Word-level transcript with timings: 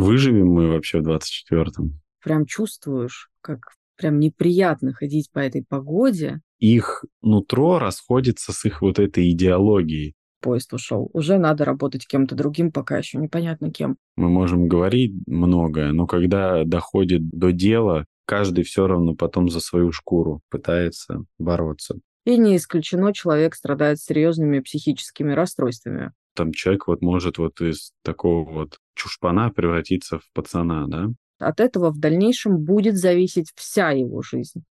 Выживем 0.00 0.48
мы 0.48 0.68
вообще 0.68 1.00
в 1.00 1.08
24-м? 1.08 2.00
Прям 2.24 2.46
чувствуешь, 2.46 3.30
как 3.42 3.58
прям 3.96 4.18
неприятно 4.18 4.94
ходить 4.94 5.30
по 5.30 5.40
этой 5.40 5.62
погоде. 5.62 6.40
Их 6.58 7.04
нутро 7.20 7.78
расходится 7.78 8.52
с 8.52 8.64
их 8.64 8.80
вот 8.80 8.98
этой 8.98 9.30
идеологией. 9.30 10.14
Поезд 10.40 10.72
ушел. 10.72 11.10
Уже 11.12 11.36
надо 11.36 11.66
работать 11.66 12.06
кем-то 12.06 12.34
другим, 12.34 12.72
пока 12.72 12.96
еще 12.96 13.18
непонятно 13.18 13.70
кем. 13.70 13.98
Мы 14.16 14.30
можем 14.30 14.68
говорить 14.68 15.12
многое, 15.26 15.92
но 15.92 16.06
когда 16.06 16.64
доходит 16.64 17.28
до 17.28 17.52
дела, 17.52 18.06
каждый 18.24 18.64
все 18.64 18.86
равно 18.86 19.14
потом 19.14 19.50
за 19.50 19.60
свою 19.60 19.92
шкуру 19.92 20.40
пытается 20.48 21.24
бороться. 21.38 21.96
И 22.24 22.38
не 22.38 22.56
исключено, 22.56 23.12
человек 23.12 23.54
страдает 23.54 23.98
серьезными 23.98 24.60
психическими 24.60 25.32
расстройствами. 25.32 26.12
Там 26.40 26.54
человек 26.54 26.86
вот 26.86 27.02
может 27.02 27.36
вот 27.36 27.60
из 27.60 27.92
такого 28.02 28.50
вот 28.50 28.78
чушпана 28.94 29.50
превратиться 29.50 30.20
в 30.20 30.22
пацана, 30.32 30.86
да? 30.86 31.08
От 31.38 31.60
этого 31.60 31.90
в 31.90 31.98
дальнейшем 31.98 32.56
будет 32.56 32.96
зависеть 32.96 33.52
вся 33.56 33.90
его 33.90 34.22
жизнь. 34.22 34.64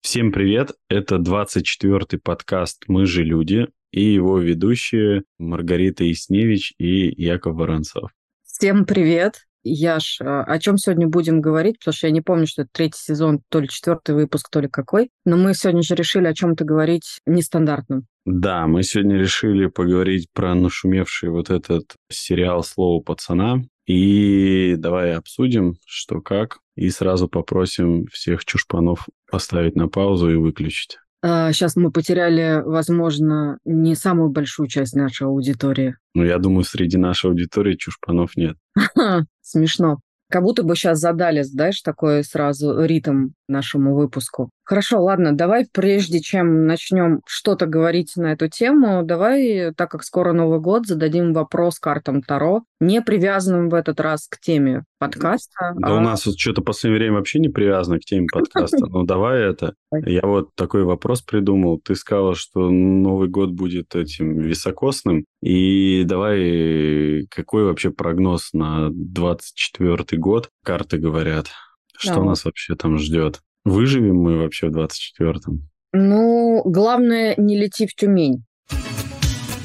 Всем 0.00 0.30
привет! 0.30 0.74
Это 0.88 1.16
24-й 1.16 2.18
подкаст 2.20 2.84
«Мы 2.86 3.04
же 3.04 3.24
люди» 3.24 3.66
и 3.90 4.04
его 4.04 4.38
ведущие 4.38 5.24
Маргарита 5.40 6.04
Ясневич 6.04 6.72
и 6.78 7.12
Яков 7.20 7.56
Воронцов. 7.56 8.12
Всем 8.44 8.84
привет! 8.84 9.47
Яш, 9.70 10.20
а, 10.20 10.42
о 10.42 10.58
чем 10.58 10.78
сегодня 10.78 11.06
будем 11.06 11.40
говорить? 11.40 11.78
Потому 11.78 11.94
что 11.94 12.06
я 12.06 12.12
не 12.12 12.20
помню, 12.20 12.46
что 12.46 12.62
это 12.62 12.70
третий 12.72 13.00
сезон, 13.00 13.40
то 13.48 13.60
ли 13.60 13.68
четвертый 13.68 14.14
выпуск, 14.14 14.48
то 14.50 14.60
ли 14.60 14.68
какой. 14.68 15.10
Но 15.24 15.36
мы 15.36 15.54
сегодня 15.54 15.82
же 15.82 15.94
решили 15.94 16.26
о 16.26 16.34
чем-то 16.34 16.64
говорить 16.64 17.20
нестандартном. 17.26 18.06
Да, 18.24 18.66
мы 18.66 18.82
сегодня 18.82 19.16
решили 19.16 19.66
поговорить 19.66 20.28
про 20.32 20.54
нашумевший 20.54 21.30
вот 21.30 21.50
этот 21.50 21.94
сериал 22.10 22.62
«Слово 22.62 23.02
пацана». 23.02 23.62
И 23.86 24.74
давай 24.76 25.14
обсудим, 25.14 25.76
что 25.86 26.20
как, 26.20 26.58
и 26.76 26.90
сразу 26.90 27.26
попросим 27.26 28.06
всех 28.12 28.44
чушпанов 28.44 29.06
поставить 29.30 29.76
на 29.76 29.88
паузу 29.88 30.30
и 30.30 30.36
выключить. 30.36 30.98
Сейчас 31.24 31.76
а, 31.76 31.80
мы 31.80 31.90
потеряли, 31.90 32.62
возможно, 32.64 33.58
не 33.64 33.96
самую 33.96 34.30
большую 34.30 34.68
часть 34.68 34.94
нашей 34.94 35.26
аудитории. 35.26 35.96
Ну, 36.14 36.24
я 36.24 36.38
думаю, 36.38 36.62
среди 36.62 36.96
нашей 36.96 37.30
аудитории 37.30 37.74
чушпанов 37.74 38.36
нет. 38.36 38.56
Смешно. 39.48 40.00
Как 40.30 40.42
будто 40.42 40.62
бы 40.62 40.76
сейчас 40.76 40.98
задали, 40.98 41.40
знаешь, 41.40 41.80
такой 41.80 42.22
сразу 42.22 42.84
ритм 42.84 43.28
нашему 43.48 43.94
выпуску. 43.94 44.50
Хорошо, 44.62 45.02
ладно, 45.02 45.32
давай 45.32 45.66
прежде 45.72 46.20
чем 46.20 46.66
начнем 46.66 47.22
что-то 47.26 47.64
говорить 47.64 48.12
на 48.16 48.32
эту 48.32 48.48
тему, 48.48 49.02
давай, 49.02 49.72
так 49.74 49.90
как 49.90 50.04
скоро 50.04 50.34
Новый 50.34 50.60
год, 50.60 50.86
зададим 50.86 51.32
вопрос 51.32 51.78
картам 51.78 52.20
Таро, 52.20 52.64
не 52.78 53.00
привязанным 53.00 53.70
в 53.70 53.74
этот 53.74 53.98
раз 54.00 54.28
к 54.28 54.38
теме 54.38 54.84
подкаста. 54.98 55.72
Да 55.78 55.88
а... 55.88 55.96
у 55.96 56.00
нас 56.00 56.26
вот 56.26 56.38
что-то 56.38 56.60
в 56.60 56.64
последнее 56.64 56.98
время 56.98 57.16
вообще 57.16 57.38
не 57.38 57.48
привязано 57.48 57.98
к 57.98 58.04
теме 58.04 58.26
подкаста. 58.30 58.76
Ну 58.90 59.04
давай 59.04 59.40
это. 59.40 59.74
Я 59.92 60.22
вот 60.22 60.54
такой 60.54 60.84
вопрос 60.84 61.22
придумал. 61.22 61.80
Ты 61.80 61.94
сказала, 61.94 62.34
что 62.34 62.70
Новый 62.70 63.28
год 63.28 63.50
будет 63.50 63.94
этим 63.94 64.38
високосным. 64.38 65.24
И 65.42 66.04
давай, 66.04 67.26
какой 67.30 67.64
вообще 67.64 67.90
прогноз 67.90 68.52
на 68.52 68.90
24 68.90 70.20
год? 70.20 70.50
Карты 70.62 70.98
говорят. 70.98 71.48
Что 71.96 72.16
да. 72.16 72.24
нас 72.24 72.44
вообще 72.44 72.74
там 72.74 72.98
ждет? 72.98 73.40
Выживем 73.64 74.16
мы 74.16 74.38
вообще 74.38 74.68
в 74.68 74.76
24-м? 74.76 75.68
Ну, 75.92 76.62
главное, 76.64 77.34
не 77.36 77.58
лети 77.58 77.86
в 77.86 77.94
Тюмень. 77.94 78.44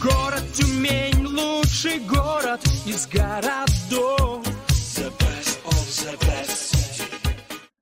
Город 0.02 0.44
Тюмень, 0.54 1.26
лучший 1.26 2.00
город 2.00 2.62
из 2.86 3.08
городов. 3.08 4.53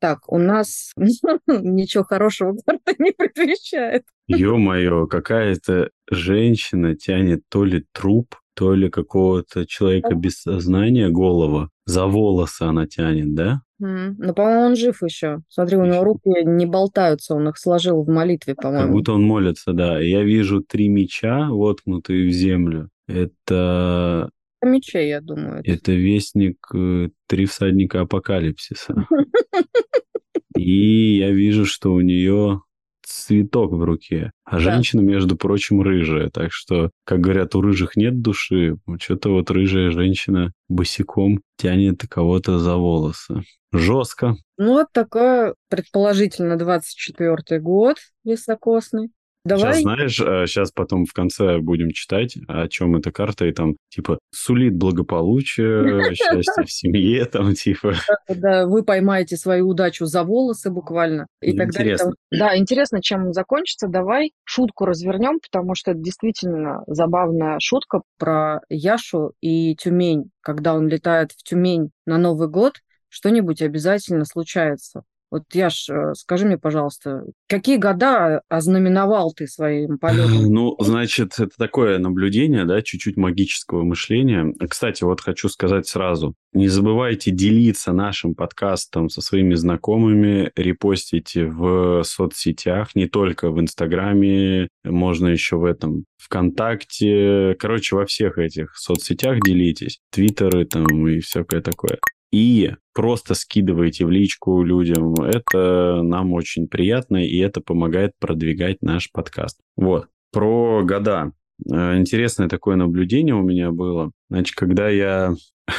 Так, 0.02 0.32
у 0.32 0.40
нас 0.40 0.94
ничего 1.48 2.04
хорошего 2.04 2.58
карта 2.66 2.96
не 2.98 3.12
предвещает. 3.12 4.04
Ё-моё, 4.28 5.06
какая-то 5.06 5.92
женщина 6.10 6.96
тянет 6.96 7.44
то 7.50 7.64
ли 7.64 7.86
труп, 7.94 8.36
то 8.56 8.74
ли 8.74 8.90
какого-то 8.90 9.68
человека 9.68 10.16
без 10.16 10.42
сознания 10.42 11.10
голова. 11.10 11.70
За 11.86 12.08
волосы 12.08 12.64
она 12.64 12.88
тянет, 12.88 13.36
да? 13.36 13.62
Mm. 13.80 14.16
Ну, 14.18 14.34
по-моему, 14.34 14.66
он 14.66 14.76
жив 14.76 15.04
еще. 15.04 15.42
Смотри, 15.50 15.78
у 15.78 15.86
него 15.86 16.04
руки 16.04 16.30
не 16.46 16.66
болтаются, 16.66 17.36
он 17.36 17.48
их 17.50 17.60
сложил 17.60 18.04
в 18.04 18.10
молитве, 18.10 18.56
по-моему. 18.56 18.86
Как 18.86 18.92
будто 18.92 19.14
он 19.14 19.24
молится, 19.24 19.74
да. 19.74 20.00
Я 20.00 20.24
вижу 20.24 20.62
три 20.62 20.90
меча, 20.90 21.48
воткнутые 21.50 22.28
в 22.28 22.32
землю. 22.32 22.90
Это... 23.08 24.32
Мечей, 24.64 25.10
я 25.10 25.22
думаю. 25.22 25.62
Это 25.66 25.92
вестник 25.92 26.58
э, 26.74 27.10
три 27.28 27.46
всадника 27.46 28.02
апокалипсиса. 28.02 29.08
И 30.56 31.18
я 31.18 31.32
вижу, 31.32 31.66
что 31.66 31.94
у 31.94 32.02
нее 32.02 32.62
цветок 33.04 33.72
в 33.74 33.84
руке. 33.84 34.32
А 34.44 34.54
да. 34.54 34.60
женщина, 34.60 35.02
между 35.02 35.36
прочим, 35.36 35.82
рыжая. 35.82 36.30
Так 36.30 36.52
что, 36.52 36.92
как 37.04 37.20
говорят, 37.20 37.56
у 37.56 37.62
рыжих 37.62 37.96
нет 37.96 38.22
души. 38.22 38.78
Что-то 39.00 39.30
вот 39.30 39.50
рыжая 39.52 39.92
женщина 39.92 40.52
босиком 40.70 41.42
тянет 41.58 42.04
кого-то 42.10 42.60
за 42.60 42.76
волосы. 42.76 43.44
Жестко. 43.74 44.36
Ну, 44.58 44.74
вот 44.74 44.88
такой, 44.92 45.54
предположительно, 45.70 46.54
24-й 46.54 47.60
год 47.60 47.98
високосный. 48.24 49.10
Давай. 49.44 49.74
Сейчас, 49.74 49.81
знаешь, 49.81 50.16
сейчас 50.16 50.69
э, 50.69 50.74
потом 50.75 51.06
в 51.06 51.13
конце 51.13 51.57
будем 51.59 51.91
читать, 51.91 52.38
о 52.47 52.68
чем 52.68 52.96
эта 52.96 53.12
карта, 53.12 53.46
и 53.46 53.52
там, 53.52 53.75
типа, 53.90 54.19
сулит 54.31 54.75
благополучие, 54.75 56.13
счастье 56.13 56.63
в 56.63 56.72
семье, 56.72 57.25
там, 57.25 57.53
типа... 57.56 57.94
Да, 58.29 58.68
вы 58.68 58.84
поймаете 58.84 59.38
свою 59.38 59.69
удачу 59.69 60.06
за 60.06 60.24
волосы 60.24 60.69
буквально. 60.69 61.28
И 61.41 61.52
интересно. 61.52 62.13
Да, 62.31 62.56
интересно, 62.56 63.02
чем 63.02 63.34
закончится. 63.34 63.88
Давай 63.88 64.31
шутку 64.44 64.85
развернем, 64.85 65.40
потому 65.40 65.73
что 65.73 65.91
это 65.91 66.00
действительно 66.00 66.84
забавная 66.85 67.58
шутка 67.59 68.02
про 68.19 68.62
Яшу 68.69 69.34
и 69.41 69.75
Тюмень. 69.75 70.29
Когда 70.41 70.75
он 70.75 70.88
летает 70.88 71.31
в 71.31 71.44
Тюмень 71.44 71.90
на 72.06 72.18
Новый 72.18 72.47
год, 72.47 72.75
что-нибудь 73.09 73.62
обязательно 73.62 74.25
случается. 74.25 75.03
Вот, 75.31 75.44
Яш, 75.53 75.88
э, 75.90 76.14
скажи 76.14 76.46
мне, 76.46 76.58
пожалуйста, 76.58 77.24
какие 77.47 77.78
года 77.78 78.42
ознаменовал 78.50 79.31
ты 79.34 79.47
своим 79.47 79.97
полетом? 79.97 80.52
Ну, 80.52 80.75
значит, 80.80 81.40
это 81.40 81.52
такое 81.58 81.97
наблюдение, 81.97 82.66
да, 82.66 82.81
чуть-чуть 82.81 83.16
магического 83.16 83.84
мышления. 83.84 84.53
Кстати, 84.70 85.06
вот 85.06 85.22
хочу 85.22 85.47
сказать 85.47 85.88
сразу, 85.88 86.36
не 86.52 86.68
забывайте 86.68 87.31
делиться 87.31 87.94
нашим 87.94 88.36
подкастом 88.36 89.08
со 89.08 89.22
своими 89.22 89.53
знакомыми, 89.56 90.52
репостите 90.58 91.46
в 91.46 92.03
соцсетях, 92.03 92.94
не 92.96 93.08
только 93.08 93.50
в 93.50 93.62
Инстаграме, 93.62 94.68
можно 94.84 95.30
еще 95.30 95.56
в 95.56 95.64
этом 95.64 96.03
ВКонтакте, 96.18 97.56
короче, 97.58 97.96
во 97.96 98.06
всех 98.06 98.38
этих 98.38 98.75
соцсетях 98.75 99.40
делитесь, 99.40 100.00
Твиттеры 100.12 100.66
там 100.66 101.08
и 101.08 101.22
всякое 101.22 101.62
такое 101.62 102.00
и 102.31 102.72
просто 102.94 103.34
скидываете 103.34 104.06
в 104.06 104.09
личку 104.09 104.64
людям. 104.64 105.14
Это 105.16 106.02
нам 106.03 106.34
очень 106.34 106.68
приятно, 106.68 107.25
и 107.25 107.38
это 107.38 107.62
помогает 107.62 108.14
продвигать 108.19 108.81
наш 108.81 109.12
подкаст. 109.12 109.59
Вот. 109.75 110.08
Про 110.31 110.84
года. 110.84 111.34
Э, 111.70 111.97
интересное 111.97 112.47
такое 112.47 112.75
наблюдение 112.75 113.36
у 113.36 113.41
меня 113.41 113.72
было. 113.72 114.12
Значит, 114.30 114.56
когда 114.56 114.90
я 114.90 115.36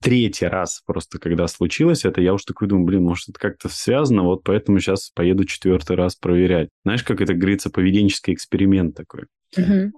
третий 0.00 0.46
раз 0.46 0.82
просто, 0.86 1.18
когда 1.18 1.46
случилось 1.48 2.04
это, 2.04 2.20
я 2.20 2.34
уж 2.34 2.44
такой 2.44 2.68
думаю, 2.68 2.86
блин, 2.86 3.04
может, 3.04 3.28
это 3.28 3.38
как-то 3.38 3.68
связано, 3.68 4.22
вот 4.22 4.42
поэтому 4.42 4.80
сейчас 4.80 5.10
поеду 5.14 5.44
четвертый 5.44 5.96
раз 5.96 6.16
проверять. 6.16 6.70
Знаешь, 6.84 7.02
как 7.02 7.20
это 7.20 7.34
говорится, 7.34 7.70
поведенческий 7.70 8.34
эксперимент 8.34 8.96
такой. 8.96 9.24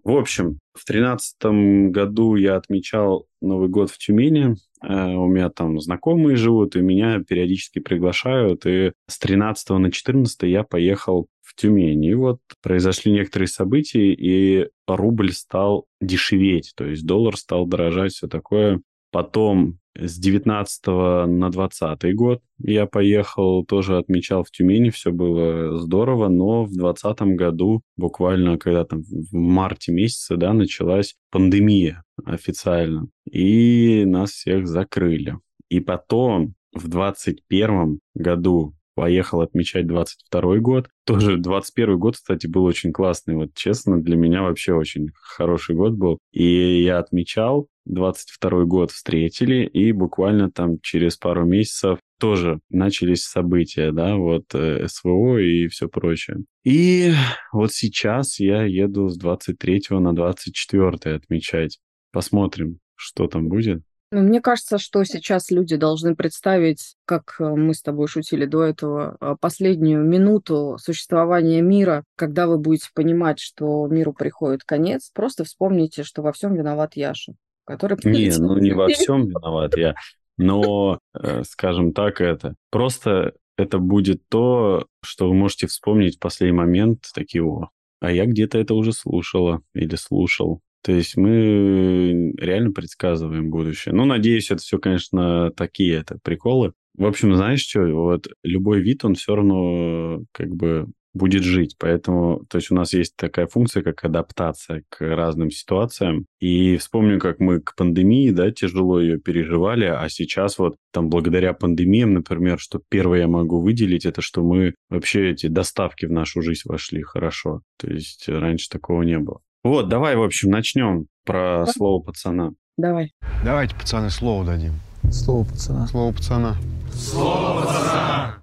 В 0.03 0.17
общем, 0.17 0.59
в 0.75 0.85
тринадцатом 0.85 1.93
году 1.93 2.37
я 2.37 2.57
отмечал 2.57 3.27
Новый 3.41 3.69
год 3.69 3.91
в 3.91 3.99
Тюмени. 3.99 4.57
Э, 4.83 5.15
у 5.15 5.27
меня 5.27 5.51
там 5.51 5.79
знакомые 5.81 6.37
живут, 6.37 6.77
и 6.77 6.81
меня 6.81 7.23
периодически 7.23 7.79
приглашают. 7.79 8.65
И 8.67 8.93
с 9.09 9.19
13 9.19 9.71
на 9.71 9.93
14 9.93 10.43
я 10.45 10.63
поехал 10.63 11.29
в 11.43 11.55
Тюмень. 11.55 12.05
И 12.05 12.15
вот 12.15 12.41
произошли 12.63 13.13
некоторые 13.13 13.49
события, 13.49 14.13
и 14.13 14.69
рубль 14.87 15.33
стал 15.33 15.87
дешеветь, 16.01 16.73
то 16.77 16.85
есть 16.85 17.05
доллар 17.05 17.37
стал 17.37 17.67
дорожать, 17.67 18.13
все 18.13 18.29
такое. 18.29 18.81
Потом 19.11 19.79
с 19.95 20.19
19 20.19 20.87
на 20.87 21.51
20 21.51 22.15
год 22.15 22.41
я 22.59 22.87
поехал, 22.87 23.65
тоже 23.65 23.99
отмечал 23.99 24.45
в 24.45 24.51
Тюмени, 24.51 24.91
все 24.91 25.13
было 25.13 25.79
здорово, 25.79 26.29
но 26.29 26.65
в 26.65 26.75
20 26.75 27.21
году, 27.37 27.83
буквально 27.97 28.59
когда 28.59 28.85
там 28.85 29.03
в 29.03 29.35
марте 29.35 29.93
месяце, 29.93 30.37
да, 30.37 30.53
началась 30.53 31.15
пандемия 31.31 32.05
официально, 32.25 33.09
и 33.31 34.05
нас 34.07 34.31
всех 34.31 34.67
закрыли. 34.67 35.39
И 35.69 35.81
потом 35.81 36.55
в 36.75 36.89
21 36.89 38.01
году 38.15 38.75
поехал 38.95 39.41
отмечать 39.41 39.87
22 39.87 40.59
год. 40.59 40.89
Тоже 41.05 41.37
21 41.37 41.99
год, 41.99 42.17
кстати, 42.17 42.47
был 42.47 42.65
очень 42.65 42.93
классный. 42.93 43.35
Вот 43.35 43.55
честно, 43.55 44.01
для 44.01 44.17
меня 44.17 44.43
вообще 44.43 44.75
очень 44.75 45.09
хороший 45.15 45.75
год 45.75 45.93
был. 45.95 46.19
И 46.33 46.83
я 46.83 46.99
отмечал, 46.99 47.69
22 47.87 48.65
год 48.65 48.91
встретили, 48.91 49.65
и 49.67 49.93
буквально 49.93 50.51
там 50.51 50.79
через 50.81 51.17
пару 51.17 51.45
месяцев 51.45 51.99
тоже 52.21 52.61
начались 52.71 53.25
события, 53.25 53.91
да, 53.91 54.15
вот 54.15 54.45
э, 54.55 54.87
СВО 54.87 55.39
и 55.39 55.67
все 55.67 55.89
прочее. 55.89 56.45
И 56.63 57.13
вот 57.53 57.73
сейчас 57.73 58.39
я 58.39 58.63
еду 58.63 59.09
с 59.09 59.17
23 59.19 59.83
на 59.91 60.15
24 60.15 61.17
отмечать. 61.17 61.81
Посмотрим, 62.13 62.79
что 62.95 63.27
там 63.27 63.49
будет. 63.49 63.83
Ну, 64.15 64.21
мне 64.21 64.43
кажется, 64.43 64.77
что 64.77 65.03
сейчас 65.05 65.51
люди 65.51 65.77
должны 65.77 66.15
представить, 66.15 66.97
как 67.07 67.37
э, 67.39 67.45
мы 67.45 67.73
с 67.73 67.81
тобой 67.81 68.09
шутили 68.09 68.45
до 68.45 68.63
этого, 68.63 69.17
э, 69.19 69.37
последнюю 69.41 70.05
минуту 70.05 70.77
существования 70.79 71.63
мира, 71.63 72.05
когда 72.15 72.47
вы 72.47 72.59
будете 72.59 72.91
понимать, 72.95 73.41
что 73.41 73.87
миру 73.87 74.13
приходит 74.13 74.65
конец. 74.65 75.11
Просто 75.15 75.45
вспомните, 75.45 76.03
что 76.03 76.21
во 76.21 76.33
всем 76.33 76.55
виноват 76.55 76.95
Яша, 76.95 77.33
который... 77.65 77.97
Не, 78.05 78.31
ну 78.37 78.59
не 78.59 78.73
во 78.73 78.89
всем 78.89 79.29
виноват 79.29 79.79
я. 79.79 79.95
Но, 80.37 80.99
э, 81.15 81.43
скажем 81.45 81.95
так, 81.95 82.21
это 82.21 82.55
просто 82.69 83.33
это 83.57 83.79
будет 83.79 84.21
то, 84.29 84.89
что 85.03 85.29
вы 85.29 85.35
можете 85.35 85.67
вспомнить 85.69 86.17
в 86.17 86.21
последний 86.21 86.59
момент, 86.59 87.07
такие, 87.15 87.43
о, 87.43 87.71
а 88.01 88.13
я 88.13 88.27
где-то 88.27 88.59
это 88.59 88.75
уже 88.75 88.93
слушала 88.93 89.63
или 89.75 89.95
слушал. 89.95 90.61
То 90.83 90.93
есть 90.93 91.17
мы 91.17 92.33
реально 92.39 92.73
предсказываем 92.73 93.51
будущее. 93.51 93.95
Ну, 93.95 94.05
надеюсь, 94.05 94.51
это 94.51 94.61
все, 94.61 94.79
конечно, 94.79 95.51
такие 95.53 95.95
это 95.95 96.19
приколы. 96.23 96.73
В 96.97 97.07
общем, 97.07 97.35
знаешь 97.35 97.61
что, 97.61 97.81
вот 97.81 98.29
любой 98.43 98.81
вид, 98.81 99.05
он 99.05 99.15
все 99.15 99.35
равно 99.35 100.23
как 100.33 100.49
бы 100.49 100.89
будет 101.15 101.43
жить. 101.43 101.77
Поэтому, 101.79 102.45
то 102.49 102.57
есть 102.57 102.71
у 102.71 102.75
нас 102.75 102.93
есть 102.93 103.17
такая 103.17 103.47
функция, 103.47 103.83
как 103.83 104.05
адаптация 104.05 104.83
к 104.89 105.01
разным 105.01 105.51
ситуациям. 105.51 106.27
И 106.41 106.77
вспомню, 106.77 107.21
как 107.21 107.39
мы 107.39 107.61
к 107.61 107.75
пандемии, 107.77 108.31
да, 108.31 108.51
тяжело 108.51 109.01
ее 109.01 109.19
переживали, 109.19 109.85
а 109.85 110.09
сейчас 110.09 110.59
вот 110.59 110.77
там 110.91 111.09
благодаря 111.09 111.53
пандемиям, 111.53 112.15
например, 112.15 112.59
что 112.59 112.81
первое 112.89 113.21
я 113.21 113.29
могу 113.29 113.61
выделить, 113.61 114.07
это 114.07 114.23
что 114.23 114.43
мы 114.43 114.75
вообще 114.89 115.31
эти 115.31 115.49
доставки 115.49 116.07
в 116.07 116.13
нашу 116.13 116.43
жизнь 116.43 116.63
вошли 116.65 117.03
хорошо. 117.03 117.63
То 117.79 117.91
есть 117.91 118.29
раньше 118.29 118.69
такого 118.69 119.03
не 119.03 119.19
было. 119.19 119.41
Вот, 119.65 119.89
давай, 119.89 120.17
в 120.17 120.23
общем, 120.23 120.51
начнем 120.51 121.07
про 121.25 121.67
слово 121.67 122.03
пацана. 122.03 122.53
Давай. 122.77 123.13
Давайте, 123.45 123.75
пацаны, 123.77 124.11
слово 124.11 124.45
дадим. 124.45 124.73
Слово 125.11 125.45
пацана. 125.45 125.87
Слово 125.87 126.13
пацана. 126.13 126.57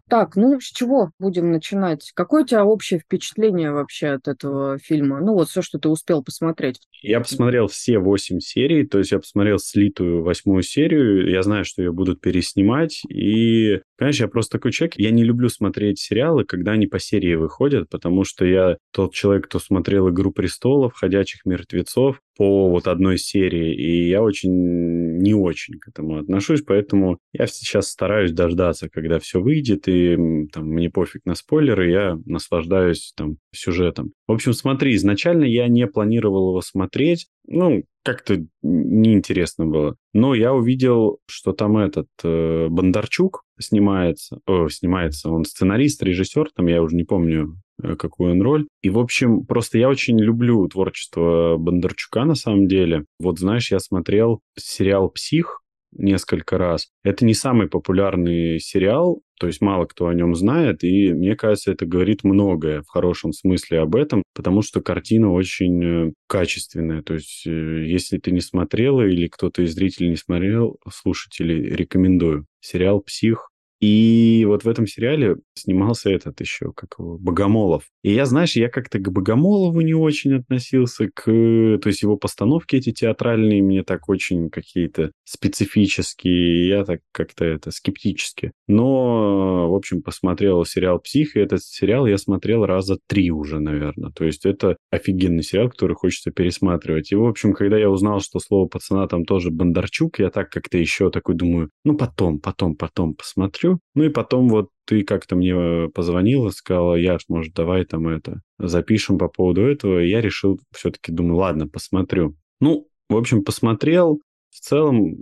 Так, 0.10 0.36
ну 0.36 0.60
с 0.60 0.66
чего 0.66 1.12
будем 1.20 1.52
начинать? 1.52 2.12
Какое 2.16 2.44
у 2.44 2.46
тебя 2.46 2.66
общее 2.66 3.00
впечатление 3.00 3.72
вообще 3.72 4.08
от 4.08 4.28
этого 4.28 4.80
фильма? 4.80 5.20
Ну 5.20 5.34
вот 5.34 5.50
все, 5.50 5.62
что 5.62 5.78
ты 5.78 5.88
успел 5.88 6.24
посмотреть. 6.24 6.80
Я 7.04 7.20
посмотрел 7.20 7.68
все 7.68 8.00
восемь 8.00 8.40
серий, 8.40 8.88
то 8.88 8.98
есть 8.98 9.12
я 9.12 9.20
посмотрел 9.20 9.60
слитую 9.60 10.24
восьмую 10.24 10.64
серию. 10.64 11.30
Я 11.30 11.44
знаю, 11.44 11.64
что 11.64 11.84
ее 11.84 11.92
будут 11.92 12.22
переснимать. 12.22 13.02
И, 13.08 13.82
конечно, 14.00 14.24
я 14.24 14.30
просто 14.30 14.58
такой 14.58 14.72
человек. 14.72 14.96
Я 14.98 15.12
не 15.12 15.24
люблю 15.24 15.50
смотреть 15.50 16.00
сериалы, 16.00 16.46
когда 16.46 16.72
они 16.72 16.88
по 16.88 17.00
серии 17.00 17.36
выходят, 17.36 17.90
потому 17.90 18.24
что 18.24 18.46
я 18.46 18.78
тот 18.92 19.14
человек, 19.14 19.46
кто 19.46 19.60
смотрел 19.60 20.10
«Игру 20.10 20.32
престолов», 20.32 20.94
«Ходячих 20.96 21.46
мертвецов», 21.46 22.20
по 22.40 22.70
вот 22.70 22.88
одной 22.88 23.18
серии, 23.18 23.76
и 23.76 24.08
я 24.08 24.24
очень 24.24 25.18
не 25.18 25.34
очень 25.34 25.78
к 25.78 25.90
этому 25.90 26.20
отношусь, 26.20 26.62
поэтому 26.62 27.20
я 27.34 27.48
сейчас 27.48 27.90
стараюсь 27.90 28.32
дождаться, 28.32 28.88
когда 28.88 29.20
все 29.20 29.42
выйдет, 29.42 29.90
и 29.90 30.48
там 30.54 30.70
мне 30.70 30.90
пофиг 30.90 31.26
на 31.26 31.36
спойлеры, 31.36 31.92
я 31.92 32.18
наслаждаюсь 32.26 33.12
там 33.18 33.40
сюжетом. 33.54 34.14
В 34.26 34.32
общем, 34.32 34.54
смотри, 34.54 34.96
изначально 34.96 35.44
я 35.44 35.68
не 35.68 35.86
планировал 35.86 36.52
его 36.52 36.62
смотреть, 36.62 37.28
ну, 37.46 37.84
как-то 38.04 38.38
неинтересно 38.62 39.66
было. 39.66 39.98
Но 40.14 40.34
я 40.34 40.54
увидел, 40.54 41.20
что 41.28 41.52
там 41.52 41.78
этот 41.78 42.08
э, 42.24 42.68
Бондарчук 42.70 43.44
снимается, 43.60 44.40
о, 44.46 44.70
снимается, 44.70 45.30
он 45.30 45.46
сценарист, 45.46 46.02
режиссер, 46.04 46.50
там 46.56 46.68
я 46.68 46.82
уже 46.82 46.96
не 46.96 47.04
помню, 47.04 47.58
э, 47.82 47.96
какую 47.96 48.32
он 48.32 48.42
роль. 48.42 48.68
И, 48.82 48.90
в 48.90 49.00
общем, 49.00 49.46
просто 49.46 49.78
я 49.78 49.90
очень 49.90 50.20
люблю 50.20 50.68
творчество 50.68 51.58
Бондарчука 51.58 52.26
на 52.26 52.36
самом 52.36 52.68
деле. 52.68 53.06
Вот, 53.20 53.40
знаешь, 53.40 53.72
я 53.72 53.80
смотрел 53.80 54.42
сериал 54.58 55.10
«Псих», 55.10 55.62
несколько 55.92 56.58
раз. 56.58 56.88
Это 57.04 57.26
не 57.26 57.34
самый 57.34 57.68
популярный 57.68 58.60
сериал, 58.60 59.22
то 59.40 59.48
есть 59.48 59.62
мало 59.62 59.86
кто 59.86 60.08
о 60.08 60.14
нем 60.14 60.36
знает, 60.36 60.84
и 60.84 61.14
мне 61.14 61.36
кажется, 61.36 61.72
это 61.72 61.86
говорит 61.86 62.24
многое 62.24 62.82
в 62.82 62.90
хорошем 62.90 63.34
смысле 63.34 63.80
об 63.80 63.96
этом, 63.96 64.24
потому 64.36 64.62
что 64.62 64.82
картина 64.82 65.32
очень 65.32 65.84
э, 65.84 66.12
качественная. 66.28 67.02
То 67.02 67.16
есть 67.16 67.48
э, 67.48 67.86
если 67.86 68.18
ты 68.18 68.32
не 68.32 68.42
смотрела 68.42 69.02
или 69.02 69.28
кто-то 69.28 69.64
из 69.64 69.74
зрителей 69.74 70.10
не 70.10 70.18
смотрел, 70.18 70.78
слушатели, 70.92 71.74
рекомендую. 71.74 72.46
Сериал 72.62 73.00
«Псих» 73.00 73.49
И 73.80 74.44
вот 74.46 74.64
в 74.64 74.70
этом 74.70 74.88
сериале 74.88 75.38
снимался 75.54 76.10
этот 76.10 76.40
еще, 76.42 76.74
как 76.74 76.96
его, 77.00 77.18
Богомолов. 77.18 77.84
И 78.04 78.12
я, 78.12 78.26
знаешь, 78.26 78.56
я 78.56 78.70
как-то 78.70 79.00
к 79.00 79.10
Богомолову 79.12 79.80
не 79.82 79.94
очень 79.94 80.36
относился, 80.36 81.10
к... 81.14 81.24
То 81.26 81.82
есть 81.86 82.02
его 82.02 82.18
постановки 82.18 82.76
эти 82.76 82.92
театральные 82.92 83.64
мне 83.64 83.84
так 83.84 84.10
очень 84.10 84.50
какие-то 84.50 85.12
специфические, 85.24 86.68
я 86.68 86.84
так 86.84 87.02
как-то 87.12 87.46
это 87.46 87.72
скептически. 87.72 88.52
Но, 88.68 89.70
в 89.72 89.76
общем, 89.76 90.02
посмотрел 90.02 90.66
сериал 90.66 91.00
«Псих», 91.00 91.36
и 91.36 91.40
этот 91.40 91.64
сериал 91.64 92.06
я 92.06 92.18
смотрел 92.18 92.66
раза 92.66 92.98
три 93.08 93.32
уже, 93.32 93.60
наверное. 93.60 94.12
То 94.12 94.26
есть 94.26 94.46
это 94.46 94.76
офигенный 94.92 95.44
сериал, 95.44 95.70
который 95.70 95.96
хочется 95.96 96.32
пересматривать. 96.32 97.12
И, 97.12 97.16
в 97.16 97.26
общем, 97.26 97.54
когда 97.54 97.78
я 97.78 97.90
узнал, 97.90 98.20
что 98.20 98.40
слово 98.40 98.68
пацана 98.68 99.08
там 99.08 99.24
тоже 99.24 99.52
Бондарчук, 99.52 100.20
я 100.20 100.30
так 100.30 100.50
как-то 100.50 100.78
еще 100.78 101.10
такой 101.12 101.36
думаю, 101.36 101.70
ну, 101.86 101.96
потом, 101.96 102.40
потом, 102.40 102.76
потом 102.76 103.14
посмотрю 103.14 103.69
смотрю. 103.70 103.80
Ну 103.96 104.04
и 104.04 104.10
потом 104.10 104.50
вот 104.50 104.70
ты 104.86 105.04
как-то 105.04 105.36
мне 105.36 105.90
позвонила, 105.90 106.50
сказала, 106.50 106.96
Яш, 106.96 107.24
может, 107.28 107.54
давай 107.54 107.86
там 107.86 108.08
это 108.08 108.42
запишем 108.58 109.18
по 109.18 109.28
поводу 109.28 109.62
этого. 109.62 110.04
И 110.04 110.10
я 110.10 110.22
решил 110.22 110.60
все-таки, 110.72 111.12
думаю, 111.12 111.38
ладно, 111.38 111.68
посмотрю. 111.68 112.36
Ну, 112.60 112.88
в 113.10 113.16
общем, 113.16 113.44
посмотрел. 113.44 114.22
В 114.50 114.60
целом, 114.60 115.16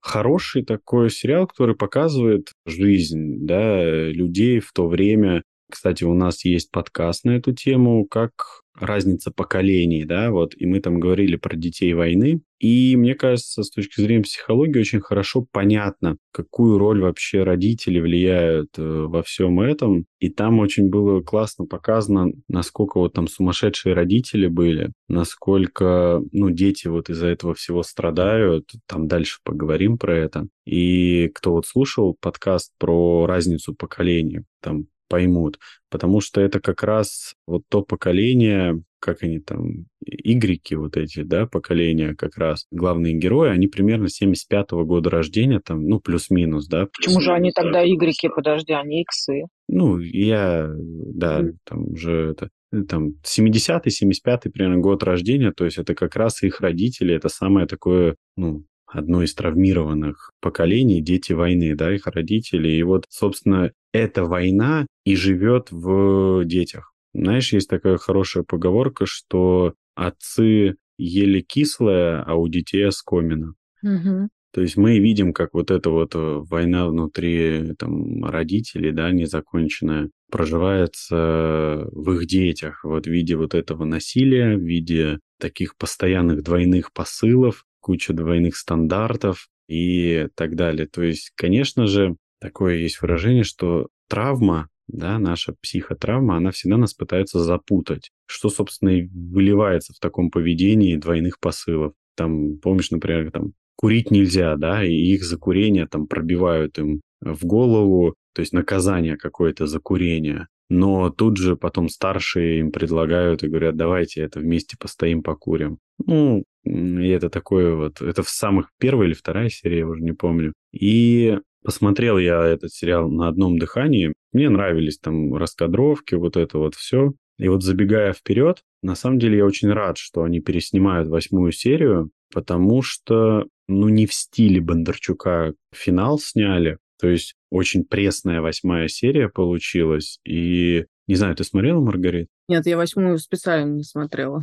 хороший 0.00 0.64
такой 0.64 1.10
сериал, 1.10 1.46
который 1.46 1.76
показывает 1.76 2.52
жизнь 2.66 3.46
да, 3.46 3.84
людей 3.84 4.60
в 4.60 4.72
то 4.72 4.88
время. 4.88 5.42
Кстати, 5.72 6.04
у 6.04 6.12
нас 6.12 6.44
есть 6.44 6.70
подкаст 6.70 7.24
на 7.24 7.30
эту 7.30 7.54
тему, 7.54 8.04
как 8.04 8.60
разница 8.78 9.30
поколений, 9.30 10.04
да, 10.04 10.30
вот, 10.30 10.52
и 10.54 10.66
мы 10.66 10.80
там 10.80 11.00
говорили 11.00 11.36
про 11.36 11.56
детей 11.56 11.94
войны, 11.94 12.42
и 12.58 12.94
мне 12.96 13.14
кажется, 13.14 13.62
с 13.62 13.70
точки 13.70 14.02
зрения 14.02 14.22
психологии 14.22 14.78
очень 14.78 15.00
хорошо 15.00 15.46
понятно, 15.50 16.18
какую 16.30 16.76
роль 16.76 17.00
вообще 17.00 17.42
родители 17.42 18.00
влияют 18.00 18.78
э, 18.78 18.82
во 18.82 19.22
всем 19.22 19.60
этом, 19.60 20.04
и 20.20 20.28
там 20.28 20.58
очень 20.58 20.90
было 20.90 21.22
классно 21.22 21.64
показано, 21.64 22.32
насколько 22.48 22.98
вот 22.98 23.14
там 23.14 23.28
сумасшедшие 23.28 23.94
родители 23.94 24.46
были, 24.46 24.92
насколько, 25.08 26.22
ну, 26.32 26.50
дети 26.50 26.88
вот 26.88 27.08
из-за 27.08 27.28
этого 27.28 27.54
всего 27.54 27.82
страдают, 27.82 28.70
там 28.86 29.08
дальше 29.08 29.38
поговорим 29.42 29.96
про 29.96 30.14
это, 30.14 30.48
и 30.66 31.28
кто 31.34 31.52
вот 31.52 31.66
слушал 31.66 32.14
подкаст 32.20 32.72
про 32.78 33.24
разницу 33.24 33.74
поколений, 33.74 34.42
там 34.60 34.86
поймут, 35.12 35.58
потому 35.90 36.22
что 36.22 36.40
это 36.40 36.58
как 36.58 36.82
раз 36.82 37.34
вот 37.46 37.64
то 37.68 37.82
поколение, 37.82 38.82
как 38.98 39.22
они 39.22 39.40
там, 39.40 39.84
игреки 40.06 40.74
вот 40.74 40.96
эти, 40.96 41.22
да, 41.22 41.46
поколения 41.46 42.14
как 42.14 42.38
раз, 42.38 42.64
главные 42.70 43.12
герои, 43.12 43.50
они 43.50 43.66
примерно 43.66 44.06
75-го 44.06 44.86
года 44.86 45.10
рождения, 45.10 45.60
там, 45.60 45.86
ну, 45.86 46.00
плюс-минус, 46.00 46.66
да. 46.66 46.86
Почему 46.86 47.20
же 47.20 47.34
они 47.34 47.50
тогда 47.52 47.84
игреки, 47.86 48.30
подожди, 48.34 48.72
они 48.72 49.02
иксы? 49.02 49.42
Ну, 49.68 49.98
я, 49.98 50.70
да, 50.74 51.42
mm. 51.42 51.52
там 51.64 51.92
уже 51.92 52.30
это, 52.30 52.48
там, 52.88 53.16
70-й, 53.22 53.90
75-й 53.90 54.50
примерно 54.50 54.78
год 54.78 55.02
рождения, 55.02 55.52
то 55.52 55.66
есть 55.66 55.76
это 55.76 55.94
как 55.94 56.16
раз 56.16 56.42
их 56.42 56.62
родители, 56.62 57.14
это 57.14 57.28
самое 57.28 57.66
такое, 57.66 58.16
ну, 58.38 58.64
одно 58.92 59.22
из 59.22 59.34
травмированных 59.34 60.30
поколений, 60.40 61.00
дети 61.00 61.32
войны, 61.32 61.74
да, 61.74 61.94
их 61.94 62.06
родители. 62.06 62.68
И 62.68 62.82
вот, 62.82 63.06
собственно, 63.08 63.72
эта 63.92 64.24
война 64.24 64.86
и 65.04 65.16
живет 65.16 65.68
в 65.70 66.44
детях. 66.44 66.92
Знаешь, 67.14 67.52
есть 67.52 67.68
такая 67.68 67.96
хорошая 67.96 68.44
поговорка, 68.44 69.06
что 69.06 69.74
отцы 69.94 70.76
ели 70.98 71.40
кислое, 71.40 72.22
а 72.22 72.34
у 72.34 72.48
детей 72.48 72.86
оскомина. 72.86 73.54
Угу. 73.82 74.28
То 74.52 74.60
есть 74.60 74.76
мы 74.76 74.98
видим, 74.98 75.32
как 75.32 75.54
вот 75.54 75.70
эта 75.70 75.88
вот 75.88 76.14
э, 76.14 76.18
война 76.18 76.86
внутри 76.86 77.72
там, 77.78 78.22
родителей, 78.24 78.92
да, 78.92 79.10
незаконченная, 79.10 80.10
проживается 80.30 81.88
в 81.90 82.12
их 82.12 82.26
детях, 82.26 82.84
вот 82.84 83.06
в 83.06 83.10
виде 83.10 83.34
вот 83.36 83.54
этого 83.54 83.84
насилия, 83.84 84.56
в 84.56 84.60
виде 84.60 85.20
таких 85.38 85.76
постоянных 85.76 86.42
двойных 86.42 86.92
посылов, 86.92 87.64
куча 87.82 88.14
двойных 88.14 88.56
стандартов 88.56 89.48
и 89.68 90.28
так 90.34 90.54
далее. 90.54 90.86
То 90.86 91.02
есть, 91.02 91.32
конечно 91.34 91.86
же, 91.86 92.16
такое 92.40 92.76
есть 92.76 93.02
выражение, 93.02 93.44
что 93.44 93.88
травма, 94.08 94.68
да, 94.88 95.18
наша 95.18 95.54
психотравма, 95.60 96.36
она 96.36 96.50
всегда 96.50 96.76
нас 96.76 96.94
пытается 96.94 97.38
запутать, 97.40 98.10
что, 98.26 98.48
собственно, 98.48 98.90
и 98.90 99.08
выливается 99.08 99.92
в 99.92 99.98
таком 99.98 100.30
поведении 100.30 100.96
двойных 100.96 101.38
посылов. 101.40 101.92
Там, 102.16 102.58
помнишь, 102.58 102.90
например, 102.90 103.30
там, 103.30 103.52
курить 103.76 104.10
нельзя, 104.10 104.56
да, 104.56 104.84
и 104.84 104.92
их 104.92 105.24
за 105.24 105.38
курение 105.38 105.86
там 105.86 106.06
пробивают 106.06 106.78
им 106.78 107.00
в 107.20 107.44
голову, 107.44 108.14
то 108.34 108.40
есть 108.40 108.52
наказание 108.52 109.16
какое-то 109.16 109.66
за 109.66 109.80
курение. 109.80 110.46
Но 110.68 111.10
тут 111.10 111.36
же 111.36 111.56
потом 111.56 111.88
старшие 111.88 112.60
им 112.60 112.72
предлагают 112.72 113.42
и 113.42 113.48
говорят, 113.48 113.76
давайте 113.76 114.22
это 114.22 114.40
вместе 114.40 114.76
постоим, 114.78 115.22
покурим. 115.22 115.78
Ну, 116.06 116.44
и 116.64 117.08
это 117.08 117.28
такое 117.28 117.74
вот, 117.74 118.00
это 118.00 118.22
в 118.22 118.28
самых 118.28 118.70
первой 118.78 119.06
или 119.06 119.14
вторая 119.14 119.48
серия, 119.48 119.78
я 119.78 119.86
уже 119.86 120.02
не 120.02 120.12
помню. 120.12 120.52
И 120.72 121.38
посмотрел 121.64 122.18
я 122.18 122.44
этот 122.44 122.72
сериал 122.72 123.10
на 123.10 123.28
одном 123.28 123.58
дыхании. 123.58 124.12
Мне 124.32 124.48
нравились 124.48 124.98
там 124.98 125.34
раскадровки, 125.34 126.14
вот 126.14 126.36
это 126.36 126.58
вот 126.58 126.74
все. 126.74 127.12
И 127.38 127.48
вот 127.48 127.62
забегая 127.62 128.12
вперед, 128.12 128.62
на 128.82 128.94
самом 128.94 129.18
деле 129.18 129.38
я 129.38 129.46
очень 129.46 129.70
рад, 129.70 129.98
что 129.98 130.22
они 130.22 130.40
переснимают 130.40 131.08
восьмую 131.08 131.52
серию, 131.52 132.10
потому 132.32 132.82
что, 132.82 133.46
ну, 133.68 133.88
не 133.88 134.06
в 134.06 134.12
стиле 134.12 134.60
Бондарчука 134.60 135.54
финал 135.74 136.18
сняли. 136.18 136.78
То 137.00 137.08
есть 137.08 137.34
очень 137.50 137.84
пресная 137.84 138.40
восьмая 138.40 138.86
серия 138.86 139.28
получилась. 139.28 140.20
И 140.24 140.86
не 141.08 141.16
знаю, 141.16 141.34
ты 141.34 141.42
смотрела, 141.42 141.80
Маргарит? 141.80 142.28
Нет, 142.48 142.66
я 142.66 142.76
восьмую 142.76 143.18
специально 143.18 143.74
не 143.74 143.82
смотрела. 143.82 144.42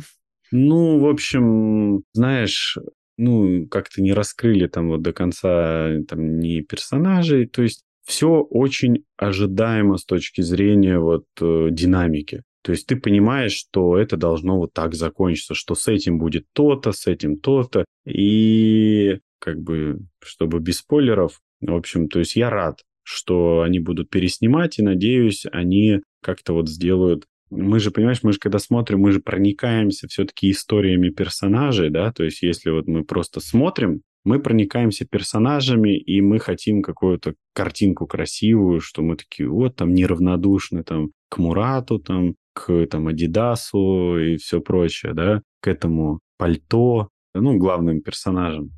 Ну, 0.52 0.98
в 0.98 1.08
общем, 1.08 2.02
знаешь, 2.12 2.78
ну, 3.16 3.66
как-то 3.68 4.02
не 4.02 4.12
раскрыли 4.12 4.66
там 4.66 4.88
вот 4.88 5.02
до 5.02 5.12
конца 5.12 5.90
там 6.08 6.38
ни 6.38 6.60
персонажей. 6.60 7.46
То 7.46 7.62
есть 7.62 7.84
все 8.04 8.40
очень 8.40 9.04
ожидаемо 9.16 9.96
с 9.96 10.04
точки 10.04 10.40
зрения 10.40 10.98
вот 10.98 11.26
э, 11.40 11.68
динамики. 11.70 12.42
То 12.62 12.72
есть 12.72 12.86
ты 12.86 12.96
понимаешь, 12.96 13.52
что 13.52 13.96
это 13.96 14.16
должно 14.16 14.58
вот 14.58 14.72
так 14.72 14.94
закончиться, 14.94 15.54
что 15.54 15.74
с 15.74 15.88
этим 15.88 16.18
будет 16.18 16.46
то-то, 16.52 16.92
с 16.92 17.06
этим 17.06 17.38
то-то. 17.38 17.84
И 18.06 19.18
как 19.38 19.60
бы, 19.60 20.00
чтобы 20.22 20.60
без 20.60 20.78
спойлеров, 20.78 21.40
в 21.60 21.74
общем, 21.74 22.08
то 22.08 22.18
есть 22.18 22.36
я 22.36 22.50
рад, 22.50 22.82
что 23.02 23.62
они 23.62 23.80
будут 23.80 24.10
переснимать, 24.10 24.78
и 24.78 24.82
надеюсь, 24.82 25.46
они 25.50 26.00
как-то 26.22 26.52
вот 26.52 26.68
сделают 26.68 27.24
мы 27.50 27.80
же, 27.80 27.90
понимаешь, 27.90 28.22
мы 28.22 28.32
же 28.32 28.38
когда 28.38 28.58
смотрим, 28.58 29.00
мы 29.00 29.12
же 29.12 29.20
проникаемся 29.20 30.08
все-таки 30.08 30.50
историями 30.50 31.10
персонажей, 31.10 31.90
да, 31.90 32.12
то 32.12 32.24
есть 32.24 32.42
если 32.42 32.70
вот 32.70 32.86
мы 32.86 33.04
просто 33.04 33.40
смотрим, 33.40 34.02
мы 34.24 34.38
проникаемся 34.38 35.06
персонажами, 35.06 35.96
и 35.96 36.20
мы 36.20 36.38
хотим 36.38 36.82
какую-то 36.82 37.34
картинку 37.54 38.06
красивую, 38.06 38.80
что 38.80 39.02
мы 39.02 39.16
такие, 39.16 39.48
вот, 39.48 39.76
там, 39.76 39.94
неравнодушны, 39.94 40.84
там, 40.84 41.10
к 41.28 41.38
Мурату, 41.38 41.98
там, 41.98 42.34
к, 42.52 42.86
там, 42.86 43.08
Адидасу 43.08 44.18
и 44.18 44.36
все 44.36 44.60
прочее, 44.60 45.14
да, 45.14 45.42
к 45.60 45.68
этому 45.68 46.20
пальто, 46.36 47.08
ну, 47.34 47.56
главным 47.56 48.02
персонажам. 48.02 48.70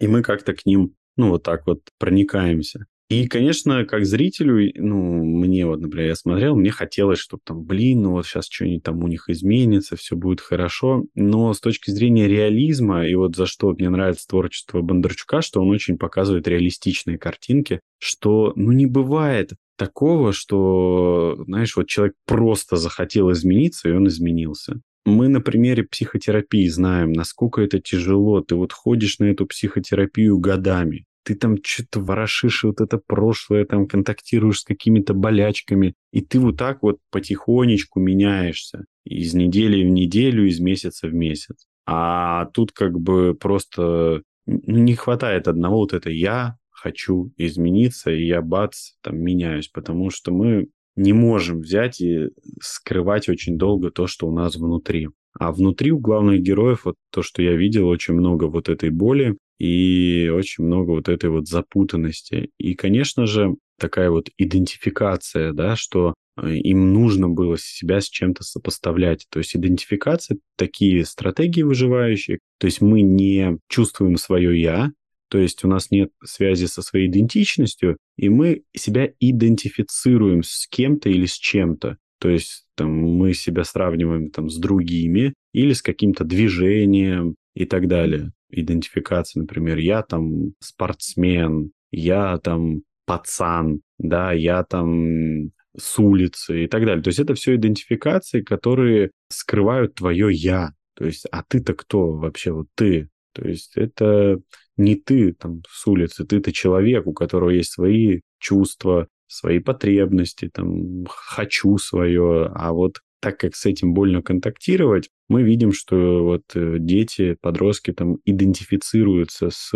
И 0.00 0.06
мы 0.06 0.22
как-то 0.22 0.52
к 0.52 0.66
ним, 0.66 0.94
ну, 1.16 1.30
вот 1.30 1.42
так 1.42 1.66
вот 1.66 1.80
проникаемся. 1.98 2.86
И, 3.10 3.26
конечно, 3.26 3.84
как 3.86 4.06
зрителю, 4.06 4.70
ну, 4.76 5.24
мне 5.24 5.66
вот, 5.66 5.80
например, 5.80 6.06
я 6.06 6.14
смотрел, 6.14 6.54
мне 6.54 6.70
хотелось, 6.70 7.18
чтобы 7.18 7.42
там, 7.44 7.64
блин, 7.64 8.02
ну 8.02 8.12
вот 8.12 8.24
сейчас 8.24 8.46
что-нибудь 8.48 8.84
там 8.84 9.02
у 9.02 9.08
них 9.08 9.28
изменится, 9.28 9.96
все 9.96 10.14
будет 10.14 10.40
хорошо. 10.40 11.06
Но 11.16 11.52
с 11.52 11.58
точки 11.58 11.90
зрения 11.90 12.28
реализма, 12.28 13.04
и 13.04 13.16
вот 13.16 13.34
за 13.34 13.46
что 13.46 13.72
мне 13.72 13.90
нравится 13.90 14.28
творчество 14.28 14.80
Бондарчука, 14.80 15.42
что 15.42 15.60
он 15.60 15.70
очень 15.70 15.98
показывает 15.98 16.46
реалистичные 16.46 17.18
картинки, 17.18 17.80
что, 17.98 18.52
ну, 18.54 18.70
не 18.70 18.86
бывает 18.86 19.54
такого, 19.76 20.32
что, 20.32 21.42
знаешь, 21.48 21.74
вот 21.74 21.88
человек 21.88 22.14
просто 22.26 22.76
захотел 22.76 23.32
измениться, 23.32 23.88
и 23.88 23.92
он 23.92 24.06
изменился. 24.06 24.80
Мы 25.04 25.26
на 25.26 25.40
примере 25.40 25.82
психотерапии 25.82 26.68
знаем, 26.68 27.10
насколько 27.10 27.60
это 27.60 27.80
тяжело. 27.80 28.40
Ты 28.40 28.54
вот 28.54 28.72
ходишь 28.72 29.18
на 29.18 29.24
эту 29.24 29.46
психотерапию 29.46 30.38
годами 30.38 31.06
ты 31.24 31.34
там 31.34 31.56
что-то 31.62 32.00
ворошишь 32.00 32.64
вот 32.64 32.80
это 32.80 32.98
прошлое, 32.98 33.64
там 33.64 33.86
контактируешь 33.86 34.60
с 34.60 34.64
какими-то 34.64 35.14
болячками, 35.14 35.94
и 36.12 36.20
ты 36.20 36.40
вот 36.40 36.56
так 36.56 36.82
вот 36.82 36.98
потихонечку 37.10 38.00
меняешься 38.00 38.84
из 39.04 39.34
недели 39.34 39.84
в 39.84 39.90
неделю, 39.90 40.46
из 40.46 40.60
месяца 40.60 41.08
в 41.08 41.14
месяц. 41.14 41.66
А 41.86 42.46
тут 42.46 42.72
как 42.72 42.98
бы 42.98 43.34
просто 43.34 44.22
ну, 44.46 44.78
не 44.78 44.94
хватает 44.94 45.48
одного 45.48 45.78
вот 45.78 45.92
это 45.92 46.10
«я 46.10 46.56
хочу 46.70 47.32
измениться», 47.36 48.10
и 48.10 48.26
я 48.26 48.40
бац, 48.42 48.92
там 49.02 49.18
меняюсь, 49.18 49.68
потому 49.68 50.10
что 50.10 50.32
мы 50.32 50.68
не 50.96 51.12
можем 51.12 51.60
взять 51.60 52.00
и 52.00 52.30
скрывать 52.60 53.28
очень 53.28 53.58
долго 53.58 53.90
то, 53.90 54.06
что 54.06 54.26
у 54.26 54.32
нас 54.32 54.56
внутри. 54.56 55.08
А 55.38 55.52
внутри 55.52 55.92
у 55.92 55.98
главных 55.98 56.40
героев, 56.40 56.84
вот 56.84 56.96
то, 57.10 57.22
что 57.22 57.42
я 57.42 57.54
видел, 57.54 57.86
очень 57.86 58.14
много 58.14 58.44
вот 58.44 58.68
этой 58.68 58.90
боли, 58.90 59.36
и 59.60 60.30
очень 60.34 60.64
много 60.64 60.92
вот 60.92 61.08
этой 61.10 61.28
вот 61.28 61.46
запутанности. 61.46 62.50
И, 62.58 62.74
конечно 62.74 63.26
же, 63.26 63.56
такая 63.78 64.10
вот 64.10 64.30
идентификация, 64.38 65.52
да, 65.52 65.76
что 65.76 66.14
э, 66.42 66.54
им 66.56 66.94
нужно 66.94 67.28
было 67.28 67.58
себя 67.58 68.00
с 68.00 68.08
чем-то 68.08 68.42
сопоставлять. 68.42 69.26
То 69.30 69.38
есть 69.38 69.54
идентификация, 69.54 70.38
такие 70.56 71.04
стратегии 71.04 71.62
выживающие, 71.62 72.38
то 72.58 72.66
есть 72.66 72.80
мы 72.80 73.02
не 73.02 73.58
чувствуем 73.68 74.16
свое 74.16 74.58
«я», 74.58 74.92
то 75.28 75.38
есть 75.38 75.62
у 75.62 75.68
нас 75.68 75.90
нет 75.90 76.10
связи 76.24 76.64
со 76.64 76.80
своей 76.80 77.08
идентичностью, 77.08 77.98
и 78.16 78.30
мы 78.30 78.62
себя 78.74 79.10
идентифицируем 79.20 80.42
с 80.42 80.66
кем-то 80.68 81.10
или 81.10 81.26
с 81.26 81.34
чем-то. 81.34 81.98
То 82.18 82.28
есть 82.30 82.64
там, 82.74 82.90
мы 82.90 83.34
себя 83.34 83.64
сравниваем 83.64 84.30
там, 84.30 84.48
с 84.50 84.56
другими 84.56 85.34
или 85.52 85.74
с 85.74 85.82
каким-то 85.82 86.24
движением 86.24 87.36
и 87.54 87.64
так 87.66 87.86
далее 87.86 88.32
идентификации, 88.50 89.40
например, 89.40 89.78
я 89.78 90.02
там 90.02 90.52
спортсмен, 90.60 91.72
я 91.90 92.38
там 92.38 92.82
пацан, 93.06 93.80
да, 93.98 94.32
я 94.32 94.62
там 94.64 95.50
с 95.76 95.98
улицы 95.98 96.64
и 96.64 96.66
так 96.66 96.84
далее. 96.84 97.02
То 97.02 97.08
есть 97.08 97.20
это 97.20 97.34
все 97.34 97.56
идентификации, 97.56 98.42
которые 98.42 99.10
скрывают 99.28 99.94
твое 99.94 100.32
«я». 100.32 100.72
То 100.94 101.06
есть, 101.06 101.26
а 101.30 101.42
ты-то 101.42 101.74
кто 101.74 102.12
вообще? 102.12 102.52
Вот 102.52 102.66
ты. 102.74 103.08
То 103.32 103.48
есть 103.48 103.76
это 103.76 104.40
не 104.76 104.96
ты 104.96 105.32
там 105.32 105.62
с 105.68 105.86
улицы, 105.86 106.24
ты-то 106.24 106.52
человек, 106.52 107.06
у 107.06 107.12
которого 107.12 107.50
есть 107.50 107.72
свои 107.72 108.20
чувства, 108.38 109.08
свои 109.26 109.60
потребности, 109.60 110.50
там, 110.52 111.04
хочу 111.06 111.78
свое, 111.78 112.50
а 112.54 112.72
вот 112.72 113.00
так 113.20 113.38
как 113.38 113.54
с 113.54 113.66
этим 113.66 113.94
больно 113.94 114.22
контактировать, 114.22 115.10
мы 115.28 115.42
видим, 115.42 115.72
что 115.72 116.24
вот 116.24 116.42
э, 116.54 116.76
дети, 116.78 117.36
подростки 117.40 117.92
там 117.92 118.18
идентифицируются 118.24 119.50
с 119.50 119.72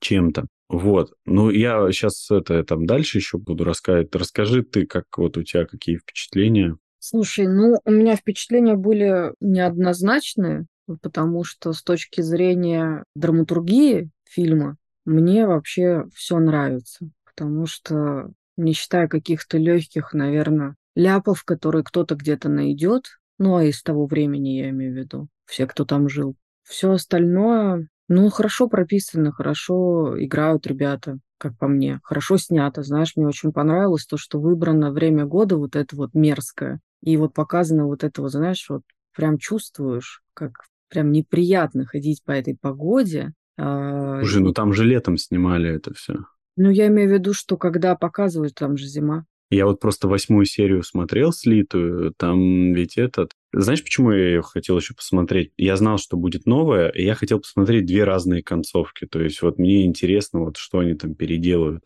чем-то. 0.00 0.46
Вот. 0.68 1.12
Ну, 1.24 1.50
я 1.50 1.90
сейчас 1.92 2.30
это 2.30 2.64
там 2.64 2.86
дальше 2.86 3.18
еще 3.18 3.38
буду 3.38 3.64
рассказывать. 3.64 4.14
Расскажи 4.14 4.62
ты, 4.62 4.86
как 4.86 5.04
вот 5.16 5.36
у 5.36 5.42
тебя 5.42 5.64
какие 5.64 5.98
впечатления? 5.98 6.76
Слушай, 6.98 7.46
ну, 7.46 7.78
у 7.84 7.90
меня 7.90 8.16
впечатления 8.16 8.74
были 8.74 9.32
неоднозначные, 9.40 10.66
потому 10.86 11.44
что 11.44 11.72
с 11.72 11.82
точки 11.82 12.20
зрения 12.20 13.04
драматургии 13.14 14.10
фильма 14.28 14.76
мне 15.04 15.46
вообще 15.46 16.04
все 16.14 16.38
нравится. 16.38 17.08
Потому 17.24 17.66
что, 17.66 18.30
не 18.56 18.72
считая 18.72 19.06
каких-то 19.08 19.58
легких, 19.58 20.14
наверное, 20.14 20.74
ляпов, 20.96 21.44
которые 21.44 21.84
кто-то 21.84 22.16
где-то 22.16 22.48
найдет, 22.48 23.20
ну, 23.38 23.56
а 23.56 23.64
из 23.64 23.82
того 23.82 24.06
времени 24.06 24.48
я 24.48 24.70
имею 24.70 24.92
в 24.92 24.96
виду, 24.96 25.28
все, 25.44 25.66
кто 25.66 25.84
там 25.84 26.08
жил. 26.08 26.34
Все 26.64 26.90
остальное, 26.90 27.86
ну, 28.08 28.28
хорошо 28.30 28.68
прописано, 28.68 29.30
хорошо 29.30 30.16
играют 30.18 30.66
ребята, 30.66 31.18
как 31.38 31.56
по 31.58 31.68
мне. 31.68 32.00
Хорошо 32.02 32.38
снято. 32.38 32.82
Знаешь, 32.82 33.12
мне 33.14 33.26
очень 33.26 33.52
понравилось 33.52 34.06
то, 34.06 34.16
что 34.16 34.40
выбрано 34.40 34.90
время 34.90 35.26
года 35.26 35.56
вот 35.56 35.76
это 35.76 35.94
вот 35.94 36.14
мерзкое. 36.14 36.80
И 37.02 37.16
вот 37.16 37.34
показано 37.34 37.86
вот 37.86 38.02
это 38.02 38.22
вот, 38.22 38.32
знаешь, 38.32 38.66
вот 38.68 38.82
прям 39.14 39.38
чувствуешь, 39.38 40.22
как 40.34 40.52
прям 40.88 41.12
неприятно 41.12 41.84
ходить 41.84 42.22
по 42.24 42.32
этой 42.32 42.56
погоде. 42.56 43.32
А, 43.58 44.20
Слушай, 44.20 44.42
ну 44.42 44.52
там 44.52 44.72
же 44.72 44.84
летом 44.84 45.18
снимали 45.18 45.70
это 45.70 45.92
все. 45.94 46.14
Ну, 46.56 46.70
я 46.70 46.86
имею 46.86 47.10
в 47.10 47.12
виду, 47.12 47.34
что 47.34 47.56
когда 47.56 47.96
показывают, 47.96 48.54
там 48.54 48.76
же 48.76 48.86
зима. 48.86 49.26
Я 49.50 49.66
вот 49.66 49.78
просто 49.78 50.08
восьмую 50.08 50.44
серию 50.44 50.82
смотрел 50.82 51.32
слитую, 51.32 52.12
там 52.16 52.72
ведь 52.72 52.98
этот... 52.98 53.32
Знаешь, 53.52 53.82
почему 53.82 54.10
я 54.10 54.26
ее 54.26 54.42
хотел 54.42 54.76
еще 54.76 54.94
посмотреть? 54.94 55.52
Я 55.56 55.76
знал, 55.76 55.98
что 55.98 56.16
будет 56.16 56.46
новое, 56.46 56.88
и 56.88 57.04
я 57.04 57.14
хотел 57.14 57.38
посмотреть 57.38 57.86
две 57.86 58.04
разные 58.04 58.42
концовки. 58.42 59.06
То 59.06 59.20
есть 59.20 59.42
вот 59.42 59.58
мне 59.58 59.86
интересно, 59.86 60.40
вот 60.40 60.56
что 60.56 60.80
они 60.80 60.94
там 60.94 61.14
переделают. 61.14 61.84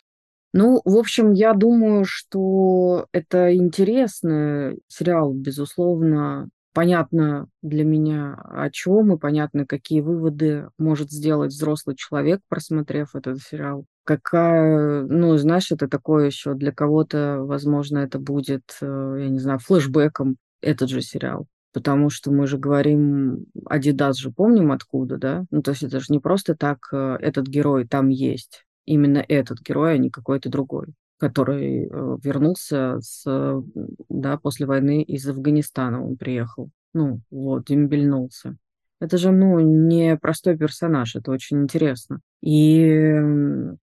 Ну, 0.53 0.81
в 0.85 0.97
общем, 0.97 1.33
я 1.33 1.53
думаю, 1.53 2.05
что 2.07 3.07
это 3.13 3.55
интересный 3.55 4.81
сериал, 4.89 5.33
безусловно. 5.33 6.49
Понятно 6.73 7.49
для 7.63 7.85
меня 7.85 8.35
о 8.35 8.71
чем 8.71 9.13
и 9.13 9.19
понятно, 9.19 9.67
какие 9.67 10.01
выводы 10.01 10.69
может 10.79 11.11
сделать 11.11 11.53
взрослый 11.53 11.97
человек, 11.97 12.41
просмотрев 12.49 13.15
этот 13.15 13.41
сериал. 13.41 13.85
Какая, 14.05 15.03
ну, 15.03 15.37
знаешь, 15.37 15.71
это 15.71 15.89
такое 15.89 16.27
еще 16.27 16.55
для 16.55 16.73
кого-то, 16.73 17.39
возможно, 17.43 17.99
это 17.99 18.19
будет, 18.19 18.77
э, 18.81 19.17
я 19.21 19.29
не 19.29 19.39
знаю, 19.39 19.59
флешбеком 19.59 20.37
этот 20.61 20.89
же 20.89 21.01
сериал. 21.03 21.47
Потому 21.73 22.11
что 22.11 22.33
мы 22.33 22.47
же 22.47 22.59
говорим, 22.59 23.47
Адидас 23.67 24.17
же 24.17 24.33
помним 24.33 24.73
откуда, 24.73 25.19
да? 25.19 25.45
Ну, 25.51 25.63
то 25.63 25.71
есть 25.71 25.85
это 25.85 26.01
же 26.01 26.07
не 26.09 26.19
просто 26.19 26.57
так 26.57 26.79
э, 26.93 27.17
этот 27.21 27.47
герой 27.47 27.87
там 27.87 28.09
есть. 28.09 28.65
Именно 28.87 29.25
этот 29.29 29.61
герой, 29.61 29.95
а 29.95 29.99
не 29.99 30.11
какой-то 30.11 30.49
другой 30.49 30.95
который 31.21 31.85
э, 31.85 32.17
вернулся 32.25 32.99
с, 33.01 33.63
да, 34.09 34.39
после 34.39 34.67
войны 34.67 35.03
из 35.03 35.29
Афганистана. 35.29 36.05
Он 36.05 36.17
приехал. 36.17 36.71
Ну, 36.95 37.21
вот, 37.31 37.67
дембельнулся. 37.67 38.57
Это 39.01 39.19
же, 39.19 39.31
ну, 39.31 39.61
не 39.61 40.17
простой 40.17 40.57
персонаж, 40.59 41.15
это 41.17 41.31
очень 41.31 41.63
интересно. 41.63 42.21
И 42.43 43.17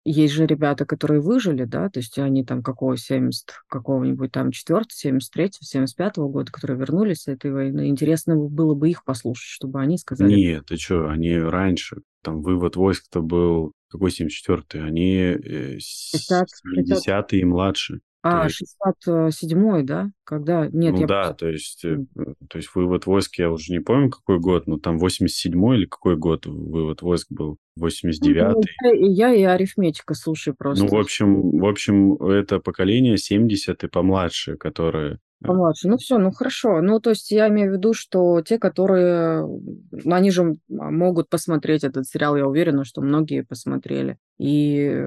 есть 0.08 0.34
же 0.36 0.46
ребята, 0.46 0.86
которые 0.86 1.20
выжили, 1.20 1.64
да, 1.66 1.90
то 1.90 2.00
есть 2.00 2.18
они 2.20 2.46
там 2.46 2.62
какого 2.62 2.96
70, 2.96 3.48
какого-нибудь 3.68 4.32
там 4.32 4.52
4 4.52 4.86
73 4.88 5.50
75 5.60 6.18
-го 6.18 6.30
года, 6.30 6.52
которые 6.52 6.78
вернулись 6.78 7.24
с 7.24 7.28
этой 7.28 7.52
войны. 7.52 7.90
Интересно 7.90 8.36
было 8.36 8.76
бы 8.76 8.90
их 8.90 9.04
послушать, 9.04 9.50
чтобы 9.50 9.82
они 9.82 9.98
сказали... 9.98 10.34
Нет, 10.34 10.68
ты 10.68 10.78
что, 10.78 11.10
они 11.10 11.36
раньше, 11.38 11.98
там 12.26 12.42
вывод 12.42 12.76
войск-то 12.76 13.22
был 13.22 13.72
какой 13.90 14.10
74-й? 14.10 14.82
Они 14.82 15.20
70-е 15.78 17.40
и 17.40 17.46
младше. 17.46 18.02
А, 18.28 18.48
67-й, 18.48 19.84
да? 19.84 20.10
Когда? 20.24 20.68
Нет, 20.72 20.96
ну 20.96 21.02
я... 21.02 21.06
да, 21.06 21.34
то 21.34 21.48
есть, 21.48 21.86
э, 21.86 21.98
то 22.50 22.58
есть 22.58 22.72
вывод 22.74 23.06
войск, 23.06 23.38
я 23.38 23.52
уже 23.52 23.72
не 23.72 23.82
помню, 23.82 24.10
какой 24.10 24.40
год, 24.40 24.66
но 24.66 24.80
там 24.80 24.98
87-й 24.98 25.78
или 25.78 25.86
какой 25.86 26.18
год 26.18 26.48
вывод 26.48 27.04
войск 27.04 27.28
был? 27.30 27.60
89-й? 27.80 28.44
Ну, 28.44 28.64
я, 29.12 29.30
я 29.30 29.36
и 29.36 29.44
арифметика, 29.44 30.16
слушай, 30.16 30.56
просто. 30.58 30.86
Ну, 30.86 30.90
в 30.90 31.00
общем, 31.00 31.60
в 31.60 31.66
общем, 31.68 32.16
это 32.16 32.60
поколение 32.60 33.18
70 33.18 33.84
и 33.84 33.88
помладше, 33.88 34.58
которые 34.58 35.20
Помладше. 35.48 35.88
Ну 35.88 35.98
все, 35.98 36.18
ну 36.18 36.32
хорошо. 36.32 36.82
Ну 36.82 37.00
то 37.00 37.12
есть 37.12 37.32
я 37.32 37.48
имею 37.50 37.72
в 37.72 37.74
виду, 37.74 37.94
что 37.94 38.42
те, 38.42 38.58
которые... 38.58 39.42
Ну, 39.42 40.16
они 40.16 40.32
же 40.32 40.58
могут 40.68 41.30
посмотреть 41.30 41.84
этот 41.84 42.08
сериал, 42.08 42.36
я 42.36 42.48
уверена, 42.48 42.86
что 42.86 43.02
многие 43.02 43.44
посмотрели. 43.44 44.18
И, 44.38 45.02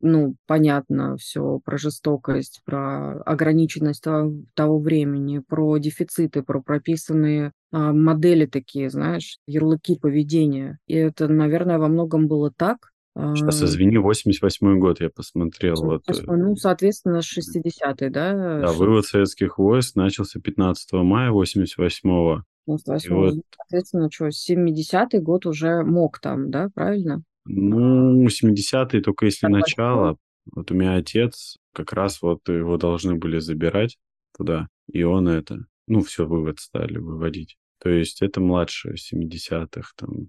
ну, 0.00 0.36
понятно 0.46 1.16
все 1.16 1.60
про 1.64 1.76
жестокость, 1.76 2.62
про 2.64 3.20
ограниченность 3.22 4.02
того, 4.02 4.32
того 4.54 4.78
времени, 4.78 5.40
про 5.40 5.78
дефициты, 5.78 6.42
про 6.42 6.62
прописанные 6.62 7.52
а, 7.72 7.92
модели 7.92 8.46
такие, 8.46 8.90
знаешь, 8.90 9.38
ярлыки 9.46 9.96
поведения. 9.96 10.78
И 10.86 10.94
это, 10.94 11.26
наверное, 11.26 11.78
во 11.78 11.88
многом 11.88 12.28
было 12.28 12.52
так, 12.56 12.89
Сейчас, 13.16 13.62
извини, 13.62 13.98
88 13.98 14.78
год 14.78 15.00
я 15.00 15.10
посмотрел. 15.10 15.74
Вот. 15.76 16.02
Э, 16.08 16.12
ну, 16.26 16.54
соответственно, 16.56 17.18
60-й, 17.18 18.08
да? 18.08 18.60
Да, 18.60 18.72
вывод 18.72 19.04
советских 19.04 19.58
войск 19.58 19.96
начался 19.96 20.40
15 20.40 20.92
мая 20.92 21.30
88-го. 21.30 22.44
88 22.66 23.14
вот... 23.14 23.34
Соответственно, 23.56 24.08
что, 24.10 24.28
70-й 24.28 25.18
год 25.20 25.46
уже 25.46 25.82
мог 25.82 26.20
там, 26.20 26.50
да, 26.50 26.68
правильно? 26.72 27.22
Ну, 27.46 28.26
70-й 28.26 29.00
только 29.00 29.26
если 29.26 29.46
так, 29.46 29.50
начало. 29.50 30.16
Вот 30.52 30.70
у 30.70 30.74
меня 30.74 30.94
отец, 30.94 31.56
как 31.74 31.92
раз 31.92 32.22
вот 32.22 32.48
его 32.48 32.76
должны 32.76 33.16
были 33.16 33.38
забирать 33.38 33.98
туда, 34.36 34.68
и 34.90 35.02
он 35.02 35.28
это, 35.28 35.64
ну, 35.86 36.00
все, 36.02 36.26
вывод 36.26 36.60
стали 36.60 36.98
выводить. 36.98 37.56
То 37.82 37.88
есть 37.88 38.22
это 38.22 38.40
младше 38.40 38.94
70-х, 38.94 39.92
там, 39.96 40.28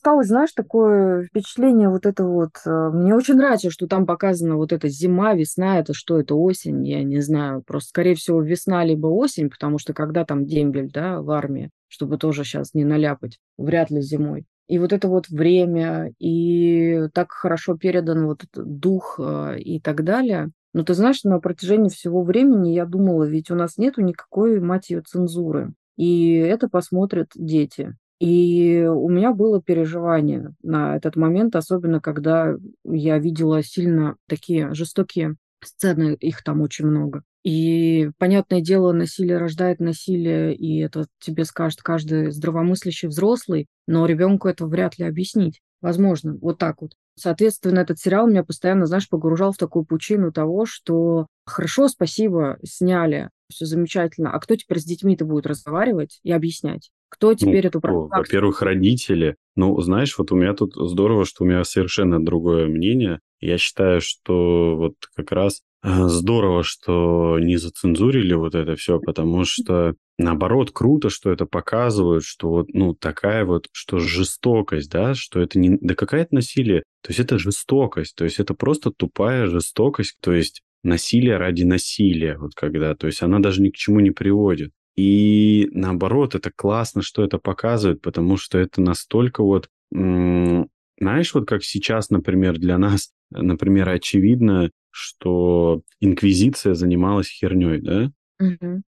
осталось, 0.00 0.28
знаешь, 0.28 0.52
такое 0.54 1.24
впечатление 1.24 1.90
вот 1.90 2.06
это 2.06 2.24
вот. 2.24 2.52
Э, 2.64 2.90
мне 2.90 3.14
очень 3.14 3.34
нравится, 3.34 3.70
что 3.70 3.86
там 3.86 4.06
показана 4.06 4.56
вот 4.56 4.72
эта 4.72 4.88
зима, 4.88 5.34
весна, 5.34 5.78
это 5.78 5.92
что, 5.92 6.18
это 6.18 6.34
осень, 6.34 6.86
я 6.88 7.04
не 7.04 7.20
знаю. 7.20 7.62
Просто, 7.66 7.90
скорее 7.90 8.14
всего, 8.14 8.40
весна 8.40 8.82
либо 8.82 9.08
осень, 9.08 9.50
потому 9.50 9.78
что 9.78 9.92
когда 9.92 10.24
там 10.24 10.46
дембель, 10.46 10.90
да, 10.90 11.20
в 11.20 11.30
армии, 11.30 11.70
чтобы 11.88 12.16
тоже 12.16 12.44
сейчас 12.44 12.72
не 12.72 12.84
наляпать, 12.84 13.38
вряд 13.58 13.90
ли 13.90 14.00
зимой. 14.00 14.46
И 14.68 14.78
вот 14.78 14.94
это 14.94 15.06
вот 15.08 15.28
время, 15.28 16.12
и 16.18 17.08
так 17.12 17.32
хорошо 17.32 17.76
передан 17.76 18.26
вот 18.26 18.44
этот 18.44 18.78
дух 18.78 19.20
э, 19.22 19.58
и 19.58 19.80
так 19.80 20.02
далее. 20.02 20.50
Но 20.72 20.82
ты 20.82 20.94
знаешь, 20.94 21.24
на 21.24 21.40
протяжении 21.40 21.90
всего 21.90 22.22
времени 22.22 22.70
я 22.70 22.86
думала, 22.86 23.24
ведь 23.24 23.50
у 23.50 23.54
нас 23.54 23.76
нету 23.76 24.00
никакой, 24.00 24.60
мать 24.60 24.88
ее, 24.88 25.02
цензуры. 25.02 25.74
И 25.96 26.36
это 26.36 26.68
посмотрят 26.70 27.32
дети. 27.34 27.96
И 28.20 28.82
у 28.82 29.08
меня 29.08 29.32
было 29.32 29.62
переживание 29.62 30.54
на 30.62 30.94
этот 30.94 31.16
момент, 31.16 31.56
особенно 31.56 32.00
когда 32.00 32.54
я 32.84 33.18
видела 33.18 33.62
сильно 33.62 34.16
такие 34.28 34.74
жестокие 34.74 35.36
сцены, 35.64 36.16
их 36.20 36.42
там 36.44 36.60
очень 36.60 36.86
много. 36.86 37.22
И, 37.42 38.10
понятное 38.18 38.60
дело, 38.60 38.92
насилие 38.92 39.38
рождает 39.38 39.80
насилие, 39.80 40.54
и 40.54 40.78
это 40.80 41.06
тебе 41.18 41.46
скажет 41.46 41.80
каждый 41.80 42.30
здравомыслящий 42.30 43.08
взрослый, 43.08 43.66
но 43.86 44.04
ребенку 44.04 44.48
это 44.48 44.66
вряд 44.66 44.98
ли 44.98 45.06
объяснить. 45.06 45.60
Возможно, 45.80 46.36
вот 46.42 46.58
так 46.58 46.82
вот. 46.82 46.92
Соответственно, 47.16 47.80
этот 47.80 47.98
сериал 47.98 48.26
меня 48.28 48.44
постоянно, 48.44 48.84
знаешь, 48.84 49.08
погружал 49.08 49.52
в 49.52 49.56
такую 49.56 49.86
пучину 49.86 50.32
того, 50.32 50.66
что 50.66 51.26
хорошо, 51.46 51.88
спасибо, 51.88 52.58
сняли, 52.62 53.30
все 53.50 53.64
замечательно. 53.64 54.30
А 54.30 54.40
кто 54.40 54.56
теперь 54.56 54.78
с 54.78 54.84
детьми-то 54.84 55.24
будет 55.24 55.46
разговаривать 55.46 56.20
и 56.22 56.32
объяснять? 56.32 56.90
Кто 57.10 57.30
ну, 57.30 57.34
теперь 57.34 57.64
ну, 57.64 57.68
эту 57.68 57.80
практику? 57.80 58.08
Во-первых, 58.08 58.62
родители. 58.62 59.36
Ну, 59.56 59.78
знаешь, 59.80 60.16
вот 60.16 60.32
у 60.32 60.36
меня 60.36 60.54
тут 60.54 60.74
здорово, 60.76 61.24
что 61.26 61.44
у 61.44 61.46
меня 61.46 61.64
совершенно 61.64 62.24
другое 62.24 62.66
мнение. 62.66 63.20
Я 63.40 63.58
считаю, 63.58 64.00
что 64.00 64.76
вот 64.76 64.94
как 65.16 65.32
раз 65.32 65.60
э, 65.82 66.04
здорово, 66.06 66.62
что 66.62 67.38
не 67.40 67.56
зацензурили 67.56 68.34
вот 68.34 68.54
это 68.54 68.76
все, 68.76 69.00
потому 69.00 69.44
что 69.44 69.94
наоборот 70.18 70.70
круто, 70.72 71.10
что 71.10 71.30
это 71.32 71.46
показывают, 71.46 72.24
что 72.24 72.48
вот, 72.48 72.68
ну, 72.72 72.94
такая 72.94 73.44
вот, 73.44 73.66
что 73.72 73.98
жестокость, 73.98 74.90
да, 74.90 75.14
что 75.14 75.40
это 75.40 75.58
не, 75.58 75.78
да 75.80 75.94
какая-то 75.94 76.34
насилие, 76.34 76.84
то 77.02 77.10
есть 77.10 77.20
это 77.20 77.38
жестокость, 77.38 78.14
то 78.14 78.24
есть 78.24 78.38
это 78.38 78.54
просто 78.54 78.90
тупая 78.90 79.46
жестокость, 79.46 80.16
то 80.20 80.32
есть 80.32 80.62
насилие 80.82 81.36
ради 81.38 81.64
насилия, 81.64 82.36
вот 82.38 82.54
когда, 82.54 82.94
то 82.94 83.06
есть 83.06 83.22
она 83.22 83.40
даже 83.40 83.62
ни 83.62 83.70
к 83.70 83.76
чему 83.76 84.00
не 84.00 84.10
приводит. 84.10 84.72
И 84.96 85.68
наоборот, 85.72 86.34
это 86.34 86.50
классно, 86.54 87.02
что 87.02 87.24
это 87.24 87.38
показывает, 87.38 88.02
потому 88.02 88.36
что 88.36 88.58
это 88.58 88.80
настолько 88.80 89.42
вот, 89.42 89.68
знаешь, 89.90 91.34
вот 91.34 91.48
как 91.48 91.64
сейчас, 91.64 92.10
например, 92.10 92.58
для 92.58 92.78
нас, 92.78 93.12
например, 93.30 93.88
очевидно, 93.88 94.70
что 94.90 95.82
инквизиция 96.00 96.74
занималась 96.74 97.28
херней, 97.28 97.80
да? 97.80 98.10
Угу. 98.40 98.82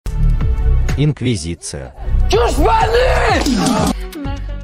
Инквизиция. 0.98 1.96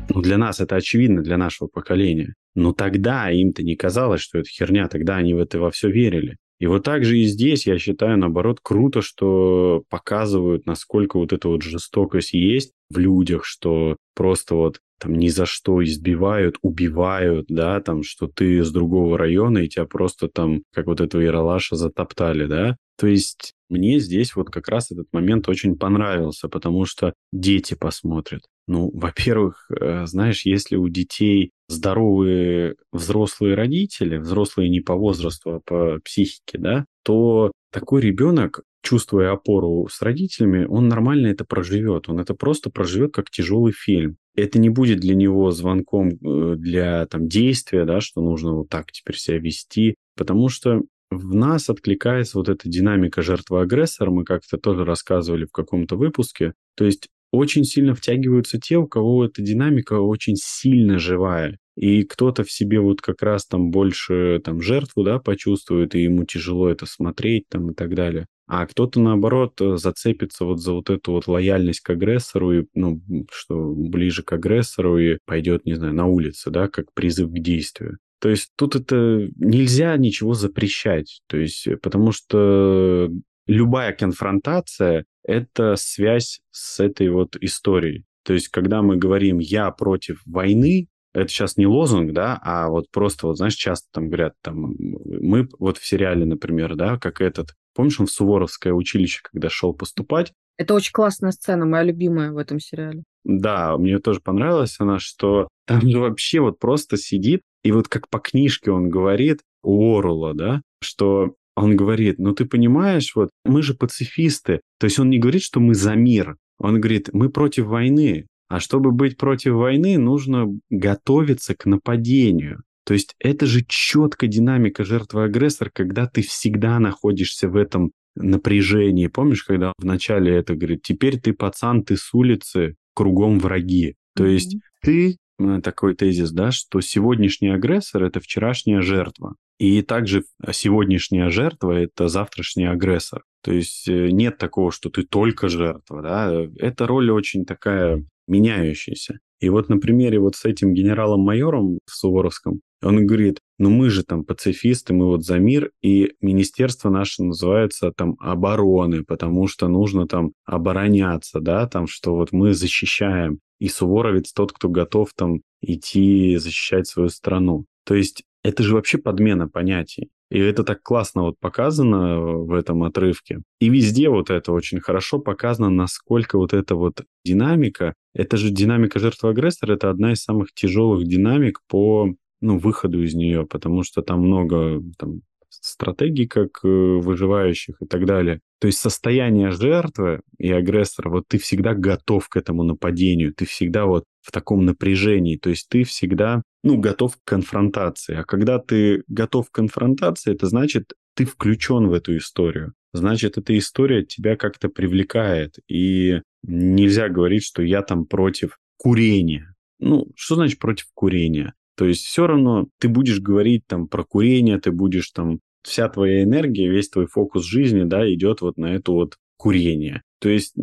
Ну, 0.09 0.21
для 0.21 0.37
нас 0.37 0.59
это 0.59 0.75
очевидно, 0.75 1.21
для 1.21 1.37
нашего 1.37 1.67
поколения. 1.67 2.33
Но 2.55 2.73
тогда 2.73 3.29
им-то 3.29 3.61
не 3.63 3.75
казалось, 3.75 4.21
что 4.21 4.39
это 4.39 4.49
херня, 4.49 4.87
тогда 4.87 5.17
они 5.17 5.33
в 5.33 5.39
это 5.39 5.59
во 5.59 5.69
все 5.71 5.89
верили. 5.89 6.37
И 6.59 6.65
вот 6.67 6.83
так 6.83 7.05
же 7.05 7.19
и 7.19 7.25
здесь, 7.25 7.67
я 7.67 7.77
считаю, 7.77 8.17
наоборот, 8.17 8.59
круто, 8.61 9.01
что 9.01 9.83
показывают, 9.89 10.65
насколько 10.65 11.17
вот 11.17 11.33
эта 11.33 11.47
вот 11.47 11.61
жестокость 11.61 12.33
есть 12.33 12.73
в 12.89 12.97
людях, 12.97 13.45
что 13.45 13.97
просто 14.15 14.55
вот 14.55 14.79
там 14.99 15.13
ни 15.13 15.27
за 15.27 15.45
что 15.45 15.83
избивают, 15.83 16.57
убивают, 16.63 17.45
да, 17.49 17.79
там, 17.81 18.01
что 18.03 18.27
ты 18.27 18.63
с 18.63 18.71
другого 18.71 19.17
района, 19.17 19.59
и 19.59 19.67
тебя 19.67 19.85
просто 19.85 20.27
там, 20.27 20.63
как 20.73 20.87
вот 20.87 21.01
этого 21.01 21.21
Яралаша, 21.21 21.75
затоптали, 21.75 22.47
да. 22.47 22.77
То 22.97 23.05
есть 23.05 23.53
мне 23.69 23.99
здесь 23.99 24.35
вот 24.35 24.49
как 24.49 24.67
раз 24.69 24.91
этот 24.91 25.07
момент 25.11 25.47
очень 25.49 25.77
понравился, 25.77 26.49
потому 26.49 26.85
что 26.85 27.13
дети 27.31 27.75
посмотрят. 27.75 28.41
Ну, 28.67 28.89
во-первых, 28.93 29.69
э, 29.69 30.05
знаешь, 30.07 30.45
если 30.45 30.75
у 30.77 30.89
детей 30.89 31.51
здоровые 31.67 32.75
взрослые 32.91 33.55
родители, 33.55 34.17
взрослые 34.17 34.69
не 34.69 34.79
по 34.79 34.95
возрасту, 34.95 35.55
а 35.55 35.59
по 35.59 35.99
психике, 36.03 36.57
да, 36.57 36.85
то 37.03 37.51
такой 37.71 38.01
ребенок, 38.01 38.61
чувствуя 38.81 39.31
опору 39.31 39.87
с 39.91 40.01
родителями, 40.01 40.65
он 40.65 40.87
нормально 40.87 41.27
это 41.27 41.43
проживет. 41.45 42.07
Он 42.07 42.19
это 42.19 42.33
просто 42.33 42.69
проживет 42.69 43.13
как 43.13 43.29
тяжелый 43.29 43.73
фильм. 43.73 44.17
Это 44.35 44.59
не 44.59 44.69
будет 44.69 44.99
для 44.99 45.15
него 45.15 45.51
звонком 45.51 46.09
э, 46.09 46.55
для 46.57 47.05
там, 47.07 47.27
действия, 47.27 47.85
да, 47.85 47.99
что 47.99 48.21
нужно 48.21 48.53
вот 48.53 48.69
так 48.69 48.91
теперь 48.91 49.17
себя 49.17 49.39
вести, 49.39 49.95
потому 50.15 50.47
что 50.47 50.83
в 51.09 51.33
нас 51.33 51.69
откликается 51.69 52.37
вот 52.37 52.49
эта 52.49 52.69
динамика 52.69 53.21
жертвы-агрессора, 53.21 54.11
мы 54.11 54.23
как-то 54.23 54.57
тоже 54.57 54.85
рассказывали 54.85 55.45
в 55.45 55.51
каком-то 55.51 55.95
выпуске. 55.95 56.53
То 56.75 56.85
есть 56.85 57.07
очень 57.31 57.63
сильно 57.63 57.93
втягиваются 57.95 58.59
те, 58.59 58.77
у 58.77 58.87
кого 58.87 59.25
эта 59.25 59.41
динамика 59.41 59.99
очень 59.99 60.35
сильно 60.37 60.99
живая. 60.99 61.57
и 61.75 62.03
кто-то 62.03 62.43
в 62.43 62.51
себе 62.51 62.79
вот 62.79 63.01
как 63.01 63.21
раз 63.21 63.45
там 63.45 63.69
больше 63.69 64.41
там 64.43 64.61
жертву, 64.61 65.03
да, 65.03 65.19
почувствует, 65.19 65.93
и 65.93 66.01
ему 66.03 66.25
тяжело 66.25 66.69
это 66.69 66.87
смотреть 66.87 67.47
там 67.49 67.71
и 67.71 67.73
так 67.75 67.93
далее. 67.93 68.25
А 68.47 68.65
кто-то, 68.65 68.99
наоборот, 68.99 69.59
э, 69.61 69.77
зацепится 69.77 70.45
вот 70.45 70.59
за 70.61 70.71
вот 70.73 70.89
эту 70.89 71.11
вот 71.11 71.27
лояльность 71.27 71.81
к 71.81 71.89
агрессору, 71.91 72.59
и, 72.61 72.65
ну, 72.73 73.01
что 73.31 73.73
ближе 73.75 74.23
к 74.23 74.31
агрессору 74.33 74.97
и 74.97 75.17
пойдет, 75.25 75.65
не 75.65 75.75
знаю, 75.75 75.93
на 75.93 76.07
улице, 76.07 76.49
да, 76.49 76.67
как 76.69 76.93
призыв 76.93 77.29
к 77.29 77.39
действию. 77.39 77.97
То 78.19 78.29
есть 78.29 78.49
тут 78.55 78.75
это 78.75 79.29
нельзя 79.35 79.95
ничего 79.97 80.33
запрещать, 80.33 81.21
то 81.27 81.37
есть 81.37 81.67
э, 81.67 81.77
потому 81.77 82.11
что 82.11 83.11
любая 83.47 83.93
конфронтация– 83.93 85.05
это 85.23 85.75
связь 85.75 86.41
с 86.51 86.79
этой 86.79 87.09
вот 87.09 87.35
историей. 87.37 88.05
То 88.23 88.33
есть 88.33 88.49
когда 88.49 88.81
мы 88.81 88.97
говорим 88.97 89.39
«я 89.39 89.71
против 89.71 90.21
войны», 90.25 90.87
это 91.13 91.29
сейчас 91.29 91.57
не 91.57 91.65
лозунг, 91.65 92.11
да, 92.13 92.39
а 92.43 92.69
вот 92.69 92.91
просто, 92.91 93.27
вот 93.27 93.37
знаешь, 93.37 93.55
часто 93.55 93.87
там 93.91 94.07
говорят, 94.07 94.33
там, 94.43 94.75
мы 94.77 95.47
вот 95.57 95.77
в 95.77 95.85
сериале, 95.85 96.25
например, 96.25 96.75
да, 96.75 96.99
как 96.99 97.21
этот, 97.21 97.55
помнишь, 97.73 97.99
он 97.99 98.05
в 98.05 98.11
Суворовское 98.11 98.73
училище, 98.73 99.21
когда 99.23 99.49
шел 99.49 99.73
поступать? 99.73 100.33
Это 100.57 100.73
очень 100.73 100.91
классная 100.91 101.31
сцена, 101.31 101.65
моя 101.65 101.83
любимая 101.83 102.31
в 102.31 102.37
этом 102.37 102.59
сериале. 102.59 103.03
Да, 103.23 103.77
мне 103.77 103.99
тоже 103.99 104.19
понравилась 104.19 104.75
она, 104.79 104.99
что 104.99 105.47
там 105.65 105.81
же 105.81 105.99
вообще 105.99 106.39
вот 106.39 106.59
просто 106.59 106.97
сидит, 106.97 107.41
и 107.63 107.71
вот 107.71 107.87
как 107.87 108.09
по 108.09 108.19
книжке 108.19 108.71
он 108.71 108.89
говорит, 108.89 109.41
у 109.63 109.97
Орула, 109.97 110.33
да, 110.33 110.61
что 110.81 111.35
он 111.57 111.75
говорит, 111.75 112.19
ну 112.19 112.33
ты 112.33 112.45
понимаешь, 112.45 113.13
вот 113.15 113.31
мы 113.43 113.63
же 113.63 113.73
пацифисты. 113.73 114.61
То 114.79 114.85
есть 114.85 114.99
он 114.99 115.09
не 115.09 115.17
говорит, 115.17 115.41
что 115.41 115.59
мы 115.59 115.73
за 115.73 115.95
мир. 115.95 116.37
Он 116.59 116.79
говорит, 116.79 117.09
мы 117.13 117.29
против 117.29 117.65
войны. 117.65 118.27
А 118.47 118.59
чтобы 118.59 118.91
быть 118.91 119.17
против 119.17 119.53
войны, 119.53 119.97
нужно 119.97 120.45
готовиться 120.69 121.55
к 121.55 121.65
нападению. 121.65 122.61
То 122.85 122.93
есть 122.93 123.15
это 123.19 123.45
же 123.45 123.65
четко 123.67 124.27
динамика 124.27 124.85
жертвы-агрессор, 124.85 125.71
когда 125.73 126.07
ты 126.07 126.21
всегда 126.21 126.79
находишься 126.79 127.49
в 127.49 127.55
этом 127.55 127.91
напряжении. 128.15 129.07
Помнишь, 129.07 129.43
когда 129.43 129.73
вначале 129.77 130.33
это 130.33 130.55
говорит, 130.55 130.83
теперь 130.83 131.19
ты 131.19 131.33
пацан, 131.33 131.83
ты 131.83 131.97
с 131.97 132.13
улицы, 132.13 132.75
кругом 132.93 133.39
враги. 133.39 133.95
То 134.15 134.25
mm-hmm. 134.25 134.31
есть 134.31 134.57
ты 134.81 135.11
э, 135.11 135.15
такой 135.63 135.95
тезис, 135.95 136.31
да, 136.31 136.51
что 136.51 136.81
сегодняшний 136.81 137.49
агрессор– 137.49 138.03
это 138.05 138.19
вчерашняя 138.19 138.81
жертва. 138.81 139.35
И 139.59 139.81
также 139.81 140.23
сегодняшняя 140.51 141.29
жертва– 141.29 141.71
это 141.79 142.07
завтрашний 142.07 142.65
агрессор. 142.65 143.23
То 143.43 143.51
есть 143.51 143.87
э, 143.87 144.09
нет 144.11 144.37
такого, 144.37 144.71
что 144.71 144.89
ты 144.89 145.03
только 145.03 145.49
жертва. 145.49 146.01
Да? 146.01 146.47
Эта 146.57 146.85
роль 146.85 147.09
очень 147.09 147.45
такая 147.45 148.03
меняющаяся. 148.27 149.19
И 149.39 149.49
вот 149.49 149.69
на 149.69 149.77
примере 149.77 150.19
вот 150.19 150.35
с 150.35 150.45
этим 150.45 150.73
генералом-майором 150.73 151.79
в 151.85 151.91
Суворовском, 151.91 152.61
он 152.83 153.05
говорит, 153.05 153.39
ну 153.57 153.69
мы 153.69 153.89
же 153.89 154.03
там 154.03 154.23
пацифисты, 154.23 154.93
мы 154.93 155.07
вот 155.07 155.23
за 155.23 155.39
мир, 155.39 155.71
и 155.81 156.13
министерство 156.21 156.89
наше 156.89 157.23
называется 157.23 157.91
там 157.91 158.15
обороны, 158.19 159.03
потому 159.03 159.47
что 159.47 159.67
нужно 159.67 160.07
там 160.07 160.31
обороняться, 160.45 161.39
да, 161.39 161.67
там, 161.67 161.87
что 161.87 162.15
вот 162.15 162.31
мы 162.31 162.53
защищаем. 162.53 163.39
И 163.59 163.67
Суворовец 163.69 164.33
тот, 164.33 164.53
кто 164.53 164.69
готов 164.69 165.09
там 165.15 165.41
идти 165.61 166.37
защищать 166.37 166.87
свою 166.87 167.09
страну. 167.09 167.65
То 167.85 167.95
есть 167.95 168.23
это 168.43 168.63
же 168.63 168.75
вообще 168.75 168.97
подмена 168.97 169.47
понятий. 169.47 170.09
И 170.29 170.39
это 170.39 170.63
так 170.63 170.81
классно 170.83 171.23
вот 171.23 171.39
показано 171.39 172.19
в 172.19 172.51
этом 172.53 172.83
отрывке. 172.83 173.41
И 173.59 173.69
везде 173.69 174.09
вот 174.09 174.29
это 174.29 174.51
очень 174.51 174.81
хорошо 174.81 175.19
показано, 175.19 175.69
насколько 175.69 176.37
вот 176.37 176.53
эта 176.53 176.75
вот 176.75 177.01
динамика, 177.23 177.93
это 178.13 178.35
же 178.35 178.49
динамика 178.49 178.99
жертвы-агрессора, 178.99 179.73
это 179.73 179.89
одна 179.89 180.11
из 180.11 180.23
самых 180.23 180.53
тяжелых 180.53 181.05
динамик 181.05 181.61
по 181.69 182.13
ну, 182.41 182.57
выходу 182.57 183.03
из 183.03 183.13
нее, 183.13 183.45
потому 183.45 183.83
что 183.83 184.01
там 184.01 184.21
много 184.21 184.81
там, 184.97 185.21
стратегий 185.61 186.27
как 186.27 186.59
э, 186.63 186.67
выживающих 186.67 187.75
и 187.81 187.85
так 187.85 188.05
далее. 188.05 188.41
То 188.59 188.67
есть 188.67 188.79
состояние 188.79 189.51
жертвы 189.51 190.21
и 190.37 190.51
агрессора, 190.51 191.09
вот 191.09 191.25
ты 191.27 191.37
всегда 191.37 191.73
готов 191.73 192.27
к 192.29 192.37
этому 192.37 192.63
нападению, 192.63 193.33
ты 193.33 193.45
всегда 193.45 193.85
вот 193.85 194.05
в 194.21 194.31
таком 194.31 194.65
напряжении, 194.65 195.37
то 195.37 195.49
есть 195.49 195.69
ты 195.69 195.83
всегда, 195.83 196.41
ну, 196.63 196.77
готов 196.77 197.15
к 197.17 197.19
конфронтации. 197.23 198.15
А 198.15 198.23
когда 198.23 198.59
ты 198.59 199.03
готов 199.07 199.49
к 199.49 199.55
конфронтации, 199.55 200.33
это 200.33 200.47
значит, 200.47 200.93
ты 201.15 201.25
включен 201.25 201.87
в 201.87 201.93
эту 201.93 202.17
историю. 202.17 202.73
Значит, 202.93 203.37
эта 203.37 203.57
история 203.57 204.03
тебя 204.03 204.35
как-то 204.35 204.69
привлекает. 204.69 205.55
И 205.67 206.21
нельзя 206.43 207.09
говорить, 207.09 207.43
что 207.43 207.61
я 207.61 207.81
там 207.81 208.05
против 208.05 208.57
курения. 208.77 209.53
Ну, 209.79 210.07
что 210.15 210.35
значит 210.35 210.59
против 210.59 210.87
курения? 210.93 211.53
То 211.75 211.85
есть 211.85 212.05
все 212.05 212.25
равно 212.25 212.67
ты 212.79 212.89
будешь 212.89 213.19
говорить 213.19 213.67
там 213.67 213.87
про 213.87 214.03
курение, 214.03 214.59
ты 214.59 214.71
будешь 214.71 215.11
там 215.11 215.39
вся 215.67 215.89
твоя 215.89 216.23
энергия, 216.23 216.69
весь 216.69 216.89
твой 216.89 217.07
фокус 217.07 217.43
жизни, 217.45 217.83
да, 217.83 218.11
идет 218.11 218.41
вот 218.41 218.57
на 218.57 218.75
это 218.75 218.91
вот 218.91 219.17
курение. 219.37 220.01
То 220.19 220.29
есть 220.29 220.53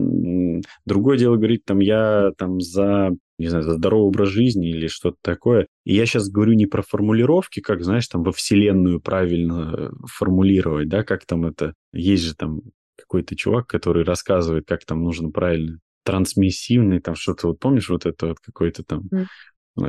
другое 0.84 1.16
дело 1.16 1.36
говорить, 1.36 1.64
там, 1.64 1.78
я 1.78 2.32
там 2.36 2.60
за, 2.60 3.10
не 3.38 3.46
знаю, 3.46 3.62
за 3.64 3.74
здоровый 3.74 4.08
образ 4.08 4.30
жизни 4.30 4.70
или 4.70 4.88
что-то 4.88 5.16
такое. 5.22 5.68
И 5.84 5.94
я 5.94 6.06
сейчас 6.06 6.28
говорю 6.28 6.54
не 6.54 6.66
про 6.66 6.82
формулировки, 6.82 7.60
как, 7.60 7.84
знаешь, 7.84 8.08
там 8.08 8.24
во 8.24 8.32
Вселенную 8.32 9.00
правильно 9.00 9.74
э, 9.76 9.90
формулировать, 10.06 10.88
да, 10.88 11.04
как 11.04 11.24
там 11.24 11.46
это... 11.46 11.74
Есть 11.92 12.24
же 12.24 12.34
там 12.34 12.62
какой-то 12.98 13.36
чувак, 13.36 13.68
который 13.68 14.02
рассказывает, 14.02 14.66
как 14.66 14.84
там 14.84 15.04
нужно 15.04 15.30
правильно 15.30 15.78
трансмиссивный, 16.04 17.00
там 17.00 17.14
что-то, 17.14 17.48
вот 17.48 17.60
помнишь 17.60 17.88
вот 17.88 18.06
это 18.06 18.28
вот 18.28 18.38
какой-то 18.40 18.82
там... 18.82 19.02
Mm. 19.12 19.26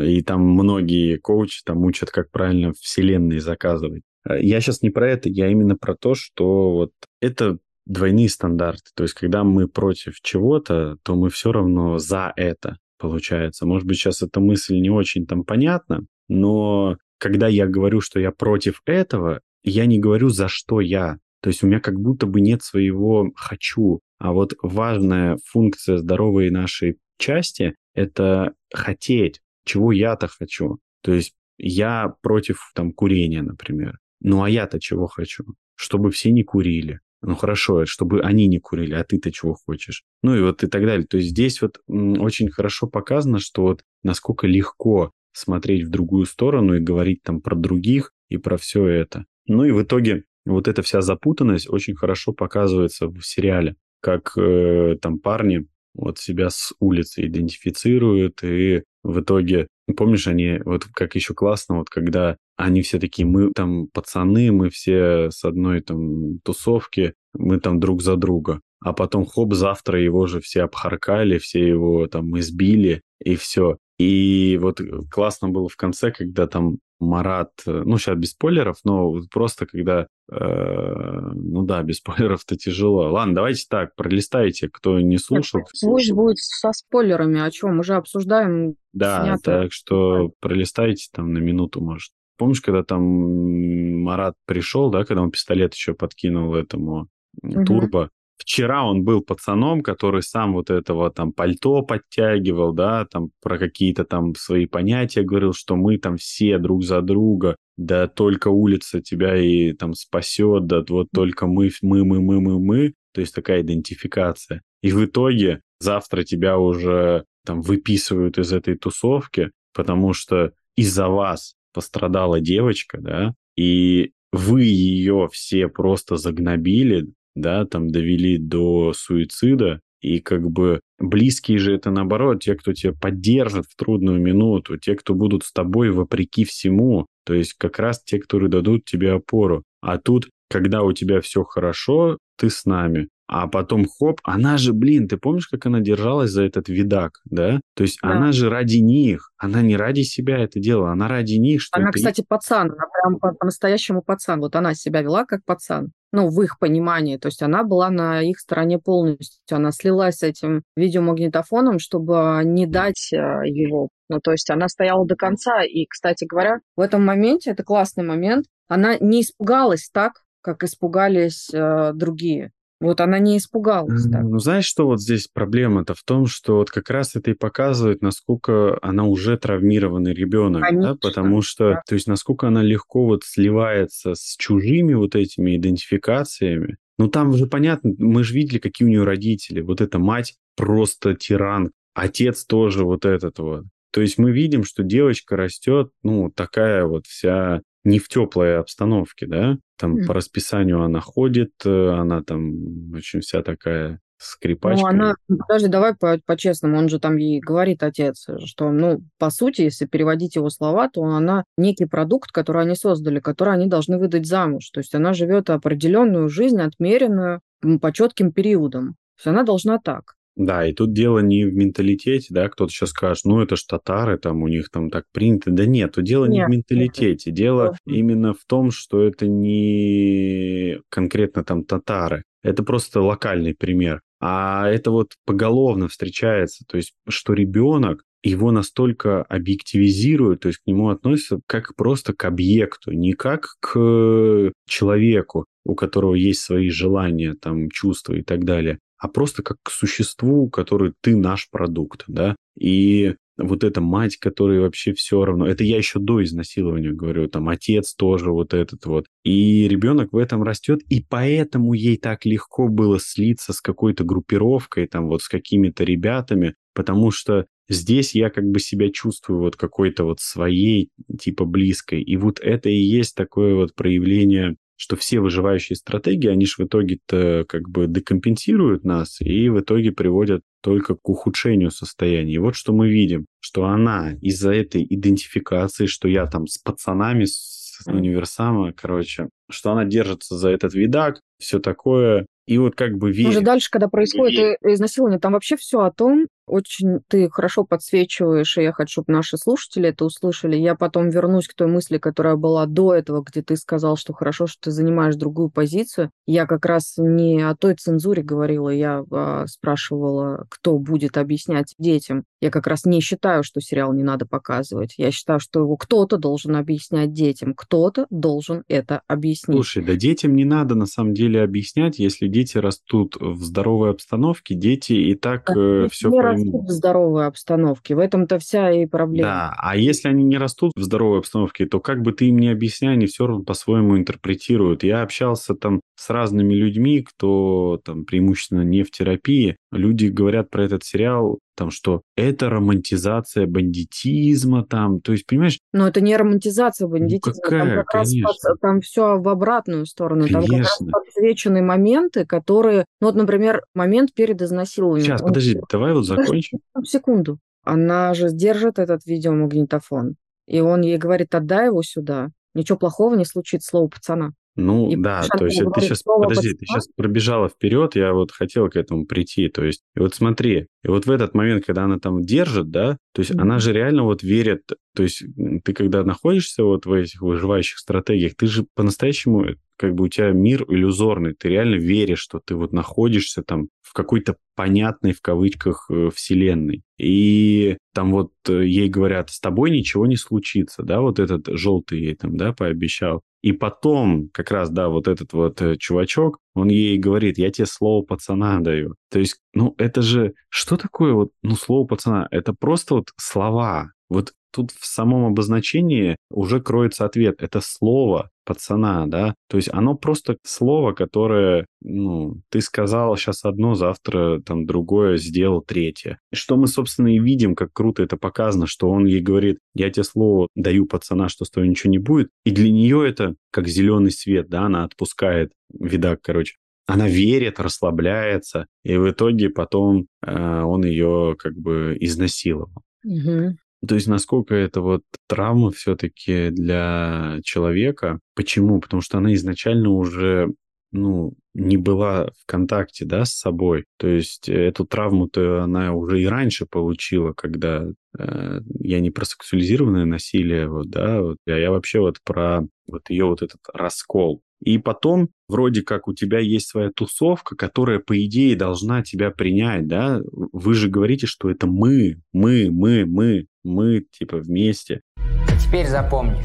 И 0.04 0.24
там 0.24 0.42
многие 0.42 1.18
коучи 1.18 1.62
там 1.64 1.86
учат, 1.86 2.10
как 2.10 2.32
правильно 2.32 2.74
вселенные 2.74 3.40
заказывать. 3.40 4.02
Э, 4.28 4.42
я 4.42 4.62
сейчас 4.62 4.82
не 4.82 4.90
про 4.90 5.10
это, 5.10 5.30
я 5.30 5.50
именно 5.50 5.76
про 5.76 5.96
то, 5.96 6.16
что 6.16 6.72
вот 6.72 6.92
это 7.22 7.58
двойные 7.86 8.30
стандарты. 8.30 8.92
То 8.96 9.04
есть, 9.04 9.14
когда 9.14 9.44
мы 9.44 9.68
против 9.68 10.20
чего-то, 10.22 10.98
то 11.04 11.16
мы 11.16 11.30
все 11.30 11.52
равно 11.52 12.00
за 12.00 12.34
это, 12.36 12.78
получается. 12.98 13.66
Может 13.66 13.88
быть, 13.88 13.98
сейчас 13.98 14.22
эта 14.22 14.40
мысль 14.40 14.80
не 14.80 14.90
очень 14.90 15.26
там 15.28 15.44
понятна, 15.44 16.06
но 16.28 16.98
когда 17.18 17.48
я 17.48 17.68
говорю, 17.68 18.02
что 18.02 18.20
я 18.20 18.32
против 18.32 18.82
этого, 18.86 19.42
я 19.64 19.86
не 19.86 20.00
говорю, 20.00 20.30
за 20.30 20.48
что 20.48 20.82
я. 20.82 21.18
То 21.42 21.50
есть 21.50 21.64
у 21.64 21.68
меня 21.68 21.80
как 21.80 22.00
будто 22.00 22.26
бы 22.26 22.42
нет 22.42 22.64
своего 22.64 23.32
«хочу». 23.36 24.00
А 24.18 24.32
вот 24.32 24.54
важная 24.62 25.38
функция 25.46 25.98
здоровой 25.98 26.50
нашей 26.50 26.98
части– 27.20 27.76
это 27.94 28.54
хотеть, 28.74 29.42
чего 29.64 29.92
я-то 29.92 30.28
хочу. 30.28 30.80
То 31.02 31.14
есть 31.14 31.34
я 31.58 32.14
против 32.22 32.72
там 32.74 32.92
курения, 32.92 33.42
например. 33.42 34.00
Ну 34.28 34.42
а 34.42 34.50
я-то 34.50 34.80
чего 34.80 35.06
хочу? 35.06 35.46
Чтобы 35.76 36.10
все 36.10 36.32
не 36.32 36.44
курили. 36.44 37.00
Ну 37.22 37.36
хорошо, 37.36 37.86
чтобы 37.86 38.22
они 38.22 38.48
не 38.48 38.60
курили, 38.60 38.96
а 38.96 39.04
ты-то 39.04 39.32
чего 39.32 39.54
хочешь? 39.54 40.04
Ну 40.24 40.36
и 40.36 40.42
вот 40.42 40.64
и 40.64 40.68
так 40.68 40.84
далее. 40.84 41.06
То 41.06 41.18
есть 41.18 41.30
здесь 41.30 41.62
вот 41.62 41.80
очень 41.88 42.50
хорошо 42.50 42.88
показано, 42.88 43.38
что 43.38 43.62
вот 43.62 43.84
насколько 44.02 44.48
легко 44.48 45.12
смотреть 45.32 45.84
в 45.84 45.92
другую 45.92 46.26
сторону 46.26 46.74
и 46.74 46.80
говорить 46.80 47.22
там 47.22 47.40
про 47.40 47.56
других 47.56 48.14
и 48.30 48.38
про 48.38 48.58
все 48.58 48.88
это. 48.88 49.26
Ну 49.46 49.64
и 49.64 49.70
в 49.70 49.84
итоге 49.84 50.24
вот 50.44 50.68
эта 50.68 50.82
вся 50.82 51.02
запутанность 51.02 51.70
очень 51.70 51.96
хорошо 51.96 52.34
показывается 52.34 53.08
в 53.08 53.22
сериале, 53.22 53.76
как 54.02 54.36
э, 54.38 54.98
там 55.00 55.20
парни 55.20 55.68
вот 55.94 56.18
себя 56.18 56.50
с 56.50 56.74
улицы 56.80 57.28
идентифицируют 57.28 58.44
и 58.44 58.82
в 59.04 59.20
итоге, 59.20 59.68
помнишь, 59.94 60.28
они, 60.28 60.60
вот 60.66 60.86
как 60.86 61.16
еще 61.16 61.34
классно, 61.34 61.78
вот 61.78 61.90
когда 61.90 62.38
они 62.58 62.82
все 62.82 63.00
такие, 63.00 63.28
мы 63.28 63.52
там 63.54 63.88
пацаны, 63.88 64.52
мы 64.52 64.70
все 64.70 65.30
с 65.30 65.44
одной 65.44 65.82
там 65.82 66.40
тусовки, 66.40 67.14
мы 67.34 67.60
там 67.60 67.80
друг 67.80 68.02
за 68.02 68.16
друга. 68.16 68.62
А 68.82 68.94
потом, 68.94 69.26
хоп, 69.26 69.54
завтра 69.54 70.02
его 70.02 70.28
же 70.28 70.42
все 70.42 70.64
обхаркали, 70.64 71.38
все 71.38 71.68
его 71.68 72.08
там 72.08 72.38
избили, 72.40 73.02
и 73.24 73.36
все. 73.36 73.78
И 73.98 74.60
вот 74.62 74.82
классно 75.10 75.50
было 75.50 75.70
в 75.70 75.76
конце, 75.76 76.12
когда 76.12 76.48
там 76.48 76.78
Марат, 77.00 77.52
э, 77.68 77.84
ну, 77.86 77.98
сейчас 77.98 78.18
без 78.18 78.32
спойлеров, 78.32 78.78
но 78.84 79.22
просто 79.32 79.66
когда, 79.66 80.08
э, 80.32 80.36
ну 80.38 81.64
да, 81.64 81.84
без 81.84 81.98
спойлеров-то 82.00 82.56
тяжело. 82.56 83.12
Ладно, 83.12 83.36
давайте 83.36 83.66
так, 83.70 83.96
пролистайте, 83.96 84.70
кто 84.70 85.00
не 85.00 85.18
слушал. 85.18 85.62
Пусть 85.82 86.12
будет 86.12 86.38
со 86.38 86.72
спойлерами, 86.72 87.40
о 87.42 87.52
чем 87.52 87.80
уже 87.80 87.96
обсуждаем. 87.96 88.76
Да, 88.94 89.24
снято. 89.24 89.62
так 89.62 89.74
что 89.74 90.32
пролистайте 90.40 91.10
там 91.12 91.34
на 91.34 91.40
минуту, 91.40 91.82
может. 91.82 92.12
Помнишь, 92.38 92.62
когда 92.62 92.84
там 92.84 94.04
Марат 94.04 94.36
пришел, 94.46 94.90
да, 94.90 95.06
когда 95.06 95.22
он 95.22 95.32
пистолет 95.32 95.74
еще 95.74 95.94
подкинул 95.94 96.54
этому 96.56 97.08
угу. 97.42 97.64
Турбо, 97.66 98.10
Вчера 98.38 98.86
он 98.86 99.04
был 99.04 99.22
пацаном, 99.22 99.82
который 99.82 100.22
сам 100.22 100.54
вот 100.54 100.70
этого 100.70 101.10
там 101.10 101.32
пальто 101.32 101.82
подтягивал, 101.82 102.74
да, 102.74 103.06
там 103.06 103.30
про 103.42 103.58
какие-то 103.58 104.04
там 104.04 104.36
свои 104.36 104.66
понятия 104.66 105.24
говорил, 105.24 105.54
что 105.54 105.76
мы 105.76 105.98
там 105.98 106.18
все 106.18 106.58
друг 106.58 106.84
за 106.84 107.02
друга, 107.02 107.56
да 107.78 108.08
только 108.08 108.50
улица 108.50 109.02
тебя 109.02 109.38
и 109.38 109.72
там 109.74 109.94
спасет, 109.94 110.68
да 110.68 110.84
вот 110.88 111.08
только 111.14 111.48
мы, 111.48 111.70
мы, 111.82 112.04
мы, 112.04 112.22
мы, 112.22 112.42
мы, 112.42 112.60
мы, 112.60 112.94
то 113.14 113.22
есть 113.22 113.34
такая 113.34 113.62
идентификация. 113.62 114.62
И 114.82 114.92
в 114.92 115.06
итоге 115.06 115.62
завтра 115.80 116.24
тебя 116.24 116.58
уже 116.58 117.26
там 117.46 117.62
выписывают 117.62 118.38
из 118.38 118.52
этой 118.52 118.78
тусовки, 118.78 119.52
потому 119.74 120.14
что 120.14 120.52
из-за 120.76 121.08
вас 121.08 121.56
пострадала 121.74 122.42
девочка, 122.42 123.00
да, 123.00 123.34
и 123.56 124.12
вы 124.32 124.64
ее 124.64 125.30
все 125.32 125.68
просто 125.70 126.18
загнобили, 126.18 127.08
да, 127.36 127.66
там 127.66 127.90
довели 127.90 128.38
до 128.38 128.94
суицида, 128.94 129.82
и 130.02 130.20
как 130.20 130.50
бы 130.50 130.82
близкие 131.00 131.58
же 131.58 131.74
это 131.74 131.90
наоборот, 131.90 132.44
те, 132.44 132.56
кто 132.56 132.74
тебя 132.74 132.94
поддержит 132.94 133.66
в 133.66 133.76
трудную 133.76 134.22
минуту, 134.22 134.78
те, 134.78 134.96
кто 134.96 135.16
будут 135.16 135.44
с 135.44 135.52
тобой 135.52 135.90
вопреки 135.90 136.46
всему, 136.46 137.08
то 137.26 137.34
есть 137.34 137.54
как 137.54 137.80
раз 137.80 138.04
те, 138.04 138.20
которые 138.20 138.50
дадут 138.50 138.86
тебе 138.86 139.14
опору. 139.14 139.64
А 139.82 139.98
тут, 139.98 140.30
когда 140.50 140.84
у 140.84 140.94
тебя 140.94 141.22
все 141.22 141.44
хорошо, 141.44 142.20
ты 142.38 142.50
с 142.50 142.66
нами. 142.66 143.10
А 143.28 143.48
потом 143.48 143.86
хоп, 143.88 144.20
она 144.24 144.58
же, 144.58 144.72
блин, 144.74 145.08
ты 145.08 145.18
помнишь, 145.18 145.48
как 145.48 145.66
она 145.66 145.80
держалась 145.80 146.30
за 146.30 146.44
этот 146.44 146.70
видак, 146.70 147.22
да? 147.26 147.60
То 147.76 147.84
есть 147.84 148.00
Да. 148.02 148.10
она 148.12 148.32
же 148.32 148.50
ради 148.50 148.78
них, 148.78 149.32
она 149.38 149.62
не 149.62 149.76
ради 149.76 150.02
себя 150.02 150.38
это 150.38 150.60
делала, 150.60 150.92
она 150.92 151.08
ради 151.08 151.36
них, 151.36 151.62
что 151.62 151.78
Она, 151.78 151.90
это 151.90 151.98
кстати, 151.98 152.24
пацан, 152.28 152.72
она 152.72 152.86
прям 153.02 153.20
по- 153.20 153.34
по-настоящему 153.34 154.02
пацан. 154.04 154.40
Вот 154.42 154.56
она 154.56 154.76
себя 154.76 155.02
вела 155.02 155.26
как 155.26 155.44
пацан. 155.44 155.92
Ну, 156.12 156.30
в 156.30 156.42
их 156.44 156.60
понимании. 156.60 157.18
То 157.18 157.28
есть 157.28 157.42
она 157.42 157.64
была 157.64 157.90
на 157.90 158.22
их 158.22 158.40
стороне 158.40 158.80
полностью. 158.80 159.40
Она 159.52 159.72
слилась 159.72 160.18
с 160.18 160.24
этим 160.24 160.62
видеомагнитофоном, 160.78 161.80
чтобы 161.80 162.42
не 162.46 162.66
дать 162.68 163.12
э, 163.12 163.18
его. 163.46 163.90
Ну, 164.10 164.20
то 164.24 164.32
есть 164.32 164.50
она 164.50 164.70
стояла 164.70 165.06
до 165.06 165.16
конца. 165.16 165.64
И, 165.64 165.86
кстати 165.88 166.26
говоря, 166.26 166.60
в 166.78 166.82
этом 166.82 167.04
моменте, 167.04 167.52
это 167.52 167.64
классный 167.64 168.04
момент, 168.06 168.46
она 168.68 168.98
не 169.00 169.22
испугалась 169.22 169.90
так, 169.92 170.22
как 170.42 170.64
испугались 170.64 171.50
э, 171.54 171.92
другие. 171.94 172.52
Вот 172.82 173.00
она 173.00 173.20
не 173.20 173.38
испугалась 173.38 174.04
так. 174.10 174.24
Ну, 174.24 174.40
знаешь, 174.40 174.66
что 174.66 174.86
вот 174.86 175.02
здесь 175.02 175.28
проблема-то 175.28 175.94
в 175.94 176.04
том, 176.04 176.28
что 176.28 176.58
вот 176.58 176.72
как 176.72 176.90
раз 176.90 177.16
это 177.16 177.32
и 177.32 177.34
показывает, 177.34 178.02
насколько 178.02 178.78
она 178.82 179.06
уже 179.06 179.38
травмированный 179.38 180.14
ребенок, 180.14 180.62
да, 180.62 180.68
Конечно, 180.68 180.98
потому 180.98 181.42
что, 181.42 181.72
да. 181.72 181.82
то 181.88 181.96
есть, 181.96 182.08
насколько 182.08 182.48
она 182.48 182.62
легко 182.62 183.06
вот 183.06 183.24
сливается 183.24 184.14
с 184.14 184.36
чужими 184.38 184.94
вот 184.94 185.16
этими 185.16 185.56
идентификациями. 185.56 186.78
Ну, 186.98 187.08
там 187.08 187.30
уже 187.30 187.48
понятно, 187.48 187.94
мы 187.98 188.24
же 188.24 188.34
видели, 188.34 188.60
какие 188.60 188.88
у 188.88 188.90
нее 188.90 189.04
родители. 189.04 189.62
Вот 189.62 189.82
эта 189.82 190.00
мать 190.00 190.36
просто 190.56 191.14
тиран, 191.14 191.72
отец 191.94 192.46
тоже 192.46 192.84
вот 192.86 193.06
этот 193.06 193.40
вот. 193.40 193.66
То 193.92 194.02
есть 194.02 194.18
мы 194.18 194.32
видим, 194.32 194.66
что 194.66 194.84
девочка 194.84 195.38
растет, 195.38 195.90
ну, 196.04 196.30
такая 196.30 196.86
вот 196.86 197.06
вся 197.08 197.62
не 197.86 198.00
в 198.00 198.10
теплой 198.10 198.58
обстановке, 198.60 199.28
да, 199.28 199.58
там 199.78 199.92
Мгм. 199.94 200.08
по 200.08 200.14
расписанию 200.14 200.82
она 200.84 201.00
ходит, 201.00 201.52
э, 201.64 201.90
она 201.90 202.22
там 202.24 202.92
очень 202.94 203.22
вся 203.22 203.42
такая 203.42 204.00
скрипачка. 204.18 204.82
Ну, 204.82 204.88
она, 204.88 205.16
подожди, 205.28 205.68
давай 205.68 205.94
по- 205.94 206.20
по-честному, 206.26 206.78
он 206.78 206.90
же 206.90 207.00
там 207.00 207.18
ей 207.18 207.40
говорит, 207.40 207.84
отец, 207.84 208.28
что, 208.46 208.72
ну, 208.72 209.02
по 209.20 209.30
сути, 209.30 209.62
если 209.62 209.86
переводить 209.86 210.36
его 210.36 210.50
слова, 210.50 210.90
то 210.90 211.04
она 211.04 211.44
некий 211.58 211.86
продукт, 211.86 212.32
который 212.32 212.64
они 212.64 212.76
создали, 212.76 213.20
который 213.20 213.54
они 213.54 213.68
должны 213.68 213.98
выдать 213.98 214.26
замуж. 214.26 214.70
То 214.72 214.80
есть 214.80 214.96
она 214.96 215.14
живет 215.14 215.50
определенную 215.50 216.30
жизнь, 216.30 216.62
отмеренную 216.62 217.42
по 217.82 217.92
четким 217.92 218.32
периодам. 218.32 218.92
То 218.94 219.20
есть 219.20 219.28
она 219.28 219.44
должна 219.44 219.80
так. 219.80 220.16
Да, 220.36 220.68
и 220.68 220.74
тут 220.74 220.94
дело 220.94 221.20
не 221.20 221.46
в 221.46 221.54
менталитете, 221.54 222.28
да, 222.34 222.50
кто-то 222.50 222.72
сейчас 222.72 222.90
скажет, 222.90 223.24
ну 223.24 223.42
это 223.42 223.56
ж 223.56 223.64
татары, 223.64 224.18
там 224.18 224.44
у 224.44 224.50
них 224.50 224.70
там 224.70 224.90
так 224.90 225.06
принято. 225.14 225.50
Да 225.50 225.66
нет, 225.66 225.94
тут 225.94 226.04
дело 226.04 226.26
не 226.26 226.40
Нет, 226.40 226.48
в 226.48 226.52
менталитете, 226.52 227.32
дело 227.32 227.70
Точно. 227.70 227.98
именно 227.98 228.34
в 228.34 228.44
том, 228.46 228.72
что 228.72 229.02
это 229.02 229.28
не 229.28 230.80
конкретно 230.90 231.46
там 231.46 231.64
татары, 231.64 232.24
это 232.44 232.64
просто 232.64 233.02
локальный 233.02 233.56
пример. 233.56 234.02
А 234.20 234.68
это 234.68 234.92
вот 234.92 235.14
поголовно 235.26 235.88
встречается, 235.88 236.66
то 236.68 236.78
есть 236.78 236.94
что 237.08 237.34
ребенок 237.34 238.04
его 238.26 238.52
настолько 238.52 239.22
объективизируют, 239.24 240.42
то 240.42 240.48
есть 240.48 240.60
к 240.60 240.68
нему 240.68 240.90
относятся 240.90 241.40
как 241.48 241.76
просто 241.76 242.14
к 242.14 242.26
объекту, 242.26 242.92
не 242.92 243.14
как 243.14 243.56
к 243.62 244.52
человеку, 244.68 245.46
у 245.64 245.76
которого 245.76 246.16
есть 246.16 246.42
свои 246.42 246.70
желания, 246.70 247.36
там, 247.40 247.70
чувства 247.70 248.14
и 248.14 248.24
так 248.24 248.44
далее, 248.44 248.80
а 248.98 249.08
просто 249.08 249.44
как 249.44 249.58
к 249.64 249.72
существу, 249.72 250.50
который 250.50 250.94
ты 251.02 251.16
наш 251.16 251.50
продукт, 251.50 252.04
да. 252.08 252.36
И 252.58 253.16
вот 253.38 253.64
эта 253.64 253.82
мать, 253.82 254.18
которой 254.18 254.60
вообще 254.60 254.94
все 254.94 255.24
равно, 255.26 255.48
это 255.48 255.64
я 255.64 255.78
еще 255.78 256.00
до 256.00 256.24
изнасилования 256.24 256.92
говорю, 256.92 257.28
там 257.28 257.50
отец 257.50 257.94
тоже 257.94 258.32
вот 258.32 258.54
этот 258.54 258.86
вот. 258.86 259.08
И 259.24 259.68
ребенок 259.68 260.14
в 260.14 260.18
этом 260.18 260.44
растет, 260.44 260.82
и 260.90 261.04
поэтому 261.08 261.74
ей 261.74 261.98
так 261.98 262.26
легко 262.26 262.68
было 262.68 263.00
слиться 263.00 263.54
с 263.54 263.62
какой-то 263.62 264.04
группировкой, 264.04 264.88
там 264.88 265.08
вот 265.08 265.22
с 265.22 265.28
какими-то 265.28 265.84
ребятами, 265.84 266.56
потому 266.74 267.12
что 267.12 267.46
здесь 267.68 268.16
я 268.16 268.30
как 268.30 268.46
бы 268.46 268.60
себя 268.60 268.90
чувствую 268.92 269.42
вот 269.42 269.56
какой-то 269.58 270.06
вот 270.06 270.20
своей, 270.22 270.90
типа 271.20 271.46
близкой. 271.46 272.02
И 272.02 272.16
вот 272.16 272.40
это 272.40 272.70
и 272.70 272.78
есть 272.78 273.16
такое 273.16 273.56
вот 273.56 273.76
проявление 273.76 274.56
что 274.78 274.96
все 274.96 275.20
выживающие 275.20 275.76
стратегии, 275.76 276.30
они 276.30 276.46
же 276.46 276.56
в 276.58 276.66
итоге-то 276.66 277.46
как 277.48 277.70
бы 277.70 277.88
декомпенсируют 277.88 278.84
нас 278.84 279.22
и 279.22 279.50
в 279.50 279.60
итоге 279.60 279.92
приводят 279.92 280.42
только 280.62 280.96
к 280.96 281.10
ухудшению 281.10 281.72
состояния. 281.72 282.34
И 282.34 282.40
вот 282.40 282.56
что 282.56 282.74
мы 282.74 282.90
видим, 282.90 283.26
что 283.40 283.66
она 283.66 284.14
из-за 284.22 284.54
этой 284.54 284.86
идентификации, 284.88 285.86
что 285.86 286.08
я 286.08 286.26
там 286.26 286.48
с 286.48 286.58
пацанами 286.58 287.26
с 287.26 287.66
универсама, 287.88 288.74
короче, 288.74 289.30
что 289.50 289.72
она 289.72 289.86
держится 289.86 290.38
за 290.38 290.50
этот 290.50 290.74
видак, 290.74 291.20
все 291.40 291.60
такое, 291.60 292.26
и 292.48 292.58
вот 292.58 292.76
как 292.76 292.98
бы 292.98 293.12
верит. 293.12 293.32
Уже 293.32 293.42
дальше, 293.42 293.70
когда 293.72 293.88
происходит 293.88 294.58
э- 294.62 294.74
изнасилование, 294.74 295.20
там 295.20 295.34
вообще 295.34 295.58
все 295.58 295.80
о 295.82 295.92
том, 295.92 296.28
очень 296.48 297.00
ты 297.08 297.30
хорошо 297.30 297.64
подсвечиваешь, 297.64 298.58
и 298.58 298.64
я 298.64 298.72
хочу, 298.72 298.96
чтобы 299.04 299.14
наши 299.14 299.38
слушатели 299.38 299.90
это 299.90 300.06
услышали. 300.06 300.56
Я 300.56 300.76
потом 300.76 301.10
вернусь 301.10 301.48
к 301.48 301.54
той 301.54 301.68
мысли, 301.68 301.98
которая 301.98 302.36
была 302.36 302.66
до 302.66 302.94
этого, 302.94 303.24
где 303.24 303.42
ты 303.42 303.56
сказал, 303.56 303.98
что 303.98 304.14
хорошо, 304.14 304.48
что 304.48 304.66
ты 304.66 304.72
занимаешь 304.72 305.16
другую 305.16 305.50
позицию. 305.50 306.12
Я 306.28 306.46
как 306.46 306.66
раз 306.66 306.96
не 306.98 307.42
о 307.42 307.56
той 307.56 307.76
цензуре 307.76 308.24
говорила, 308.24 308.70
я 308.70 309.04
а, 309.12 309.46
спрашивала, 309.48 310.46
кто 310.50 310.78
будет 310.78 311.18
объяснять 311.18 311.74
детям. 311.78 312.24
Я 312.42 312.52
как 312.52 312.68
раз 312.68 312.86
не 312.86 313.02
считаю, 313.02 313.44
что 313.44 313.60
сериал 313.60 313.94
не 313.94 314.04
надо 314.04 314.26
показывать. 314.26 314.96
Я 314.98 315.12
считаю, 315.12 315.40
что 315.40 315.62
его 315.62 315.78
кто-то 315.78 316.18
должен 316.18 316.56
объяснять 316.56 317.12
детям, 317.12 317.54
кто-то 317.56 318.06
должен 318.10 318.64
это 318.68 319.02
объяснить. 319.08 319.56
Слушай, 319.56 319.84
да 319.84 319.96
детям 319.96 320.36
не 320.36 320.46
надо 320.46 320.76
на 320.76 320.86
самом 320.86 321.14
деле 321.14 321.42
объяснять, 321.42 321.98
если 321.98 322.28
дети 322.28 322.58
растут 322.58 323.18
в 323.20 323.44
здоровой 323.44 323.92
обстановке, 323.92 324.56
дети 324.56 324.94
и 324.94 325.16
так 325.16 325.50
э, 325.50 325.88
все 325.92 326.12
поймут. 326.12 326.35
Растут 326.36 326.66
в 326.66 326.72
здоровой 326.72 327.28
обстановке. 327.28 327.96
В 327.96 328.00
этом-то 328.00 328.40
вся 328.40 328.72
и 328.72 328.86
проблема. 328.86 329.28
Да, 329.28 329.56
а 329.58 329.76
если 329.78 330.10
они 330.10 330.24
не 330.24 330.38
растут 330.38 330.72
в 330.76 330.82
здоровой 330.82 331.20
обстановке, 331.20 331.66
то 331.66 331.80
как 331.80 332.02
бы 332.02 332.12
ты 332.12 332.28
им 332.28 332.38
не 332.40 332.50
объясняй, 332.50 332.94
они 332.94 333.06
все 333.06 333.28
равно 333.28 333.44
по-своему 333.44 333.98
интерпретируют. 333.98 334.84
Я 334.84 335.02
общался 335.02 335.56
там 335.56 335.82
с 335.96 336.10
разными 336.10 336.54
людьми, 336.54 337.02
кто 337.02 337.80
там 337.84 338.06
преимущественно 338.06 338.62
не 338.62 338.84
в 338.84 338.92
терапии. 338.92 339.58
Люди 339.72 340.08
говорят 340.08 340.50
про 340.50 340.64
этот 340.64 340.84
сериал, 340.84 341.40
там, 341.56 341.72
что 341.72 342.02
это 342.16 342.50
романтизация 342.50 343.48
бандитизма, 343.48 344.66
там, 344.66 345.02
то 345.02 345.12
есть, 345.14 345.26
понимаешь, 345.26 345.60
Но 345.74 345.88
это 345.88 346.02
не 346.02 346.16
романтизация 346.16 346.88
бандитизма. 346.88 347.34
там 347.34 347.42
какая, 347.44 347.76
как 347.78 347.94
раз 347.94 348.10
конечно. 348.10 348.34
под- 348.52 348.60
там 348.62 348.82
все 348.82 349.18
в 349.20 349.28
обратную 349.30 349.86
сторону. 349.86 350.28
Там 350.28 350.42
как 350.44 350.52
раз 350.52 350.78
Конечно. 350.78 350.88
подсвечены 350.92 351.62
моменты, 351.62 352.26
которые... 352.26 352.86
Ну 353.02 353.08
вот, 353.08 353.16
например, 353.16 353.64
момент 353.74 354.14
перед 354.14 354.42
изнасилованием. 354.42 355.06
сейчас, 355.06 355.22
Он- 355.22 355.28
подожди, 355.30 355.60
давай 355.72 355.94
вот 355.94 356.08
Подожди, 356.08 356.24
закончим. 356.26 356.60
ну, 356.76 356.84
секунду. 356.84 357.40
Она 357.64 358.14
же 358.14 358.32
держит 358.32 358.78
этот 358.80 359.06
видеомагнитофон. 359.06 360.16
И 360.48 360.60
он 360.60 360.82
ей 360.82 360.98
говорит, 360.98 361.34
отдай 361.34 361.68
его 361.68 361.82
сюда. 361.84 362.30
Ничего 362.54 362.78
плохого 362.78 363.16
не 363.16 363.26
случится, 363.26 363.70
слово 363.70 363.88
пацана. 363.88 364.32
Ну 364.58 364.90
И 364.90 364.96
да, 364.96 365.30
то 365.36 365.46
есть 365.46 365.60
это 365.60 365.70
ты 365.72 365.82
сейчас, 365.82 366.06
подожди, 366.20 366.54
ты 366.54 366.66
сейчас 366.66 366.88
пробежала 366.96 367.50
вперед, 367.50 367.96
я 367.96 368.14
вот 368.14 368.32
хотел 368.32 368.70
к 368.70 368.78
этому 368.78 369.06
прийти, 369.06 369.50
то 369.50 369.66
есть, 369.66 369.84
и 369.96 370.00
вот 370.00 370.16
смотри, 370.16 370.68
и 370.84 370.88
вот 370.88 371.06
в 371.06 371.12
этот 371.12 371.34
момент, 371.34 371.66
когда 371.66 371.84
она 371.84 372.00
там 372.00 372.22
держит, 372.22 372.72
да, 372.72 372.98
то 373.14 373.20
есть 373.22 373.34
Мгм. 373.34 373.38
она 373.38 373.60
же 373.60 373.74
реально 373.74 374.04
вот 374.04 374.24
верит, 374.24 374.64
то 374.96 375.04
есть 375.04 375.24
ты 375.66 375.74
когда 375.74 376.04
находишься 376.04 376.64
вот 376.64 376.86
в 376.86 376.94
этих 376.94 377.22
выживающих 377.22 377.80
стратегиях, 377.80 378.36
ты 378.36 378.48
же 378.48 378.66
по-настоящему, 378.76 379.44
э, 379.46 379.56
как 379.78 379.94
бы 379.94 380.06
у 380.06 380.08
тебя 380.08 380.32
мир 380.32 380.66
иллюзорный, 380.68 381.34
ты 381.34 381.50
реально 381.50 381.76
веришь, 381.76 382.20
что 382.20 382.40
ты 382.44 382.56
вот 382.56 382.74
находишься 382.74 383.44
там 383.44 383.68
в 383.82 383.94
какой-то 383.94 384.36
понятной 384.56 385.14
в 385.14 385.22
кавычках 385.22 385.86
э, 385.90 386.10
вселенной. 386.14 386.84
И 386.98 387.78
там 387.94 388.12
вот 388.12 388.32
э, 388.48 388.66
ей 388.66 388.90
говорят, 388.90 389.30
с 389.30 389.40
тобой 389.40 389.72
ничего 389.72 390.06
не 390.06 390.18
случится, 390.18 390.84
да, 390.84 391.02
вот 391.02 391.20
этот 391.20 391.48
желтый 391.48 392.00
ей 392.00 392.16
там, 392.16 392.38
да, 392.38 392.54
пообещал. 392.54 393.22
И 393.42 393.52
потом 393.52 394.30
как 394.34 394.50
раз, 394.50 394.72
да, 394.72 394.90
вот 394.90 395.08
этот 395.08 395.34
вот 395.34 395.62
э, 395.62 395.76
чувачок, 395.78 396.40
он 396.56 396.70
ей 396.70 396.98
говорит, 396.98 397.38
я 397.38 397.52
тебе 397.52 397.68
слово 397.68 398.04
пацана 398.04 398.60
даю. 398.60 398.96
То 399.12 399.20
есть, 399.20 399.38
ну, 399.54 399.76
это 399.78 400.02
же, 400.02 400.34
что 400.50 400.78
такое 400.78 401.14
вот, 401.14 401.30
ну, 401.44 401.56
слово 401.56 401.86
пацана? 401.86 402.28
Это 402.32 402.54
просто 402.54 402.96
вот 402.96 403.10
слова. 403.18 403.92
Вот 404.10 404.34
тут 404.52 404.72
в 404.72 404.86
самом 404.86 405.26
обозначении 405.26 406.16
уже 406.32 406.62
кроется 406.62 407.06
ответ. 407.06 407.42
Это 407.42 407.60
слово 407.62 408.30
пацана, 408.46 409.06
да? 409.08 409.36
То 409.50 409.58
есть 409.58 409.70
оно 409.74 409.96
просто 409.96 410.38
слово, 410.44 410.94
которое, 410.94 411.66
ну, 411.82 412.40
ты 412.50 412.62
сказал 412.62 413.18
сейчас 413.18 413.44
одно, 413.44 413.76
завтра 413.76 414.40
там 414.40 414.66
другое, 414.66 415.18
сделал 415.18 415.62
третье. 415.62 416.20
Что 416.34 416.56
мы, 416.56 416.68
собственно, 416.68 417.14
и 417.14 417.20
видим, 417.20 417.56
как 417.56 417.74
круто 417.74 418.04
это 418.04 418.16
показано, 418.16 418.68
что 418.68 418.90
он 418.90 419.06
ей 419.06 419.20
говорит, 419.20 419.58
я 419.74 419.90
тебе 419.90 420.04
слово 420.04 420.48
даю 420.56 420.86
пацана, 420.86 421.28
что 421.28 421.44
с 421.44 421.50
тобой 421.50 421.68
ничего 421.68 421.92
не 421.92 422.00
будет. 422.00 422.30
И 422.46 422.52
для 422.52 422.72
нее 422.72 423.08
это 423.08 423.36
как 423.52 423.68
зеленый 423.68 424.12
свет, 424.12 424.48
да, 424.48 424.68
она 424.68 424.86
отпускает 424.86 425.52
видак, 425.74 426.20
короче 426.22 426.56
она 426.88 427.08
верит, 427.08 427.60
расслабляется, 427.60 428.68
и 428.84 428.96
в 428.96 429.10
итоге 429.10 429.50
потом 429.50 430.06
э, 430.26 430.62
он 430.62 430.86
ее 430.86 431.36
как 431.38 431.56
бы 431.56 431.98
изнасиловал. 432.00 432.84
Угу. 433.04 433.58
То 433.88 433.96
есть 433.96 434.08
насколько 434.08 434.56
это 434.56 434.82
вот 434.82 435.04
травма 435.28 435.72
все-таки 435.72 436.50
для 436.50 437.40
человека. 437.44 438.20
Почему? 438.36 438.80
Потому 438.80 439.02
что 439.02 439.18
она 439.18 439.34
изначально 439.34 439.90
уже 439.90 440.54
ну, 440.96 441.34
не 441.54 441.78
была 441.78 442.28
в 442.28 442.46
контакте, 442.46 443.06
да, 443.06 443.26
с 443.26 443.34
собой. 443.34 443.86
То 443.98 444.08
есть 444.08 444.50
эту 444.50 444.86
травму-то 444.86 445.64
она 445.64 445.94
уже 445.94 446.22
и 446.22 446.26
раньше 446.26 446.66
получила, 446.66 447.34
когда 447.34 447.86
э, 448.18 448.60
я 448.80 449.00
не 449.00 449.12
про 449.12 449.26
сексуализированное 449.26 450.06
насилие, 450.06 450.68
вот, 450.68 450.90
да, 450.90 451.22
вот, 451.22 451.38
а 451.48 451.52
я 451.52 451.72
вообще 451.72 452.00
вот 452.00 452.18
про 452.24 452.62
вот 452.88 453.10
ее 453.10 453.26
вот 453.26 453.42
этот 453.42 453.60
раскол. 453.74 454.42
И 454.62 454.78
потом 454.78 455.30
вроде 455.48 455.82
как 455.82 456.08
у 456.08 456.14
тебя 456.14 456.40
есть 456.40 456.70
своя 456.70 456.90
тусовка, 456.90 457.56
которая, 457.56 458.00
по 458.00 458.18
идее, 458.24 458.56
должна 458.56 459.04
тебя 459.04 459.30
принять, 459.30 459.88
да? 459.88 460.22
Вы 460.32 460.74
же 460.74 460.90
говорите, 460.90 461.28
что 461.28 461.50
это 461.50 461.68
мы, 461.68 462.22
мы, 462.32 462.70
мы, 462.72 463.06
мы, 463.06 463.48
мы, 463.64 464.06
типа, 464.12 464.38
вместе. 464.38 465.02
А 465.18 465.60
теперь 465.60 465.88
запомни, 465.88 466.42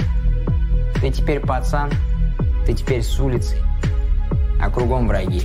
ты 1.00 1.10
теперь 1.12 1.40
пацан, 1.40 1.90
ты 2.66 2.74
теперь 2.74 3.02
с 3.02 3.18
улицы, 3.20 3.56
а 4.62 4.70
кругом 4.70 5.08
враги. 5.08 5.42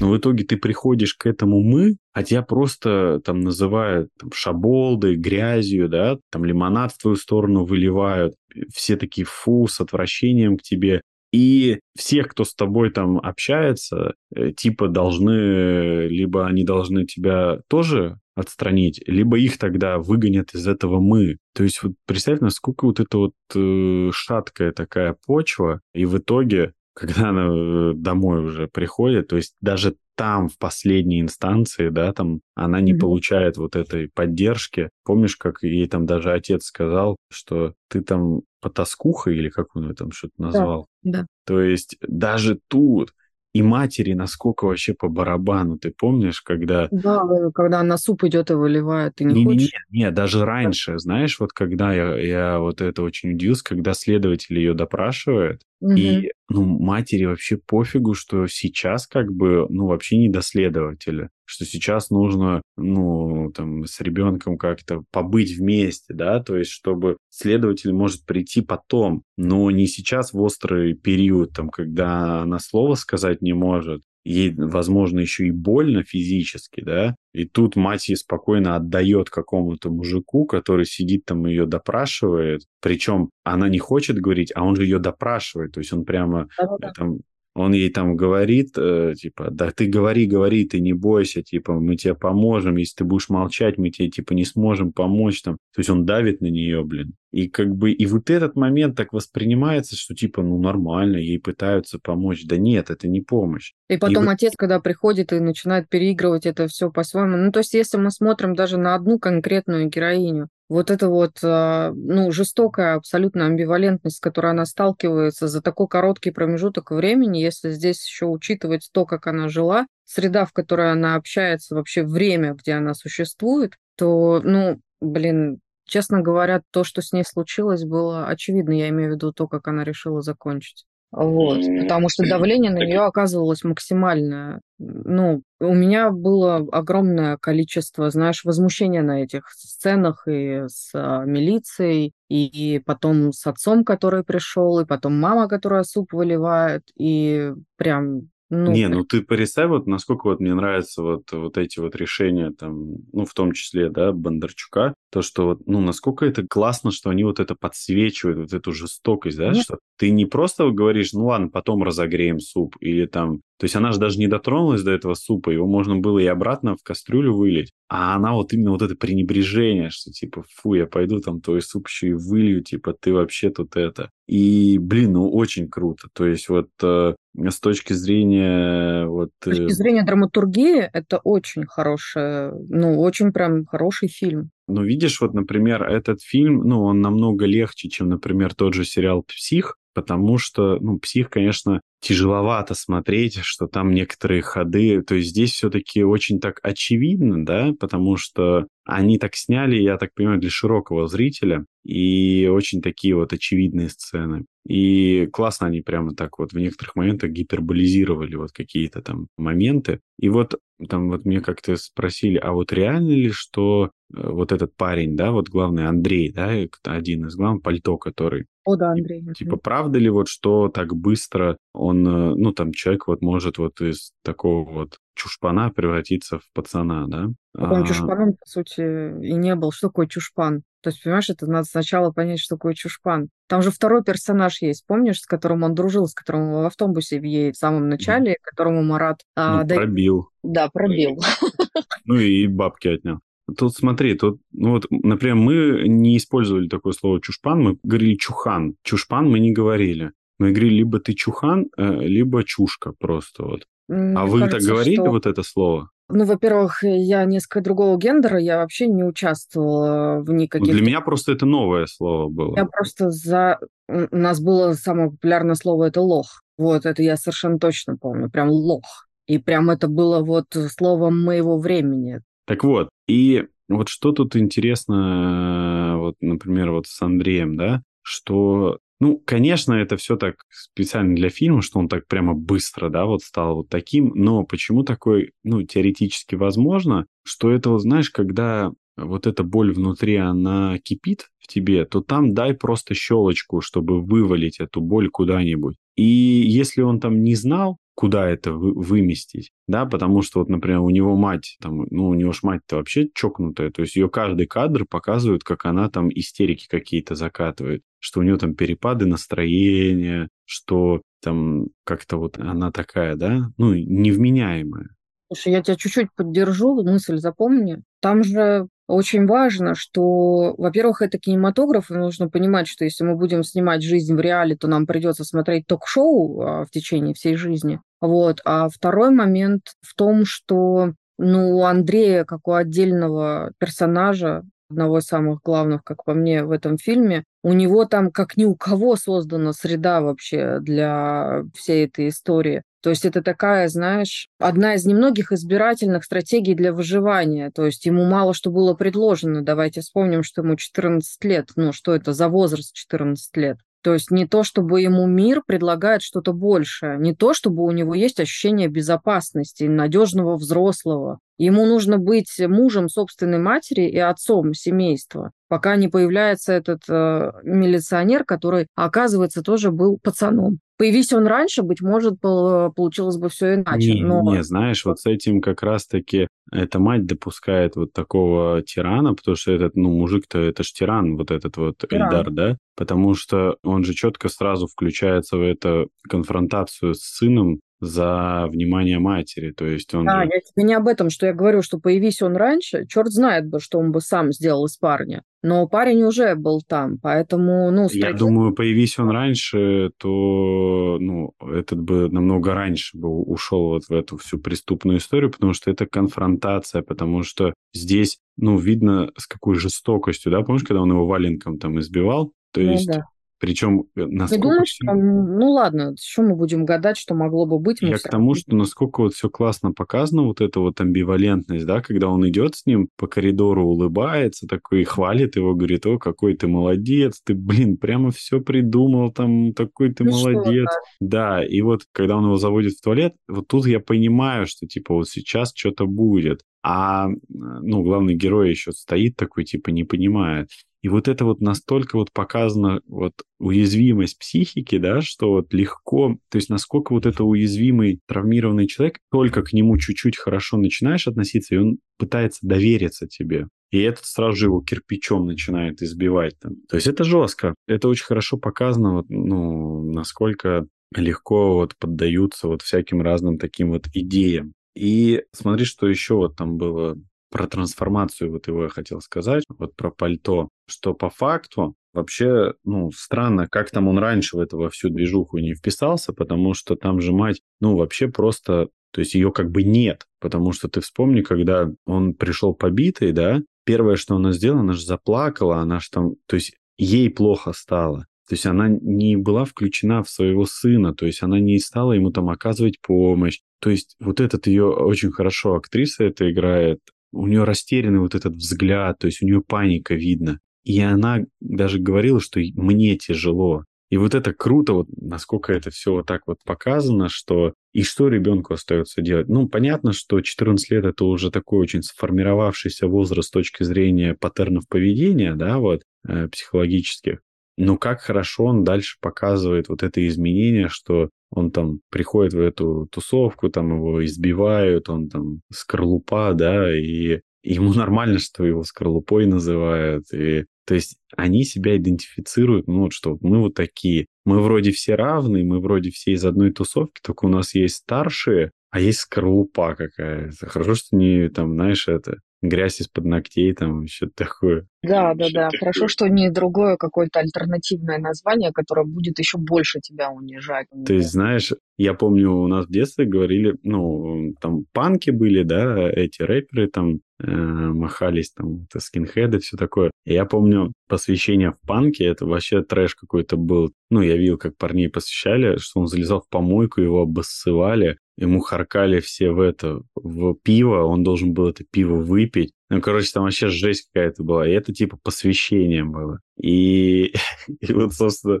Но 0.00 0.10
в 0.10 0.16
итоге 0.16 0.44
ты 0.44 0.56
приходишь 0.56 1.14
к 1.14 1.26
этому 1.26 1.62
«мы», 1.62 1.96
а 2.12 2.22
тебя 2.22 2.42
просто 2.42 3.20
там 3.24 3.40
называют 3.40 4.10
там, 4.18 4.30
шаболдой, 4.32 5.16
грязью, 5.16 5.88
да, 5.88 6.18
там 6.30 6.44
лимонад 6.44 6.92
в 6.92 6.98
твою 6.98 7.16
сторону 7.16 7.64
выливают, 7.64 8.34
все 8.72 8.96
такие 8.96 9.24
фу, 9.24 9.66
с 9.66 9.80
отвращением 9.80 10.56
к 10.56 10.62
тебе. 10.62 11.02
И 11.32 11.80
всех, 11.96 12.28
кто 12.28 12.44
с 12.44 12.54
тобой 12.54 12.90
там 12.90 13.18
общается, 13.18 14.14
э, 14.34 14.52
типа 14.52 14.88
должны, 14.88 16.06
либо 16.08 16.46
они 16.46 16.62
должны 16.62 17.06
тебя 17.06 17.60
тоже 17.68 18.18
отстранить, 18.34 19.02
либо 19.06 19.38
их 19.38 19.58
тогда 19.58 19.98
выгонят 19.98 20.54
из 20.54 20.66
этого 20.66 21.00
мы. 21.00 21.38
То 21.54 21.64
есть 21.64 21.82
вот 21.82 21.92
представь, 22.06 22.40
насколько 22.40 22.84
вот 22.84 23.00
эта 23.00 23.16
вот 23.16 23.32
э, 23.54 24.10
шаткая 24.12 24.72
такая 24.72 25.16
почва, 25.26 25.80
и 25.94 26.04
в 26.04 26.18
итоге, 26.18 26.72
когда 26.94 27.30
она 27.30 27.48
э, 27.48 27.92
домой 27.94 28.44
уже 28.44 28.68
приходит, 28.68 29.28
то 29.28 29.36
есть 29.36 29.54
даже 29.60 29.96
там 30.14 30.48
в 30.48 30.58
последней 30.58 31.20
инстанции, 31.20 31.88
да, 31.88 32.12
там 32.12 32.40
она 32.54 32.80
не 32.80 32.92
mm-hmm. 32.92 32.98
получает 32.98 33.56
вот 33.56 33.76
этой 33.76 34.08
поддержки. 34.08 34.90
Помнишь, 35.04 35.36
как 35.36 35.62
ей 35.62 35.88
там 35.88 36.06
даже 36.06 36.32
отец 36.32 36.66
сказал, 36.66 37.16
что 37.30 37.74
ты 37.88 38.02
там 38.02 38.42
потаскуха 38.60 39.30
или 39.30 39.48
как 39.48 39.74
он 39.74 39.88
ее 39.88 39.94
там 39.94 40.12
что-то 40.12 40.34
назвал? 40.38 40.86
Да. 41.02 41.26
То 41.46 41.60
есть 41.60 41.96
даже 42.06 42.60
тут 42.68 43.14
и 43.52 43.62
матери 43.62 44.14
насколько 44.14 44.64
вообще 44.64 44.94
по 44.94 45.08
барабану, 45.08 45.78
ты 45.78 45.90
помнишь, 45.90 46.40
когда... 46.40 46.88
Да, 46.90 47.22
когда 47.54 47.80
она 47.80 47.98
суп 47.98 48.24
идет 48.24 48.50
и 48.50 48.54
выливает, 48.54 49.16
ты 49.16 49.24
не, 49.24 49.34
не 49.34 49.44
хочешь? 49.44 49.70
Не, 49.90 50.04
не, 50.04 50.10
даже 50.10 50.44
раньше, 50.44 50.98
знаешь, 50.98 51.38
вот 51.38 51.52
когда 51.52 51.92
я, 51.92 52.16
я 52.16 52.58
вот 52.58 52.80
это 52.80 53.02
очень 53.02 53.32
удивился, 53.32 53.64
когда 53.64 53.92
следователь 53.92 54.56
ее 54.56 54.72
допрашивает, 54.72 55.62
угу. 55.82 55.92
и, 55.94 56.30
ну, 56.48 56.64
матери 56.64 57.24
вообще 57.24 57.58
пофигу, 57.58 58.14
что 58.14 58.46
сейчас 58.46 59.06
как 59.06 59.32
бы, 59.32 59.66
ну, 59.68 59.86
вообще 59.86 60.16
не 60.16 60.28
до 60.28 60.42
следователя 60.42 61.30
что 61.52 61.66
сейчас 61.66 62.08
нужно, 62.08 62.62
ну, 62.78 63.52
там, 63.54 63.84
с 63.84 64.00
ребенком 64.00 64.56
как-то 64.56 65.02
побыть 65.10 65.54
вместе, 65.54 66.14
да, 66.14 66.42
то 66.42 66.56
есть 66.56 66.70
чтобы 66.70 67.18
следователь 67.28 67.92
может 67.92 68.24
прийти 68.24 68.62
потом, 68.62 69.22
но 69.36 69.70
не 69.70 69.86
сейчас 69.86 70.32
в 70.32 70.40
острый 70.40 70.94
период, 70.94 71.52
там, 71.52 71.68
когда 71.68 72.40
она 72.40 72.58
слово 72.58 72.94
сказать 72.94 73.42
не 73.42 73.52
может, 73.52 74.00
ей, 74.24 74.54
возможно, 74.54 75.20
еще 75.20 75.46
и 75.46 75.50
больно 75.50 76.04
физически, 76.04 76.82
да, 76.82 77.16
и 77.32 77.44
тут 77.44 77.76
мать 77.76 78.08
ей 78.08 78.16
спокойно 78.16 78.76
отдает 78.76 79.30
какому-то 79.30 79.90
мужику, 79.90 80.46
который 80.46 80.86
сидит 80.86 81.24
там 81.24 81.46
ее 81.46 81.66
допрашивает, 81.66 82.62
причем 82.80 83.30
она 83.44 83.68
не 83.68 83.78
хочет 83.78 84.18
говорить, 84.18 84.52
а 84.54 84.64
он 84.64 84.76
же 84.76 84.84
ее 84.84 84.98
допрашивает, 84.98 85.72
то 85.72 85.80
есть 85.80 85.92
он 85.92 86.04
прямо 86.04 86.48
там 86.94 87.18
он 87.54 87.74
ей 87.74 87.90
там 87.90 88.16
говорит, 88.16 88.72
э, 88.78 89.14
типа, 89.14 89.50
да 89.50 89.70
ты 89.70 89.86
говори, 89.86 90.26
говори, 90.26 90.66
ты 90.66 90.80
не 90.80 90.94
бойся, 90.94 91.42
типа, 91.42 91.74
мы 91.74 91.96
тебе 91.96 92.14
поможем, 92.14 92.76
если 92.76 92.96
ты 92.96 93.04
будешь 93.04 93.28
молчать, 93.28 93.76
мы 93.76 93.90
тебе, 93.90 94.08
типа, 94.08 94.32
не 94.32 94.44
сможем 94.44 94.92
помочь, 94.92 95.42
там. 95.42 95.58
То 95.74 95.80
есть 95.80 95.90
он 95.90 96.06
давит 96.06 96.40
на 96.40 96.46
нее, 96.46 96.82
блин. 96.82 97.14
И 97.32 97.48
как 97.48 97.74
бы, 97.74 97.92
и 97.92 98.06
вот 98.06 98.28
этот 98.28 98.56
момент 98.56 98.94
так 98.96 99.12
воспринимается, 99.12 99.96
что, 99.96 100.14
типа, 100.14 100.42
ну, 100.42 100.58
нормально, 100.58 101.16
ей 101.16 101.40
пытаются 101.40 101.98
помочь. 101.98 102.44
Да 102.44 102.58
нет, 102.58 102.90
это 102.90 103.08
не 103.08 103.22
помощь. 103.22 103.72
И 103.88 103.96
потом 103.96 104.30
и 104.30 104.34
отец, 104.34 104.52
вот... 104.52 104.58
когда 104.58 104.80
приходит 104.80 105.32
и 105.32 105.40
начинает 105.40 105.88
переигрывать 105.88 106.44
это 106.44 106.68
все 106.68 106.90
по-своему. 106.90 107.38
Ну, 107.38 107.50
то 107.50 107.60
есть, 107.60 107.72
если 107.72 107.96
мы 107.96 108.10
смотрим 108.10 108.54
даже 108.54 108.76
на 108.76 108.94
одну 108.94 109.18
конкретную 109.18 109.88
героиню, 109.88 110.48
вот 110.68 110.90
эта 110.90 111.08
вот, 111.08 111.38
а, 111.42 111.92
ну, 111.94 112.32
жестокая 112.32 112.94
абсолютно 112.94 113.46
амбивалентность, 113.46 114.16
с 114.16 114.20
которой 114.20 114.52
она 114.52 114.64
сталкивается 114.64 115.48
за 115.48 115.60
такой 115.62 115.88
короткий 115.88 116.30
промежуток 116.30 116.90
времени, 116.90 117.38
если 117.38 117.70
здесь 117.70 118.06
еще 118.06 118.26
учитывать 118.26 118.88
то, 118.92 119.04
как 119.06 119.26
она 119.26 119.48
жила, 119.48 119.86
среда, 120.04 120.44
в 120.44 120.52
которой 120.52 120.92
она 120.92 121.16
общается, 121.16 121.74
вообще 121.74 122.04
время, 122.04 122.54
где 122.54 122.72
она 122.72 122.94
существует, 122.94 123.74
то, 123.96 124.40
ну, 124.44 124.80
блин, 125.00 125.60
честно 125.84 126.20
говоря, 126.20 126.62
то, 126.70 126.84
что 126.84 127.02
с 127.02 127.12
ней 127.12 127.24
случилось, 127.24 127.84
было 127.84 128.26
очевидно. 128.26 128.72
Я 128.72 128.88
имею 128.88 129.10
в 129.10 129.14
виду 129.14 129.32
то, 129.32 129.48
как 129.48 129.68
она 129.68 129.84
решила 129.84 130.22
закончить. 130.22 130.86
Вот, 131.12 131.60
потому 131.82 132.08
что 132.08 132.26
давление 132.26 132.70
на 132.70 132.78
нее 132.78 133.00
оказывалось 133.00 133.64
максимальное. 133.64 134.62
Ну, 134.78 135.42
у 135.60 135.74
меня 135.74 136.10
было 136.10 136.56
огромное 136.56 137.36
количество, 137.36 138.10
знаешь, 138.10 138.46
возмущения 138.46 139.02
на 139.02 139.22
этих 139.22 139.50
сценах 139.50 140.26
и 140.26 140.62
с 140.68 140.90
а, 140.94 141.24
милицией, 141.26 142.14
и, 142.30 142.46
и 142.46 142.78
потом 142.78 143.32
с 143.34 143.46
отцом, 143.46 143.84
который 143.84 144.24
пришел, 144.24 144.80
и 144.80 144.86
потом 144.86 145.20
мама, 145.20 145.48
которая 145.48 145.82
суп 145.82 146.14
выливает, 146.14 146.82
и 146.96 147.52
прям 147.76 148.30
ну, 148.48 148.70
не, 148.70 148.88
ну 148.88 149.02
ты 149.04 149.22
представь, 149.22 149.68
вот 149.70 149.86
насколько 149.86 150.26
вот 150.26 150.40
мне 150.40 150.52
нравятся 150.52 151.02
вот, 151.02 151.30
вот 151.32 151.56
эти 151.56 151.78
вот 151.78 151.96
решения, 151.96 152.50
там, 152.50 152.96
ну, 153.12 153.24
в 153.24 153.32
том 153.32 153.52
числе, 153.52 153.88
да, 153.88 154.12
Бондарчука, 154.12 154.94
то, 155.12 155.20
что 155.20 155.58
ну, 155.66 155.80
насколько 155.80 156.24
это 156.24 156.46
классно, 156.46 156.90
что 156.90 157.10
они 157.10 157.22
вот 157.22 157.38
это 157.38 157.54
подсвечивают, 157.54 158.38
вот 158.38 158.52
эту 158.54 158.72
жестокость, 158.72 159.36
да, 159.36 159.50
Нет. 159.50 159.62
что 159.62 159.78
ты 159.98 160.10
не 160.10 160.24
просто 160.24 160.70
говоришь, 160.70 161.12
ну, 161.12 161.26
ладно, 161.26 161.50
потом 161.50 161.82
разогреем 161.82 162.40
суп, 162.40 162.76
или 162.80 163.04
там, 163.04 163.42
то 163.58 163.64
есть 163.64 163.76
она 163.76 163.92
же 163.92 164.00
даже 164.00 164.18
не 164.18 164.26
дотронулась 164.26 164.82
до 164.82 164.90
этого 164.90 165.12
супа, 165.12 165.50
его 165.50 165.66
можно 165.66 165.96
было 165.96 166.18
и 166.18 166.24
обратно 166.24 166.76
в 166.76 166.82
кастрюлю 166.82 167.34
вылить, 167.34 167.72
а 167.90 168.16
она 168.16 168.32
вот 168.32 168.54
именно 168.54 168.70
вот 168.70 168.80
это 168.80 168.96
пренебрежение, 168.96 169.90
что 169.90 170.10
типа, 170.10 170.44
фу, 170.48 170.72
я 170.72 170.86
пойду 170.86 171.20
там 171.20 171.42
твой 171.42 171.60
суп 171.60 171.88
еще 171.88 172.08
и 172.08 172.12
вылью, 172.14 172.62
типа, 172.62 172.96
ты 172.98 173.12
вообще 173.12 173.50
тут 173.50 173.76
это. 173.76 174.08
И, 174.26 174.78
блин, 174.78 175.12
ну, 175.12 175.30
очень 175.30 175.68
круто. 175.68 176.08
То 176.14 176.24
есть 176.24 176.48
вот 176.48 176.70
э, 176.82 177.14
с 177.36 177.60
точки 177.60 177.92
зрения... 177.92 179.06
Вот, 179.06 179.28
с 179.40 179.44
точки 179.44 179.64
э, 179.64 179.68
зрения 179.68 180.04
драматургии 180.04 180.88
это 180.90 181.18
очень 181.18 181.66
хорошая, 181.66 182.54
ну, 182.70 182.98
очень 182.98 183.30
прям 183.30 183.66
хороший 183.66 184.08
фильм. 184.08 184.50
Ну, 184.68 184.82
видишь, 184.84 185.20
вот, 185.20 185.34
например, 185.34 185.82
этот 185.82 186.22
фильм, 186.22 186.60
ну, 186.68 186.82
он 186.82 187.00
намного 187.00 187.46
легче, 187.46 187.88
чем, 187.88 188.08
например, 188.08 188.54
тот 188.54 188.74
же 188.74 188.84
сериал 188.84 189.22
«Псих», 189.22 189.76
потому 189.92 190.38
что, 190.38 190.78
ну, 190.80 190.98
«Псих», 190.98 191.30
конечно, 191.30 191.80
тяжеловато 192.02 192.74
смотреть, 192.74 193.38
что 193.42 193.68
там 193.68 193.94
некоторые 193.94 194.42
ходы, 194.42 195.02
то 195.02 195.14
есть 195.14 195.30
здесь 195.30 195.52
все-таки 195.52 196.02
очень 196.02 196.40
так 196.40 196.58
очевидно, 196.62 197.46
да, 197.46 197.72
потому 197.78 198.16
что 198.16 198.66
они 198.84 199.18
так 199.18 199.36
сняли, 199.36 199.76
я 199.76 199.96
так 199.96 200.12
понимаю, 200.12 200.40
для 200.40 200.50
широкого 200.50 201.06
зрителя, 201.06 201.64
и 201.84 202.48
очень 202.50 202.82
такие 202.82 203.14
вот 203.14 203.32
очевидные 203.32 203.88
сцены. 203.88 204.44
И 204.66 205.28
классно 205.32 205.68
они 205.68 205.80
прямо 205.80 206.14
так 206.14 206.38
вот 206.38 206.52
в 206.52 206.58
некоторых 206.58 206.96
моментах 206.96 207.30
гиперболизировали 207.30 208.36
вот 208.36 208.52
какие-то 208.52 209.02
там 209.02 209.26
моменты. 209.36 210.00
И 210.18 210.28
вот 210.28 210.54
там 210.88 211.10
вот 211.10 211.24
мне 211.24 211.40
как-то 211.40 211.76
спросили, 211.76 212.38
а 212.38 212.52
вот 212.52 212.72
реально 212.72 213.10
ли, 213.10 213.30
что 213.30 213.90
э, 214.14 214.30
вот 214.30 214.52
этот 214.52 214.76
парень, 214.76 215.16
да, 215.16 215.32
вот 215.32 215.48
главный 215.48 215.86
Андрей, 215.86 216.32
да, 216.32 216.52
один 216.84 217.26
из 217.26 217.36
главных, 217.36 217.62
пальто, 217.62 217.96
который... 217.96 218.46
О, 218.64 218.76
да, 218.76 218.92
Андрей. 218.92 219.24
Типа, 219.36 219.56
правда 219.56 219.98
ли 219.98 220.08
вот, 220.08 220.28
что 220.28 220.68
так 220.68 220.94
быстро 220.94 221.56
он, 221.72 222.06
э, 222.06 222.34
ну, 222.36 222.52
там, 222.52 222.72
человек 222.72 223.06
вот 223.06 223.22
может 223.22 223.58
вот 223.58 223.80
из 223.80 224.12
такого 224.22 224.70
вот 224.70 224.98
чушпана 225.14 225.70
превратиться 225.70 226.38
в 226.38 226.42
пацана, 226.52 227.06
да? 227.06 227.28
Так 227.54 227.70
он 227.70 227.82
а... 227.82 227.86
чушпаном, 227.86 228.32
по 228.34 228.46
сути, 228.46 228.80
и 228.80 229.32
не 229.32 229.54
был. 229.54 229.72
Что 229.72 229.88
такое 229.88 230.06
чушпан? 230.06 230.62
То 230.82 230.90
есть, 230.90 231.02
понимаешь, 231.02 231.30
это 231.30 231.46
надо 231.46 231.64
сначала 231.64 232.10
понять, 232.10 232.40
что 232.40 232.56
такое 232.56 232.74
чушпан. 232.74 233.28
Там 233.46 233.62
же 233.62 233.70
второй 233.70 234.02
персонаж 234.02 234.60
есть, 234.62 234.84
помнишь, 234.86 235.20
с 235.20 235.26
которым 235.26 235.62
он 235.62 235.74
дружил, 235.74 236.06
с 236.06 236.14
которым 236.14 236.48
он 236.48 236.62
в 236.62 236.66
автобусе 236.66 237.20
едет 237.22 237.56
в 237.56 237.58
самом 237.58 237.88
начале, 237.88 238.36
которому 238.42 238.82
Марат... 238.82 239.20
Ну, 239.36 239.42
а, 239.42 239.64
пробил. 239.64 240.28
Да, 240.42 240.68
пробил. 240.68 241.18
Ну 242.04 242.16
и 242.16 242.48
бабки 242.48 242.88
отнял. 242.88 243.20
Тут 243.56 243.74
смотри, 243.74 244.14
тут, 244.16 244.40
ну 244.52 244.70
вот, 244.72 244.86
например, 244.90 245.36
мы 245.36 245.84
не 245.86 246.16
использовали 246.16 246.68
такое 246.68 246.92
слово 246.92 247.20
чушпан, 247.20 247.62
мы 247.62 247.78
говорили 247.84 248.16
чухан. 248.16 248.74
Чушпан 248.82 249.30
мы 249.30 249.38
не 249.38 249.52
говорили. 249.52 250.12
Мы 250.42 250.50
говорили, 250.50 250.74
либо 250.78 250.98
ты 250.98 251.14
чухан, 251.14 251.66
э, 251.76 252.00
либо 252.00 252.42
чушка 252.44 252.92
просто 252.98 253.44
вот. 253.44 253.62
Мне 253.88 254.16
А 254.16 254.26
вы 254.26 254.40
так 254.40 254.50
кажется, 254.52 254.72
говорили 254.72 254.96
что- 254.96 255.10
вот 255.10 255.26
это 255.26 255.42
слово? 255.42 255.90
Ну, 256.08 256.24
во-первых, 256.24 256.82
я 256.82 257.24
несколько 257.24 257.60
другого 257.62 257.96
гендера, 257.96 258.38
я 258.38 258.58
вообще 258.58 258.86
не 258.86 259.04
участвовала 259.04 260.20
в 260.20 260.26
Ну, 260.26 260.32
никаких... 260.34 260.74
для 260.74 260.84
меня 260.84 261.00
просто 261.00 261.32
это 261.32 261.46
новое 261.46 261.86
слово 261.86 262.28
было. 262.28 262.56
Я 262.56 262.66
просто 262.66 263.10
за... 263.10 263.58
У 263.88 264.16
нас 264.16 264.40
было 264.40 264.72
самое 264.74 265.10
популярное 265.10 265.54
слово 265.54 265.84
это 265.84 266.00
лох. 266.00 266.42
Вот, 266.58 266.86
это 266.86 267.02
я 267.02 267.16
совершенно 267.16 267.58
точно 267.58 267.96
помню. 267.96 268.30
Прям 268.30 268.50
лох. 268.50 269.06
И 269.26 269.38
прям 269.38 269.70
это 269.70 269.88
было 269.88 270.20
вот 270.22 270.46
словом 270.68 271.22
моего 271.22 271.58
времени. 271.58 272.20
Так 272.46 272.64
вот, 272.64 272.88
и 273.08 273.46
вот 273.68 273.88
что 273.88 274.12
тут 274.12 274.36
интересно, 274.36 275.94
э, 275.94 275.96
вот, 275.96 276.16
например, 276.20 276.72
вот 276.72 276.86
с 276.88 277.00
Андреем, 277.00 277.56
да, 277.56 277.82
что, 278.02 278.78
ну, 279.02 279.20
конечно, 279.26 279.72
это 279.72 279.96
все 279.96 280.14
так 280.16 280.44
специально 280.48 281.16
для 281.16 281.28
фильма, 281.28 281.60
что 281.60 281.80
он 281.80 281.88
так 281.88 282.06
прямо 282.06 282.34
быстро, 282.34 282.88
да, 282.88 283.04
вот 283.04 283.22
стал 283.22 283.56
вот 283.56 283.68
таким, 283.68 284.12
но 284.14 284.44
почему 284.44 284.84
такой, 284.84 285.32
ну, 285.42 285.60
теоретически 285.64 286.36
возможно, 286.36 287.06
что 287.24 287.50
это, 287.50 287.70
вот, 287.70 287.80
знаешь, 287.80 288.10
когда 288.10 288.70
вот 288.96 289.26
эта 289.26 289.42
боль 289.42 289.72
внутри, 289.72 290.14
она 290.14 290.78
кипит 290.78 291.30
в 291.40 291.48
тебе, 291.48 291.84
то 291.84 292.00
там 292.00 292.32
дай 292.32 292.54
просто 292.54 292.94
щелочку, 292.94 293.60
чтобы 293.60 294.00
вывалить 294.00 294.60
эту 294.60 294.80
боль 294.80 295.08
куда-нибудь. 295.10 295.74
И 295.96 296.04
если 296.04 296.82
он 296.82 297.00
там 297.00 297.24
не 297.24 297.34
знал, 297.34 297.78
куда 297.96 298.30
это 298.30 298.52
вы- 298.52 298.72
выместить, 298.72 299.50
да, 299.66 299.84
потому 299.84 300.22
что 300.22 300.38
вот, 300.38 300.48
например, 300.48 300.78
у 300.78 300.90
него 300.90 301.16
мать, 301.16 301.56
там, 301.60 301.86
ну, 301.90 302.06
у 302.06 302.14
него 302.14 302.30
ж 302.30 302.44
мать-то 302.44 302.76
вообще 302.76 303.08
чокнутая, 303.12 303.72
то 303.72 303.82
есть 303.82 303.96
ее 303.96 304.08
каждый 304.08 304.46
кадр 304.46 304.86
показывает, 304.88 305.42
как 305.42 305.64
она 305.66 305.90
там 305.90 306.08
истерики 306.08 306.68
какие-то 306.68 307.16
закатывает, 307.16 307.82
что 308.02 308.20
у 308.20 308.22
нее 308.24 308.36
там 308.36 308.54
перепады 308.54 309.06
настроения, 309.06 310.28
что 310.44 311.02
там 311.22 311.68
как-то 311.84 312.16
вот 312.16 312.36
она 312.36 312.72
такая, 312.72 313.14
да, 313.14 313.50
ну, 313.56 313.74
невменяемая. 313.74 314.88
Слушай, 315.28 315.52
я 315.52 315.62
тебя 315.62 315.76
чуть-чуть 315.76 316.08
поддержу, 316.16 316.82
мысль 316.82 317.18
запомни. 317.18 317.82
Там 318.00 318.24
же 318.24 318.66
очень 318.88 319.26
важно, 319.26 319.74
что, 319.76 320.54
во-первых, 320.58 321.00
это 321.00 321.16
кинематограф, 321.16 321.90
и 321.90 321.94
нужно 321.94 322.28
понимать, 322.28 322.66
что 322.66 322.84
если 322.84 323.04
мы 323.04 323.14
будем 323.14 323.44
снимать 323.44 323.82
жизнь 323.82 324.14
в 324.14 324.20
реале, 324.20 324.56
то 324.56 324.66
нам 324.66 324.84
придется 324.84 325.24
смотреть 325.24 325.66
ток-шоу 325.68 326.40
а, 326.40 326.64
в 326.66 326.70
течение 326.70 327.14
всей 327.14 327.36
жизни. 327.36 327.80
Вот. 328.00 328.40
А 328.44 328.68
второй 328.68 329.10
момент 329.10 329.62
в 329.80 329.94
том, 329.94 330.24
что 330.26 330.92
ну, 331.18 331.56
у 331.56 331.62
Андрея, 331.62 332.24
как 332.24 332.48
у 332.48 332.52
отдельного 332.52 333.52
персонажа, 333.58 334.42
одного 334.68 334.98
из 334.98 335.04
самых 335.04 335.40
главных, 335.44 335.84
как 335.84 336.04
по 336.04 336.14
мне, 336.14 336.44
в 336.44 336.50
этом 336.50 336.78
фильме, 336.78 337.24
у 337.42 337.52
него 337.52 337.84
там 337.84 338.10
как 338.10 338.36
ни 338.36 338.44
у 338.44 338.54
кого 338.54 338.96
создана 338.96 339.52
среда 339.52 340.00
вообще 340.00 340.58
для 340.60 341.42
всей 341.54 341.86
этой 341.86 342.08
истории. 342.08 342.62
То 342.82 342.90
есть 342.90 343.04
это 343.04 343.22
такая, 343.22 343.68
знаешь, 343.68 344.28
одна 344.38 344.74
из 344.74 344.84
немногих 344.84 345.30
избирательных 345.30 346.04
стратегий 346.04 346.54
для 346.54 346.72
выживания. 346.72 347.50
То 347.50 347.66
есть 347.66 347.86
ему 347.86 348.04
мало 348.04 348.34
что 348.34 348.50
было 348.50 348.74
предложено. 348.74 349.42
Давайте 349.42 349.80
вспомним, 349.80 350.24
что 350.24 350.42
ему 350.42 350.56
14 350.56 351.24
лет. 351.24 351.50
Ну, 351.54 351.72
что 351.72 351.94
это 351.94 352.12
за 352.12 352.28
возраст 352.28 352.74
14 352.74 353.36
лет? 353.36 353.58
То 353.82 353.94
есть 353.94 354.10
не 354.12 354.26
то, 354.26 354.44
чтобы 354.44 354.80
ему 354.80 355.06
мир 355.06 355.42
предлагает 355.44 356.02
что-то 356.02 356.32
большее, 356.32 356.98
не 356.98 357.14
то, 357.14 357.34
чтобы 357.34 357.64
у 357.64 357.70
него 357.72 357.94
есть 357.94 358.20
ощущение 358.20 358.68
безопасности, 358.68 359.64
надежного 359.64 360.36
взрослого. 360.36 361.18
Ему 361.38 361.66
нужно 361.66 361.98
быть 361.98 362.40
мужем 362.46 362.88
собственной 362.88 363.38
матери 363.38 363.82
и 363.82 363.98
отцом 363.98 364.54
семейства, 364.54 365.32
пока 365.48 365.76
не 365.76 365.88
появляется 365.88 366.52
этот 366.52 366.82
э, 366.88 367.32
милиционер, 367.42 368.24
который, 368.24 368.66
оказывается, 368.74 369.42
тоже 369.42 369.70
был 369.70 369.98
пацаном. 370.02 370.58
Появись 370.78 371.12
он 371.12 371.26
раньше, 371.26 371.62
быть 371.62 371.80
может, 371.80 372.20
пол- 372.20 372.72
получилось 372.72 373.16
бы 373.16 373.28
все 373.28 373.54
иначе. 373.54 373.94
Не, 373.94 374.02
но 374.02 374.22
не, 374.34 374.42
знаешь, 374.42 374.84
вот 374.84 375.00
с 375.00 375.06
этим 375.06 375.40
как 375.40 375.62
раз-таки 375.62 376.26
эта 376.50 376.78
мать 376.78 377.06
допускает 377.06 377.76
вот 377.76 377.92
такого 377.92 378.62
тирана, 378.62 379.14
потому 379.14 379.36
что 379.36 379.52
этот, 379.52 379.76
ну, 379.76 379.90
мужик-то, 379.90 380.38
это 380.38 380.62
ж 380.62 380.72
тиран, 380.72 381.16
вот 381.16 381.30
этот 381.30 381.56
вот 381.56 381.78
Тиран. 381.88 382.08
Эльдар, 382.08 382.30
да? 382.30 382.56
Потому 382.76 383.14
что 383.14 383.56
он 383.62 383.84
же 383.84 383.94
четко 383.94 384.28
сразу 384.28 384.66
включается 384.66 385.36
в 385.36 385.42
эту 385.42 385.88
конфронтацию 386.08 386.94
с 386.94 387.00
сыном 387.02 387.60
за 387.82 388.46
внимание 388.48 389.00
матери, 389.00 389.50
то 389.50 389.66
есть 389.66 389.92
он 389.92 390.06
Да, 390.06 390.22
же- 390.22 390.30
я 390.32 390.40
тебе 390.40 390.64
не 390.64 390.74
об 390.74 390.86
этом, 390.86 391.10
что 391.10 391.26
я 391.26 391.32
говорю, 391.34 391.62
что 391.62 391.80
появись 391.80 392.22
он 392.22 392.36
раньше, 392.36 392.86
черт 392.86 393.08
знает 393.10 393.48
бы, 393.48 393.58
что 393.58 393.80
он 393.80 393.90
бы 393.90 394.00
сам 394.00 394.30
сделал 394.32 394.66
из 394.66 394.76
парня. 394.76 395.24
Но 395.42 395.66
парень 395.66 396.04
уже 396.04 396.36
был 396.36 396.62
там, 396.66 396.98
поэтому, 397.02 397.72
ну, 397.72 397.88
Я 397.90 398.12
думаю, 398.12 398.54
появись 398.54 398.96
он 399.00 399.10
раньше, 399.10 399.90
то 399.98 400.98
ну, 401.00 401.32
этот 401.40 401.80
бы 401.80 402.08
намного 402.08 402.54
раньше 402.54 402.96
бы 402.96 403.08
ушел 403.08 403.70
вот 403.70 403.82
в 403.88 403.92
эту 403.92 404.16
всю 404.16 404.38
преступную 404.38 404.98
историю, 404.98 405.32
потому 405.32 405.52
что 405.52 405.68
это 405.72 405.84
конфронтация, 405.86 406.82
потому 406.82 407.24
что 407.24 407.52
здесь, 407.74 408.18
ну, 408.36 408.56
видно, 408.58 409.10
с 409.18 409.26
какой 409.26 409.56
жестокостью, 409.56 410.30
да, 410.30 410.42
помнишь, 410.42 410.62
когда 410.62 410.82
он 410.82 410.90
его 410.92 411.04
валенком 411.06 411.58
там 411.58 411.80
избивал? 411.80 412.32
То 412.52 412.60
Ну 412.60 412.70
есть, 412.70 412.86
да. 412.86 413.02
Причем 413.42 413.86
э, 413.96 414.04
Ты 414.04 414.06
насколько... 414.06 414.42
думаешь, 414.42 414.70
сильно- 414.70 414.92
что, 414.94 415.02
ну 415.02 415.50
ладно, 415.50 415.96
что 416.00 416.22
мы 416.22 416.36
будем 416.36 416.64
гадать, 416.64 416.96
что 416.96 417.16
могло 417.16 417.44
бы 417.44 417.58
быть? 417.58 417.78
Я 417.82 417.98
к 417.98 418.02
тому, 418.02 418.36
что 418.36 418.54
насколько 418.54 419.00
вот 419.00 419.14
все 419.14 419.28
классно 419.28 419.72
показано, 419.72 420.22
вот 420.22 420.40
эта 420.40 420.60
вот 420.60 420.80
амбивалентность, 420.80 421.66
да, 421.66 421.82
когда 421.82 422.08
он 422.08 422.28
идет 422.28 422.54
с 422.54 422.66
ним 422.66 422.88
по 422.96 423.08
коридору, 423.08 423.66
улыбается, 423.66 424.46
такой 424.46 424.84
хвалит 424.84 425.34
его, 425.34 425.56
говорит, 425.56 425.84
о, 425.86 425.98
какой 425.98 426.36
ты 426.36 426.46
молодец, 426.46 427.20
ты, 427.24 427.34
блин, 427.34 427.78
прямо 427.78 428.12
все 428.12 428.40
придумал, 428.40 429.10
там, 429.10 429.52
такой 429.54 429.92
ты 429.92 430.04
Ну 430.04 430.12
что, 430.12 430.30
молодец. 430.30 430.68
Да, 431.00 431.44
и 431.44 431.62
вот 431.62 431.82
когда 431.90 432.18
он 432.18 432.26
его 432.26 432.36
заводит 432.36 432.74
в 432.74 432.80
туалет, 432.80 433.16
вот 433.26 433.48
тут 433.48 433.66
я 433.66 433.80
понимаю, 433.80 434.46
что 434.46 434.68
типа 434.68 434.94
вот 434.94 435.08
сейчас 435.08 435.52
что-то 435.52 435.86
будет. 435.86 436.42
А, 436.62 437.08
ну, 437.28 437.82
главный 437.82 438.14
герой 438.14 438.50
еще 438.50 438.70
стоит 438.70 439.16
такой, 439.16 439.42
типа, 439.42 439.70
не 439.70 439.82
понимает. 439.82 440.48
И 440.82 440.88
вот 440.88 441.06
это 441.06 441.24
вот 441.24 441.40
настолько 441.40 441.96
вот 441.96 442.12
показано 442.12 442.80
вот 442.86 443.12
уязвимость 443.38 444.18
психики, 444.18 444.78
да, 444.78 445.00
что 445.00 445.30
вот 445.30 445.54
легко, 445.54 446.18
то 446.28 446.36
есть 446.36 446.50
насколько 446.50 446.92
вот 446.92 447.06
это 447.06 447.22
уязвимый, 447.22 448.00
травмированный 448.06 448.66
человек, 448.66 448.98
только 449.10 449.42
к 449.42 449.52
нему 449.52 449.78
чуть-чуть 449.78 450.16
хорошо 450.16 450.56
начинаешь 450.56 451.06
относиться, 451.06 451.54
и 451.54 451.58
он 451.58 451.78
пытается 451.98 452.40
довериться 452.42 453.06
тебе. 453.06 453.46
И 453.70 453.80
этот 453.80 454.04
сразу 454.04 454.36
же 454.36 454.46
его 454.46 454.60
кирпичом 454.60 455.26
начинает 455.26 455.82
избивать. 455.82 456.38
Там. 456.40 456.56
То 456.68 456.76
есть 456.76 456.88
это 456.88 457.04
жестко. 457.04 457.54
Это 457.66 457.88
очень 457.88 458.04
хорошо 458.04 458.36
показано, 458.36 458.96
вот, 458.96 459.06
ну, 459.08 459.84
насколько 459.92 460.66
легко 460.94 461.54
вот 461.54 461.76
поддаются 461.78 462.48
вот 462.48 462.60
всяким 462.60 463.00
разным 463.00 463.38
таким 463.38 463.70
вот 463.70 463.86
идеям. 463.94 464.52
И 464.74 465.22
смотри, 465.32 465.64
что 465.64 465.86
еще 465.86 466.14
вот 466.14 466.36
там 466.36 466.56
было 466.56 466.98
про 467.32 467.48
трансформацию, 467.48 468.30
вот 468.30 468.46
его 468.46 468.64
я 468.64 468.68
хотел 468.68 469.00
сказать, 469.00 469.44
вот 469.58 469.74
про 469.74 469.90
пальто, 469.90 470.48
что 470.68 470.94
по 470.94 471.10
факту 471.10 471.74
вообще, 471.92 472.54
ну, 472.64 472.90
странно, 472.92 473.48
как 473.48 473.70
там 473.70 473.88
он 473.88 473.98
раньше 473.98 474.36
в 474.36 474.40
эту 474.40 474.58
во 474.58 474.70
всю 474.70 474.90
движуху 474.90 475.38
не 475.38 475.54
вписался, 475.54 476.12
потому 476.12 476.54
что 476.54 476.76
там 476.76 477.00
же 477.00 477.12
мать, 477.12 477.40
ну, 477.60 477.76
вообще 477.76 478.08
просто, 478.08 478.68
то 478.92 479.00
есть 479.00 479.14
ее 479.14 479.32
как 479.32 479.50
бы 479.50 479.62
нет, 479.62 480.06
потому 480.20 480.52
что 480.52 480.68
ты 480.68 480.80
вспомни, 480.80 481.22
когда 481.22 481.70
он 481.86 482.14
пришел 482.14 482.54
побитый, 482.54 483.12
да, 483.12 483.42
первое, 483.64 483.96
что 483.96 484.16
она 484.16 484.32
сделала, 484.32 484.60
она 484.60 484.74
же 484.74 484.84
заплакала, 484.84 485.56
она 485.56 485.80
же 485.80 485.88
там, 485.90 486.12
то 486.26 486.36
есть 486.36 486.54
ей 486.78 487.10
плохо 487.10 487.52
стало. 487.52 488.06
То 488.28 488.34
есть 488.34 488.46
она 488.46 488.68
не 488.68 489.16
была 489.16 489.44
включена 489.44 490.02
в 490.02 490.08
своего 490.08 490.46
сына, 490.46 490.94
то 490.94 491.06
есть 491.06 491.22
она 491.22 491.40
не 491.40 491.58
стала 491.58 491.92
ему 491.92 492.10
там 492.10 492.30
оказывать 492.30 492.80
помощь. 492.80 493.40
То 493.60 493.70
есть 493.70 493.96
вот 494.00 494.20
этот 494.20 494.46
ее 494.46 494.70
очень 494.70 495.12
хорошо 495.12 495.54
актриса 495.54 496.04
это 496.04 496.30
играет, 496.30 496.80
у 497.12 497.26
нее 497.26 497.44
растерянный 497.44 498.00
вот 498.00 498.14
этот 498.14 498.34
взгляд, 498.34 498.98
то 498.98 499.06
есть 499.06 499.22
у 499.22 499.26
нее 499.26 499.42
паника 499.46 499.94
видно. 499.94 500.40
И 500.64 500.80
она 500.80 501.20
даже 501.40 501.78
говорила, 501.78 502.20
что 502.20 502.40
мне 502.54 502.96
тяжело. 502.96 503.64
И 503.90 503.98
вот 503.98 504.14
это 504.14 504.32
круто, 504.32 504.72
вот 504.72 504.86
насколько 504.96 505.52
это 505.52 505.70
все 505.70 505.92
вот 505.92 506.06
так 506.06 506.22
вот 506.26 506.38
показано, 506.46 507.10
что 507.10 507.52
и 507.74 507.82
что 507.82 508.08
ребенку 508.08 508.54
остается 508.54 509.02
делать. 509.02 509.28
Ну, 509.28 509.48
понятно, 509.48 509.92
что 509.92 510.22
14 510.22 510.70
лет 510.70 510.84
это 510.86 511.04
уже 511.04 511.30
такой 511.30 511.58
очень 511.58 511.82
сформировавшийся 511.82 512.86
возраст 512.86 513.28
с 513.28 513.32
точки 513.32 513.64
зрения 513.64 514.16
паттернов 514.18 514.66
поведения, 514.66 515.34
да, 515.34 515.58
вот, 515.58 515.82
э, 516.08 516.28
психологических. 516.28 517.20
Но 517.56 517.76
как 517.76 518.00
хорошо 518.00 518.44
он 518.44 518.64
дальше 518.64 518.96
показывает 519.00 519.68
вот 519.68 519.82
это 519.82 520.06
изменение, 520.06 520.68
что 520.68 521.10
он 521.30 521.50
там 521.50 521.80
приходит 521.90 522.34
в 522.34 522.40
эту 522.40 522.88
тусовку, 522.90 523.48
там 523.48 523.76
его 523.76 524.04
избивают, 524.04 524.88
он 524.88 525.08
там 525.08 525.40
скорлупа, 525.50 526.32
да, 526.34 526.74
и 526.74 527.20
ему 527.42 527.72
нормально, 527.74 528.18
что 528.18 528.44
его 528.44 528.62
скорлупой 528.64 529.26
называют. 529.26 530.04
И, 530.12 530.46
то 530.66 530.74
есть 530.74 530.96
они 531.16 531.44
себя 531.44 531.76
идентифицируют, 531.76 532.66
ну 532.68 532.82
вот 532.82 532.92
что 532.92 533.18
мы 533.20 533.40
вот 533.40 533.54
такие. 533.54 534.06
Мы 534.24 534.40
вроде 534.40 534.70
все 534.70 534.94
равны, 534.94 535.42
мы 535.42 535.60
вроде 535.60 535.90
все 535.90 536.12
из 536.12 536.24
одной 536.24 536.52
тусовки, 536.52 537.00
только 537.02 537.26
у 537.26 537.28
нас 537.28 537.54
есть 537.54 537.76
старшие, 537.76 538.52
а 538.70 538.80
есть 538.80 539.00
скорлупа 539.00 539.74
какая-то. 539.74 540.46
Хорошо, 540.46 540.74
что 540.74 540.96
не 540.96 541.28
там, 541.28 541.54
знаешь, 541.54 541.88
это 541.88 542.18
грязь 542.42 542.80
из-под 542.80 543.04
ногтей, 543.04 543.54
там, 543.54 543.86
что-то 543.86 544.12
такое. 544.16 544.66
Да, 544.82 545.14
да, 545.14 545.28
да. 545.32 545.50
Хорошо, 545.58 545.86
что 545.86 546.08
не 546.08 546.28
другое 546.28 546.76
какое-то 546.76 547.20
альтернативное 547.20 547.98
название, 547.98 548.50
которое 548.52 548.84
будет 548.84 549.18
еще 549.20 549.38
больше 549.38 549.78
тебя 549.80 550.10
унижать. 550.10 550.66
То 550.84 550.92
есть, 550.92 551.12
знаешь, 551.12 551.52
я 551.78 551.94
помню, 551.94 552.32
у 552.32 552.48
нас 552.48 552.66
в 552.66 552.70
детстве 552.70 553.04
говорили, 553.04 553.56
ну, 553.62 554.34
там 554.40 554.64
панки 554.72 555.10
были, 555.10 555.44
да, 555.44 555.88
эти 555.88 556.22
рэперы 556.22 556.66
там 556.66 557.00
э, 557.20 557.30
махались, 557.30 558.32
там, 558.32 558.66
это 558.68 558.80
скинхеды, 558.80 559.38
все 559.38 559.56
такое. 559.56 559.92
И 560.04 560.12
я 560.12 560.24
помню, 560.24 560.72
посвящение 560.88 561.52
в 561.52 561.66
панке, 561.66 562.04
это 562.04 562.26
вообще 562.26 562.62
трэш 562.62 562.96
какой-то 562.96 563.36
был. 563.36 563.72
Ну, 563.90 564.00
я 564.02 564.16
видел, 564.16 564.36
как 564.36 564.56
парней 564.56 564.88
посвящали, 564.88 565.58
что 565.58 565.80
он 565.80 565.86
залезал 565.86 566.22
в 566.22 566.28
помойку, 566.28 566.80
его 566.80 567.02
обоссывали, 567.02 567.98
ему 568.24 568.40
харкали 568.40 569.00
все 569.00 569.30
в 569.30 569.40
это, 569.40 569.82
в 569.94 570.34
пиво, 570.34 570.84
он 570.84 571.02
должен 571.02 571.32
был 571.32 571.48
это 571.48 571.64
пиво 571.64 571.96
выпить. 571.96 572.52
Ну, 572.70 572.80
короче, 572.80 573.10
там 573.12 573.24
вообще 573.24 573.48
жесть 573.48 573.88
какая-то 573.92 574.22
была. 574.22 574.48
И 574.48 574.52
это 574.52 574.72
типа 574.72 574.98
посвящение 575.02 575.84
было. 575.84 576.20
И, 576.40 577.14
и 577.60 577.72
вот, 577.72 577.92
собственно, 577.94 578.40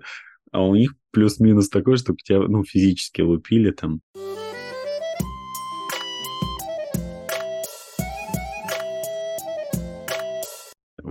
а 0.50 0.64
у 0.64 0.74
них 0.74 0.94
плюс-минус 1.10 1.68
такой, 1.68 1.96
что 1.96 2.14
тебя, 2.14 2.40
ну, 2.40 2.64
физически 2.64 3.20
лупили 3.22 3.70
там. 3.70 4.00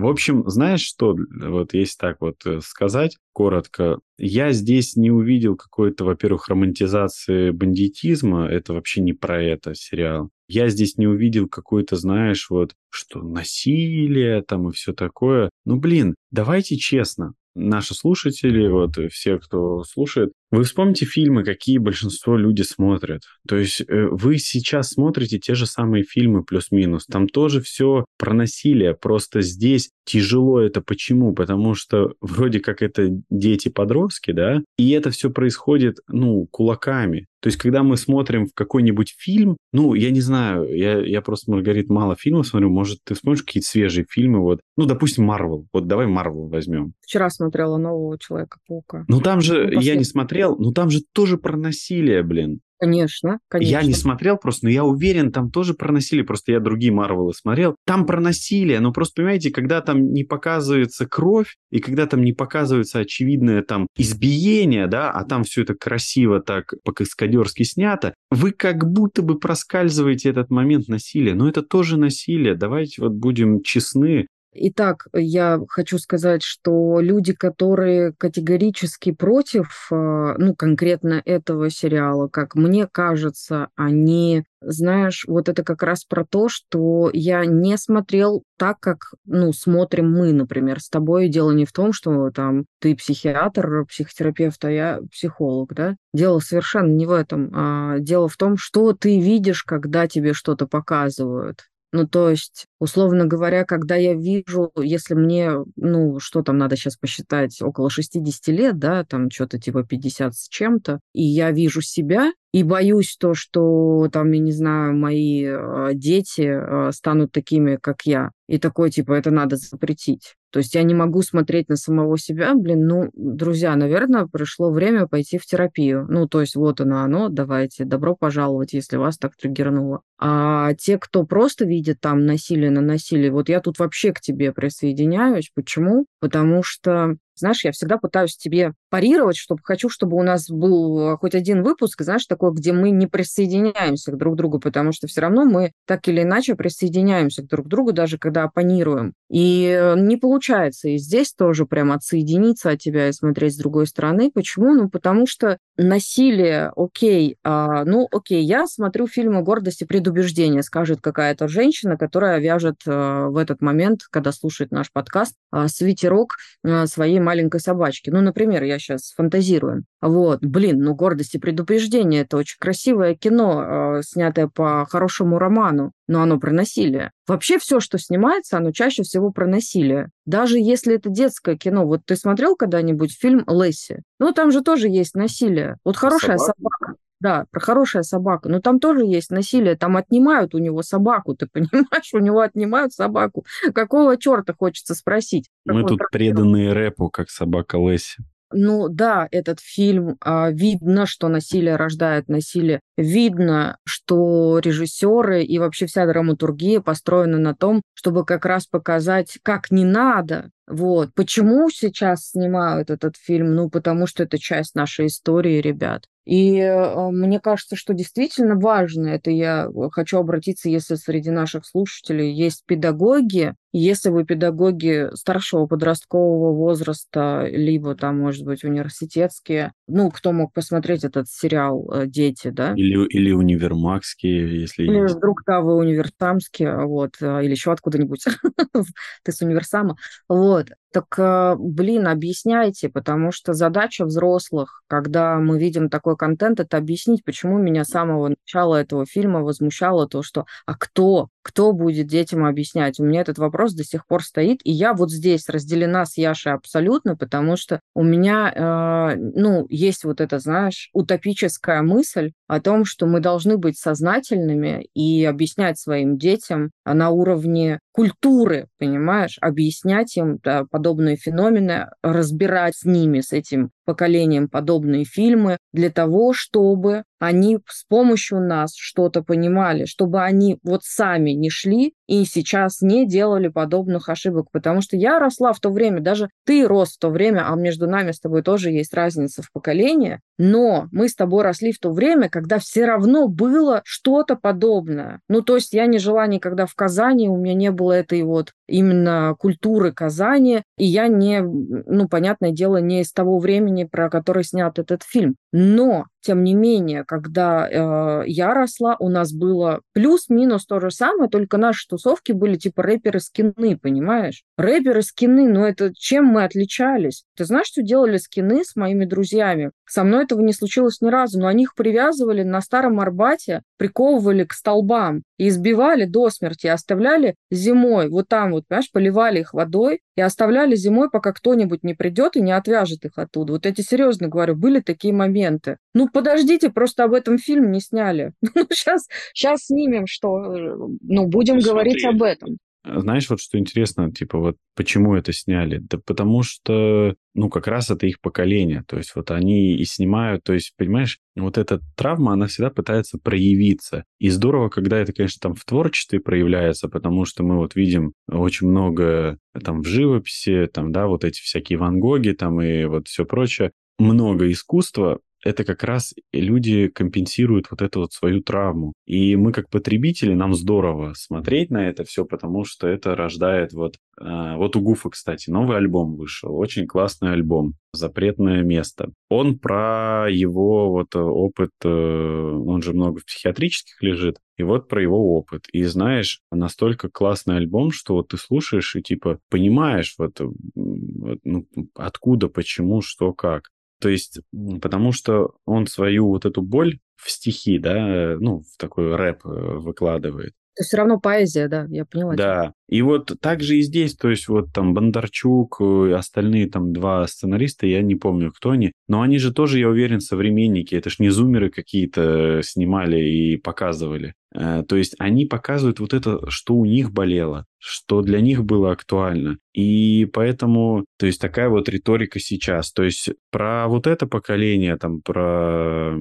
В 0.02 0.08
общем, 0.08 0.42
знаешь 0.48 0.80
что, 0.80 1.16
вот 1.30 1.74
если 1.74 1.96
так 1.96 2.16
вот 2.20 2.44
э, 2.44 2.60
сказать 2.60 3.18
коротко, 3.32 4.00
я 4.18 4.50
здесь 4.50 4.96
не 4.96 5.12
увидел 5.12 5.54
какой-то, 5.54 6.04
во-первых, 6.04 6.48
романтизации 6.48 7.50
бандитизма, 7.52 8.46
это 8.48 8.72
вообще 8.72 9.00
не 9.00 9.12
про 9.12 9.40
это 9.40 9.76
сериал. 9.76 10.30
Я 10.48 10.68
здесь 10.70 10.98
не 10.98 11.06
увидел 11.06 11.48
какой-то, 11.48 11.94
знаешь, 11.94 12.50
вот, 12.50 12.74
что 12.90 13.22
насилие 13.22 14.42
там 14.42 14.68
и 14.68 14.72
все 14.72 14.92
такое. 14.92 15.50
Ну, 15.64 15.76
блин, 15.76 16.16
давайте 16.32 16.76
честно, 16.76 17.34
наши 17.54 17.94
слушатели, 17.94 18.68
вот 18.68 18.96
все, 19.10 19.38
кто 19.38 19.84
слушает, 19.84 20.32
вы 20.50 20.64
вспомните 20.64 21.06
фильмы, 21.06 21.44
какие 21.44 21.78
большинство 21.78 22.36
людей 22.36 22.64
смотрят. 22.64 23.22
То 23.48 23.56
есть 23.56 23.80
э, 23.80 24.06
вы 24.10 24.38
сейчас 24.38 24.90
смотрите 24.90 25.38
те 25.38 25.54
же 25.54 25.66
самые 25.66 26.04
фильмы 26.04 26.44
плюс-минус. 26.44 27.06
Там 27.06 27.26
тоже 27.26 27.62
все 27.62 28.04
про 28.18 28.34
насилие. 28.34 28.94
Просто 28.94 29.40
здесь 29.40 29.90
тяжело 30.04 30.60
это 30.60 30.82
почему? 30.82 31.32
Потому 31.34 31.74
что 31.74 32.12
вроде 32.20 32.60
как 32.60 32.82
это 32.82 33.08
дети-подростки, 33.30 34.32
да, 34.32 34.62
и 34.76 34.90
это 34.90 35.10
все 35.10 35.30
происходит, 35.30 35.98
ну, 36.08 36.46
кулаками. 36.50 37.26
То 37.40 37.48
есть, 37.48 37.58
когда 37.58 37.82
мы 37.82 37.96
смотрим 37.96 38.46
в 38.46 38.54
какой-нибудь 38.54 39.16
фильм, 39.18 39.56
ну, 39.72 39.94
я 39.94 40.10
не 40.10 40.20
знаю, 40.20 40.72
я, 40.72 41.00
я 41.00 41.20
просто, 41.22 41.50
Маргарит, 41.50 41.88
мало 41.90 42.14
фильмов 42.14 42.46
смотрю, 42.46 42.70
может, 42.70 43.00
ты 43.04 43.14
вспомнишь 43.14 43.42
какие-то 43.42 43.68
свежие 43.68 44.06
фильмы, 44.08 44.38
вот, 44.38 44.60
ну, 44.76 44.86
допустим, 44.86 45.24
Марвел, 45.24 45.66
вот 45.72 45.88
давай 45.88 46.06
Марвел 46.06 46.46
возьмем. 46.46 46.92
Вчера 47.00 47.30
смотрела 47.42 47.76
нового 47.76 48.18
Человека-паука. 48.18 49.04
Ну, 49.08 49.20
там 49.20 49.40
же, 49.40 49.68
ну, 49.72 49.80
я 49.80 49.96
не 49.96 50.04
смотрел, 50.04 50.56
но 50.56 50.72
там 50.72 50.90
же 50.90 51.00
тоже 51.12 51.38
про 51.38 51.56
насилие, 51.56 52.22
блин. 52.22 52.60
Конечно, 52.78 53.38
конечно. 53.48 53.70
Я 53.70 53.82
не 53.82 53.94
смотрел 53.94 54.36
просто, 54.36 54.66
но 54.66 54.70
я 54.70 54.82
уверен, 54.82 55.30
там 55.30 55.52
тоже 55.52 55.72
про 55.72 55.92
насилие. 55.92 56.24
Просто 56.24 56.50
я 56.50 56.58
другие 56.58 56.92
Марвелы 56.92 57.32
смотрел. 57.32 57.76
Там 57.86 58.06
про 58.06 58.20
насилие. 58.20 58.80
Но 58.80 58.92
просто, 58.92 59.22
понимаете, 59.22 59.52
когда 59.52 59.80
там 59.82 60.12
не 60.12 60.24
показывается 60.24 61.06
кровь, 61.06 61.54
и 61.70 61.78
когда 61.78 62.06
там 62.06 62.24
не 62.24 62.32
показывается 62.32 62.98
очевидное 62.98 63.62
там 63.62 63.86
избиение, 63.96 64.88
да, 64.88 65.12
а 65.12 65.24
там 65.24 65.44
все 65.44 65.62
это 65.62 65.74
красиво 65.74 66.40
так 66.40 66.74
по-каскадерски 66.82 67.62
снято, 67.62 68.14
вы 68.32 68.50
как 68.50 68.84
будто 68.90 69.22
бы 69.22 69.38
проскальзываете 69.38 70.30
этот 70.30 70.50
момент 70.50 70.88
насилия. 70.88 71.34
Но 71.34 71.48
это 71.48 71.62
тоже 71.62 71.96
насилие. 71.96 72.56
Давайте 72.56 73.00
вот 73.00 73.12
будем 73.12 73.62
честны. 73.62 74.26
Итак, 74.54 75.06
я 75.14 75.60
хочу 75.68 75.96
сказать, 75.96 76.42
что 76.42 77.00
люди, 77.00 77.32
которые 77.32 78.12
категорически 78.12 79.10
против, 79.10 79.88
а, 79.90 80.34
ну, 80.36 80.54
конкретно 80.54 81.22
этого 81.24 81.70
сериала, 81.70 82.28
как 82.28 82.54
мне 82.54 82.86
кажется, 82.86 83.68
они, 83.76 84.44
знаешь, 84.60 85.24
вот 85.26 85.48
это 85.48 85.64
как 85.64 85.82
раз 85.82 86.04
про 86.04 86.26
то, 86.26 86.50
что 86.50 87.08
я 87.14 87.46
не 87.46 87.78
смотрел 87.78 88.42
так, 88.58 88.78
как, 88.78 89.14
ну, 89.24 89.54
смотрим 89.54 90.12
мы, 90.12 90.34
например, 90.34 90.80
с 90.80 90.90
тобой. 90.90 91.28
Дело 91.28 91.52
не 91.52 91.64
в 91.64 91.72
том, 91.72 91.94
что 91.94 92.30
там 92.30 92.66
ты 92.78 92.94
психиатр, 92.94 93.86
психотерапевт, 93.86 94.62
а 94.66 94.70
я 94.70 95.00
психолог, 95.10 95.72
да? 95.72 95.96
Дело 96.12 96.40
совершенно 96.40 96.92
не 96.92 97.06
в 97.06 97.12
этом. 97.12 97.50
А 97.54 97.98
дело 98.00 98.28
в 98.28 98.36
том, 98.36 98.58
что 98.58 98.92
ты 98.92 99.18
видишь, 99.18 99.64
когда 99.64 100.06
тебе 100.06 100.34
что-то 100.34 100.66
показывают. 100.66 101.62
Ну, 101.94 102.06
то 102.08 102.30
есть, 102.30 102.66
условно 102.82 103.26
говоря, 103.26 103.64
когда 103.64 103.94
я 103.94 104.14
вижу, 104.14 104.72
если 104.76 105.14
мне, 105.14 105.52
ну, 105.76 106.18
что 106.18 106.42
там 106.42 106.58
надо 106.58 106.76
сейчас 106.76 106.96
посчитать, 106.96 107.62
около 107.62 107.90
60 107.90 108.48
лет, 108.48 108.78
да, 108.80 109.04
там 109.04 109.30
что-то 109.30 109.60
типа 109.60 109.84
50 109.84 110.34
с 110.34 110.48
чем-то, 110.48 110.98
и 111.14 111.22
я 111.22 111.52
вижу 111.52 111.80
себя, 111.80 112.32
и 112.52 112.64
боюсь 112.64 113.16
то, 113.18 113.34
что 113.34 114.08
там, 114.12 114.32
я 114.32 114.40
не 114.40 114.52
знаю, 114.52 114.94
мои 114.94 115.44
э, 115.46 115.90
дети 115.94 116.42
э, 116.42 116.92
станут 116.92 117.32
такими, 117.32 117.76
как 117.76 118.02
я. 118.02 118.30
И 118.46 118.58
такой, 118.58 118.90
типа, 118.90 119.12
это 119.12 119.30
надо 119.30 119.56
запретить. 119.56 120.34
То 120.50 120.58
есть 120.58 120.74
я 120.74 120.82
не 120.82 120.92
могу 120.92 121.22
смотреть 121.22 121.70
на 121.70 121.76
самого 121.76 122.18
себя, 122.18 122.54
блин, 122.54 122.86
ну, 122.86 123.10
друзья, 123.14 123.74
наверное, 123.74 124.26
пришло 124.26 124.70
время 124.70 125.06
пойти 125.06 125.38
в 125.38 125.46
терапию. 125.46 126.06
Ну, 126.10 126.28
то 126.28 126.42
есть 126.42 126.54
вот 126.54 126.82
оно, 126.82 126.98
оно, 126.98 127.30
давайте, 127.30 127.86
добро 127.86 128.14
пожаловать, 128.14 128.74
если 128.74 128.98
вас 128.98 129.16
так 129.16 129.34
триггернуло. 129.34 130.02
А 130.18 130.74
те, 130.74 130.98
кто 130.98 131.24
просто 131.24 131.64
видит 131.64 132.00
там 132.00 132.26
насилие 132.26 132.70
на 132.72 132.80
насилие, 132.80 133.30
вот 133.30 133.48
я 133.48 133.60
тут 133.60 133.78
вообще 133.78 134.12
к 134.12 134.20
тебе 134.20 134.52
присоединяюсь. 134.52 135.50
Почему? 135.54 136.06
Потому 136.20 136.62
что 136.62 137.16
знаешь, 137.34 137.64
я 137.64 137.72
всегда 137.72 137.98
пытаюсь 137.98 138.36
тебе 138.36 138.72
парировать, 138.90 139.36
чтобы 139.36 139.60
хочу, 139.64 139.88
чтобы 139.88 140.16
у 140.16 140.22
нас 140.22 140.48
был 140.48 141.16
хоть 141.18 141.34
один 141.34 141.62
выпуск, 141.62 142.02
знаешь, 142.02 142.26
такой, 142.26 142.52
где 142.52 142.72
мы 142.72 142.90
не 142.90 143.06
присоединяемся 143.06 144.12
к 144.12 144.16
друг 144.16 144.36
другу, 144.36 144.60
потому 144.60 144.92
что 144.92 145.06
все 145.06 145.22
равно 145.22 145.44
мы 145.44 145.72
так 145.86 146.06
или 146.08 146.22
иначе 146.22 146.54
присоединяемся 146.54 147.42
к 147.42 147.46
друг 147.46 147.68
другу, 147.68 147.92
даже 147.92 148.18
когда 148.18 148.44
оппонируем. 148.44 149.14
И 149.30 149.94
не 149.96 150.16
получается 150.16 150.88
и 150.88 150.98
здесь 150.98 151.32
тоже 151.32 151.66
прям 151.66 151.92
отсоединиться 151.92 152.70
от 152.70 152.80
тебя 152.80 153.08
и 153.08 153.12
смотреть 153.12 153.54
с 153.54 153.58
другой 153.58 153.86
стороны. 153.86 154.30
Почему? 154.30 154.74
Ну, 154.74 154.88
потому 154.88 155.26
что 155.26 155.58
насилие, 155.76 156.72
окей, 156.76 157.36
а, 157.42 157.84
ну, 157.84 158.08
окей, 158.10 158.44
я 158.44 158.66
смотрю 158.66 159.06
фильмы 159.06 159.42
«Гордость 159.42 159.82
и 159.82 159.86
предубеждение», 159.86 160.62
скажет 160.62 161.00
какая-то 161.00 161.48
женщина, 161.48 161.96
которая 161.96 162.38
вяжет 162.38 162.76
а, 162.86 163.28
в 163.28 163.36
этот 163.36 163.62
момент, 163.62 164.02
когда 164.10 164.32
слушает 164.32 164.70
наш 164.70 164.92
подкаст, 164.92 165.34
а, 165.50 165.68
свитерок 165.68 166.36
а, 166.64 166.86
своей 166.86 167.20
маленькой 167.22 167.60
собачки. 167.60 168.10
Ну, 168.10 168.20
например, 168.20 168.62
я 168.64 168.78
сейчас 168.78 169.12
фантазирую. 169.16 169.84
Вот, 170.00 170.40
блин, 170.44 170.80
ну 170.80 170.94
«Гордость 170.94 171.34
и 171.34 171.38
предупреждение»— 171.38 172.22
это 172.22 172.36
очень 172.36 172.56
красивое 172.58 173.14
кино, 173.14 173.98
э, 173.98 174.02
снятое 174.02 174.48
по 174.48 174.86
хорошему 174.90 175.38
роману, 175.38 175.92
но 176.08 176.22
оно 176.22 176.38
про 176.38 176.52
насилие. 176.52 177.12
Вообще 177.26 177.58
все, 177.58 177.80
что 177.80 177.98
снимается, 177.98 178.56
оно 178.56 178.72
чаще 178.72 179.02
всего 179.02 179.30
про 179.30 179.46
насилие. 179.46 180.10
Даже 180.26 180.58
если 180.58 180.96
это 180.96 181.08
детское 181.08 181.56
кино. 181.56 181.86
Вот 181.86 182.00
ты 182.04 182.16
смотрел 182.16 182.56
когда-нибудь 182.56 183.16
фильм 183.18 183.44
«Лесси»? 183.48 183.98
Ну, 184.18 184.32
там 184.32 184.50
же 184.50 184.62
тоже 184.62 184.88
есть 184.88 185.14
насилие. 185.14 185.76
Вот 185.84 185.96
хорошая 185.96 186.38
собака. 186.38 186.54
собака. 186.58 186.96
Да, 187.22 187.46
про 187.52 187.60
хорошая 187.60 188.02
собака. 188.02 188.48
Но 188.48 188.60
там 188.60 188.80
тоже 188.80 189.04
есть 189.04 189.30
насилие. 189.30 189.76
Там 189.76 189.96
отнимают 189.96 190.56
у 190.56 190.58
него 190.58 190.82
собаку, 190.82 191.36
ты 191.36 191.46
понимаешь? 191.52 192.12
У 192.12 192.18
него 192.18 192.40
отнимают 192.40 192.92
собаку. 192.92 193.46
Какого 193.72 194.16
черта 194.16 194.54
хочется 194.58 194.96
спросить? 194.96 195.48
Мы 195.64 195.84
тут 195.86 196.00
преданные 196.10 196.72
рэпу, 196.72 197.10
как 197.10 197.30
собака 197.30 197.78
Лесси. 197.78 198.24
Ну 198.54 198.88
да, 198.88 199.28
этот 199.30 199.60
фильм, 199.60 200.16
а, 200.20 200.50
видно, 200.50 201.06
что 201.06 201.28
насилие 201.28 201.76
рождает 201.76 202.28
насилие. 202.28 202.80
Видно, 202.96 203.78
что 203.86 204.58
режиссеры 204.58 205.42
и 205.42 205.58
вообще 205.58 205.86
вся 205.86 206.04
драматургия 206.06 206.80
построена 206.80 207.38
на 207.38 207.54
том, 207.54 207.82
чтобы 207.94 208.26
как 208.26 208.44
раз 208.44 208.66
показать, 208.66 209.38
как 209.42 209.70
не 209.70 209.84
надо. 209.84 210.50
Вот. 210.72 211.10
Почему 211.14 211.68
сейчас 211.68 212.30
снимают 212.30 212.88
этот 212.88 213.16
фильм? 213.18 213.54
Ну, 213.54 213.68
потому 213.68 214.06
что 214.06 214.22
это 214.22 214.38
часть 214.38 214.74
нашей 214.74 215.08
истории, 215.08 215.60
ребят. 215.60 216.06
И 216.24 216.56
э, 216.56 217.10
мне 217.10 217.40
кажется, 217.40 217.76
что 217.76 217.92
действительно 217.92 218.54
важно, 218.54 219.08
это 219.08 219.30
я 219.30 219.68
хочу 219.90 220.16
обратиться, 220.18 220.70
если 220.70 220.94
среди 220.94 221.30
наших 221.30 221.66
слушателей 221.66 222.32
есть 222.32 222.64
педагоги, 222.64 223.54
Если 223.72 224.08
вы 224.08 224.24
педагоги 224.24 225.08
старшего 225.14 225.66
подросткового 225.66 226.54
возраста, 226.54 227.46
либо 227.50 227.94
там, 227.94 228.20
может 228.20 228.44
быть, 228.44 228.64
университетские, 228.64 229.72
ну, 229.92 230.10
кто 230.10 230.32
мог 230.32 230.52
посмотреть 230.52 231.04
этот 231.04 231.28
сериал 231.28 231.90
э, 231.92 232.06
«Дети», 232.06 232.48
да? 232.48 232.72
Или, 232.74 233.06
или 233.06 233.32
универмагские, 233.32 234.60
если 234.60 234.84
Или 234.84 235.00
вдруг, 235.12 235.42
да, 235.46 235.60
вы 235.60 235.76
универсамские, 235.76 236.86
вот, 236.86 237.16
э, 237.20 237.44
или 237.44 237.50
еще 237.52 237.72
откуда-нибудь, 237.72 238.24
ты 239.22 239.32
с 239.32 239.40
универсама, 239.42 239.96
вот. 240.28 240.68
Так, 240.92 241.06
э, 241.18 241.56
блин, 241.58 242.06
объясняйте, 242.06 242.88
потому 242.88 243.32
что 243.32 243.54
задача 243.54 244.04
взрослых, 244.04 244.82
когда 244.88 245.36
мы 245.36 245.58
видим 245.58 245.88
такой 245.88 246.16
контент, 246.16 246.60
это 246.60 246.76
объяснить, 246.76 247.24
почему 247.24 247.58
меня 247.58 247.84
с 247.84 247.88
самого 247.88 248.28
начала 248.28 248.76
этого 248.76 249.06
фильма 249.06 249.40
возмущало 249.42 250.08
то, 250.08 250.22
что 250.22 250.46
«а 250.66 250.74
кто? 250.74 251.28
Кто 251.42 251.72
будет 251.72 252.06
детям 252.06 252.44
объяснять?» 252.44 252.98
У 253.00 253.04
меня 253.04 253.20
этот 253.20 253.38
вопрос 253.38 253.74
до 253.74 253.84
сих 253.84 254.06
пор 254.06 254.22
стоит, 254.24 254.60
и 254.64 254.72
я 254.72 254.94
вот 254.94 255.10
здесь 255.10 255.48
разделена 255.48 256.06
с 256.06 256.16
Яшей 256.16 256.52
абсолютно, 256.52 257.16
потому 257.16 257.56
что 257.56 257.80
у 257.94 258.02
меня, 258.02 258.52
э, 258.54 259.16
ну, 259.16 259.66
есть 259.68 260.04
вот 260.04 260.20
эта, 260.20 260.38
знаешь, 260.38 260.90
утопическая 260.92 261.82
мысль 261.82 262.32
о 262.46 262.60
том, 262.60 262.84
что 262.84 263.06
мы 263.06 263.20
должны 263.20 263.58
быть 263.58 263.78
сознательными 263.78 264.86
и 264.94 265.24
объяснять 265.24 265.78
своим 265.78 266.18
детям 266.18 266.70
на 266.84 267.10
уровне 267.10 267.78
культуры, 267.92 268.68
понимаешь, 268.78 269.38
объяснять 269.40 270.16
им 270.16 270.38
да, 270.42 270.64
подобные 270.70 271.16
феномены, 271.16 271.88
разбирать 272.02 272.76
с 272.76 272.84
ними, 272.84 273.20
с 273.20 273.32
этим 273.32 273.70
поколением 273.84 274.48
подобные 274.48 275.04
фильмы 275.04 275.58
для 275.72 275.90
того, 275.90 276.32
чтобы 276.32 277.04
они 277.22 277.60
с 277.68 277.84
помощью 277.84 278.40
нас 278.40 278.74
что-то 278.76 279.22
понимали, 279.22 279.84
чтобы 279.84 280.22
они 280.22 280.58
вот 280.64 280.80
сами 280.82 281.30
не 281.30 281.50
шли 281.50 281.94
и 282.08 282.24
сейчас 282.24 282.82
не 282.82 283.06
делали 283.06 283.46
подобных 283.46 284.08
ошибок, 284.08 284.48
потому 284.50 284.80
что 284.80 284.96
я 284.96 285.20
росла 285.20 285.52
в 285.52 285.60
то 285.60 285.70
время, 285.70 286.00
даже 286.00 286.30
ты 286.44 286.66
рос 286.66 286.96
в 286.96 286.98
то 286.98 287.10
время, 287.10 287.48
а 287.48 287.54
между 287.54 287.86
нами 287.86 288.10
с 288.10 288.18
тобой 288.18 288.42
тоже 288.42 288.72
есть 288.72 288.92
разница 288.92 289.40
в 289.40 289.52
поколении, 289.52 290.18
но 290.36 290.88
мы 290.90 291.08
с 291.08 291.14
тобой 291.14 291.44
росли 291.44 291.70
в 291.70 291.78
то 291.78 291.92
время, 291.92 292.28
когда 292.28 292.58
все 292.58 292.86
равно 292.86 293.28
было 293.28 293.82
что-то 293.84 294.34
подобное. 294.34 295.20
Ну, 295.28 295.42
то 295.42 295.54
есть 295.54 295.72
я 295.72 295.86
не 295.86 295.98
жила 295.98 296.26
никогда 296.26 296.66
в 296.66 296.74
Казани, 296.74 297.28
у 297.28 297.36
меня 297.36 297.54
не 297.54 297.70
было 297.70 297.92
этой 297.92 298.24
вот 298.24 298.50
именно 298.66 299.36
культуры 299.38 299.92
Казани, 299.92 300.62
и 300.76 300.84
я 300.84 301.06
не, 301.06 301.40
ну, 301.40 302.08
понятное 302.08 302.50
дело, 302.50 302.78
не 302.78 303.02
из 303.02 303.12
того 303.12 303.38
времени, 303.38 303.84
про 303.84 304.10
который 304.10 304.42
снят 304.42 304.76
этот 304.80 305.04
фильм. 305.04 305.36
Но 305.52 306.06
тем 306.22 306.44
не 306.44 306.54
менее, 306.54 307.04
когда 307.04 307.68
э, 307.68 308.22
я 308.26 308.54
росла, 308.54 308.96
у 308.98 309.08
нас 309.08 309.32
было 309.32 309.80
плюс-минус 309.92 310.64
то 310.66 310.80
же 310.80 310.90
самое, 310.90 311.28
только 311.28 311.58
наши 311.58 311.86
тусовки 311.88 312.32
были 312.32 312.56
типа 312.56 312.82
рэперы 312.82 313.20
скины, 313.20 313.76
понимаешь? 313.76 314.44
Рэперы 314.56 315.02
скины, 315.02 315.48
но 315.52 315.66
это 315.66 315.92
чем 315.94 316.26
мы 316.26 316.44
отличались? 316.44 317.24
Ты 317.36 317.44
знаешь, 317.44 317.66
что 317.66 317.82
делали 317.82 318.16
скины 318.18 318.64
с 318.64 318.76
моими 318.76 319.04
друзьями? 319.04 319.72
Со 319.86 320.04
мной 320.04 320.24
этого 320.24 320.40
не 320.40 320.52
случилось 320.52 321.00
ни 321.00 321.08
разу, 321.08 321.40
но 321.40 321.48
они 321.48 321.64
их 321.64 321.74
привязывали 321.74 322.44
на 322.44 322.60
Старом 322.60 323.00
Арбате, 323.00 323.62
приковывали 323.76 324.44
к 324.44 324.54
столбам 324.54 325.22
и 325.38 325.48
избивали 325.48 326.04
до 326.04 326.30
смерти, 326.30 326.68
оставляли 326.68 327.34
зимой, 327.50 328.08
вот 328.08 328.28
там 328.28 328.52
вот, 328.52 328.64
понимаешь, 328.68 328.90
поливали 328.92 329.40
их 329.40 329.52
водой 329.52 330.00
и 330.16 330.20
оставляли 330.20 330.74
зимой, 330.76 331.10
пока 331.10 331.32
кто-нибудь 331.32 331.82
не 331.84 331.94
придет 331.94 332.36
и 332.36 332.42
не 332.42 332.52
отвяжет 332.52 333.04
их 333.04 333.12
оттуда. 333.16 333.54
Вот 333.54 333.66
эти 333.66 333.80
серьезно 333.80 334.28
говорю, 334.28 334.54
были 334.56 334.80
такие 334.80 335.14
моменты. 335.14 335.78
Ну, 335.94 336.08
подождите, 336.08 336.70
просто 336.70 337.04
об 337.04 337.14
этом 337.14 337.38
фильм 337.38 337.70
не 337.70 337.80
сняли. 337.80 338.32
Ну, 338.54 338.66
сейчас, 338.70 339.08
сейчас 339.32 339.64
снимем, 339.66 340.06
что, 340.06 340.88
ну, 341.00 341.26
будем 341.26 341.56
Ну, 341.56 341.62
говорить 341.62 342.00
смотри. 342.00 342.16
об 342.16 342.22
этом. 342.22 342.58
Знаешь, 342.84 343.30
вот 343.30 343.40
что 343.40 343.58
интересно, 343.58 344.10
типа 344.10 344.38
вот 344.38 344.56
почему 344.74 345.14
это 345.14 345.32
сняли? 345.32 345.78
Да 345.78 345.98
потому 346.04 346.42
что, 346.42 347.14
ну, 347.34 347.48
как 347.48 347.68
раз 347.68 347.90
это 347.90 348.06
их 348.06 348.20
поколение. 348.20 348.82
То 348.88 348.96
есть 348.96 349.14
вот 349.14 349.30
они 349.30 349.76
и 349.76 349.84
снимают, 349.84 350.42
то 350.42 350.52
есть, 350.52 350.74
понимаешь, 350.76 351.18
вот 351.36 351.58
эта 351.58 351.80
травма, 351.96 352.32
она 352.32 352.48
всегда 352.48 352.70
пытается 352.70 353.18
проявиться. 353.18 354.04
И 354.18 354.30
здорово, 354.30 354.68
когда 354.68 354.98
это, 354.98 355.12
конечно, 355.12 355.38
там 355.40 355.54
в 355.54 355.64
творчестве 355.64 356.18
проявляется, 356.18 356.88
потому 356.88 357.24
что 357.24 357.44
мы 357.44 357.56
вот 357.56 357.76
видим 357.76 358.14
очень 358.28 358.66
много 358.66 359.38
там 359.62 359.82
в 359.82 359.86
живописи, 359.86 360.66
там, 360.72 360.90
да, 360.90 361.06
вот 361.06 361.24
эти 361.24 361.40
всякие 361.40 361.78
Ван 361.78 362.00
Гоги 362.00 362.32
там 362.32 362.60
и 362.60 362.84
вот 362.86 363.06
все 363.06 363.24
прочее. 363.24 363.70
Много 363.98 364.50
искусства, 364.50 365.20
это 365.44 365.64
как 365.64 365.82
раз 365.82 366.14
люди 366.32 366.88
компенсируют 366.88 367.66
вот 367.70 367.82
эту 367.82 368.00
вот 368.00 368.12
свою 368.12 368.42
травму. 368.42 368.92
И 369.06 369.36
мы 369.36 369.52
как 369.52 369.68
потребители, 369.68 370.34
нам 370.34 370.54
здорово 370.54 371.14
смотреть 371.16 371.70
на 371.70 371.88
это 371.88 372.04
все, 372.04 372.24
потому 372.24 372.64
что 372.64 372.86
это 372.86 373.14
рождает 373.14 373.72
вот... 373.72 373.96
э, 374.20 374.56
вот 374.56 374.76
у 374.76 374.80
Гуфа, 374.80 375.10
кстати, 375.10 375.50
новый 375.50 375.76
альбом 375.76 376.16
вышел, 376.16 376.54
очень 376.56 376.86
классный 376.86 377.32
альбом 377.32 377.74
«Запретное 377.92 378.62
место». 378.62 379.12
Он 379.28 379.58
про 379.58 380.28
его 380.30 380.90
вот 380.90 381.14
э, 381.14 381.18
опыт, 381.18 381.70
э, 381.84 381.88
он 381.88 382.82
же 382.82 382.92
много 382.92 383.20
в 383.20 383.24
психиатрических 383.24 384.02
лежит, 384.02 384.38
и 384.56 384.62
вот 384.62 384.88
про 384.88 385.02
его 385.02 385.36
опыт. 385.36 385.66
И 385.72 385.82
знаешь, 385.84 386.40
настолько 386.50 387.08
классный 387.08 387.56
альбом, 387.56 387.90
что 387.90 388.14
вот 388.14 388.28
ты 388.28 388.36
слушаешь 388.36 388.94
и 388.94 389.02
типа 389.02 389.40
понимаешь 389.50 390.14
вот, 390.18 390.40
ну, 390.74 391.66
откуда, 391.94 392.48
почему, 392.48 393.02
что, 393.02 393.32
как. 393.32 393.70
То 394.02 394.08
есть, 394.08 394.40
потому 394.82 395.12
что 395.12 395.54
он 395.64 395.86
свою 395.86 396.26
вот 396.26 396.44
эту 396.44 396.60
боль 396.60 396.98
в 397.14 397.30
стихи, 397.30 397.78
да, 397.78 398.32
э, 398.32 398.36
ну, 398.36 398.62
в 398.62 398.76
такой 398.76 399.14
рэп 399.14 399.46
э, 399.46 399.48
выкладывает. 399.48 400.54
Это 400.74 400.86
все 400.86 400.96
равно 400.96 401.20
поэзия, 401.20 401.68
да, 401.68 401.86
я 401.90 402.04
поняла. 402.04 402.34
Да. 402.34 402.72
И 402.88 403.02
вот 403.02 403.32
так 403.40 403.62
же 403.62 403.76
и 403.76 403.82
здесь, 403.82 404.14
то 404.16 404.30
есть 404.30 404.48
вот 404.48 404.72
там 404.72 404.94
Бондарчук 404.94 405.78
э, 405.80 406.14
остальные 406.14 406.68
там 406.68 406.92
два 406.92 407.26
сценариста, 407.26 407.86
я 407.86 408.00
не 408.02 408.14
помню, 408.14 408.52
кто 408.52 408.70
они, 408.70 408.92
но 409.06 409.20
они 409.22 409.38
же 409.38 409.52
тоже, 409.52 409.78
я 409.78 409.88
уверен, 409.88 410.20
современники. 410.20 410.94
Это 410.94 411.10
ж 411.10 411.18
не 411.18 411.28
зумеры 411.28 411.68
какие-то 411.70 412.60
снимали 412.62 413.20
и 413.20 413.56
показывали. 413.56 414.34
Э, 414.54 414.82
То 414.86 414.96
есть 414.96 415.14
они 415.18 415.44
показывают 415.46 416.00
вот 416.00 416.14
это, 416.14 416.50
что 416.50 416.74
у 416.74 416.86
них 416.86 417.12
болело, 417.12 417.66
что 417.78 418.22
для 418.22 418.40
них 418.40 418.64
было 418.64 418.92
актуально. 418.92 419.58
И 419.74 420.26
поэтому, 420.32 421.04
то 421.18 421.26
есть 421.26 421.40
такая 421.40 421.68
вот 421.68 421.88
риторика 421.88 422.40
сейчас. 422.40 422.92
То 422.92 423.02
есть 423.02 423.30
про 423.50 423.88
вот 423.88 424.06
это 424.06 424.26
поколение, 424.26 424.96
там, 424.96 425.20
про 425.20 426.14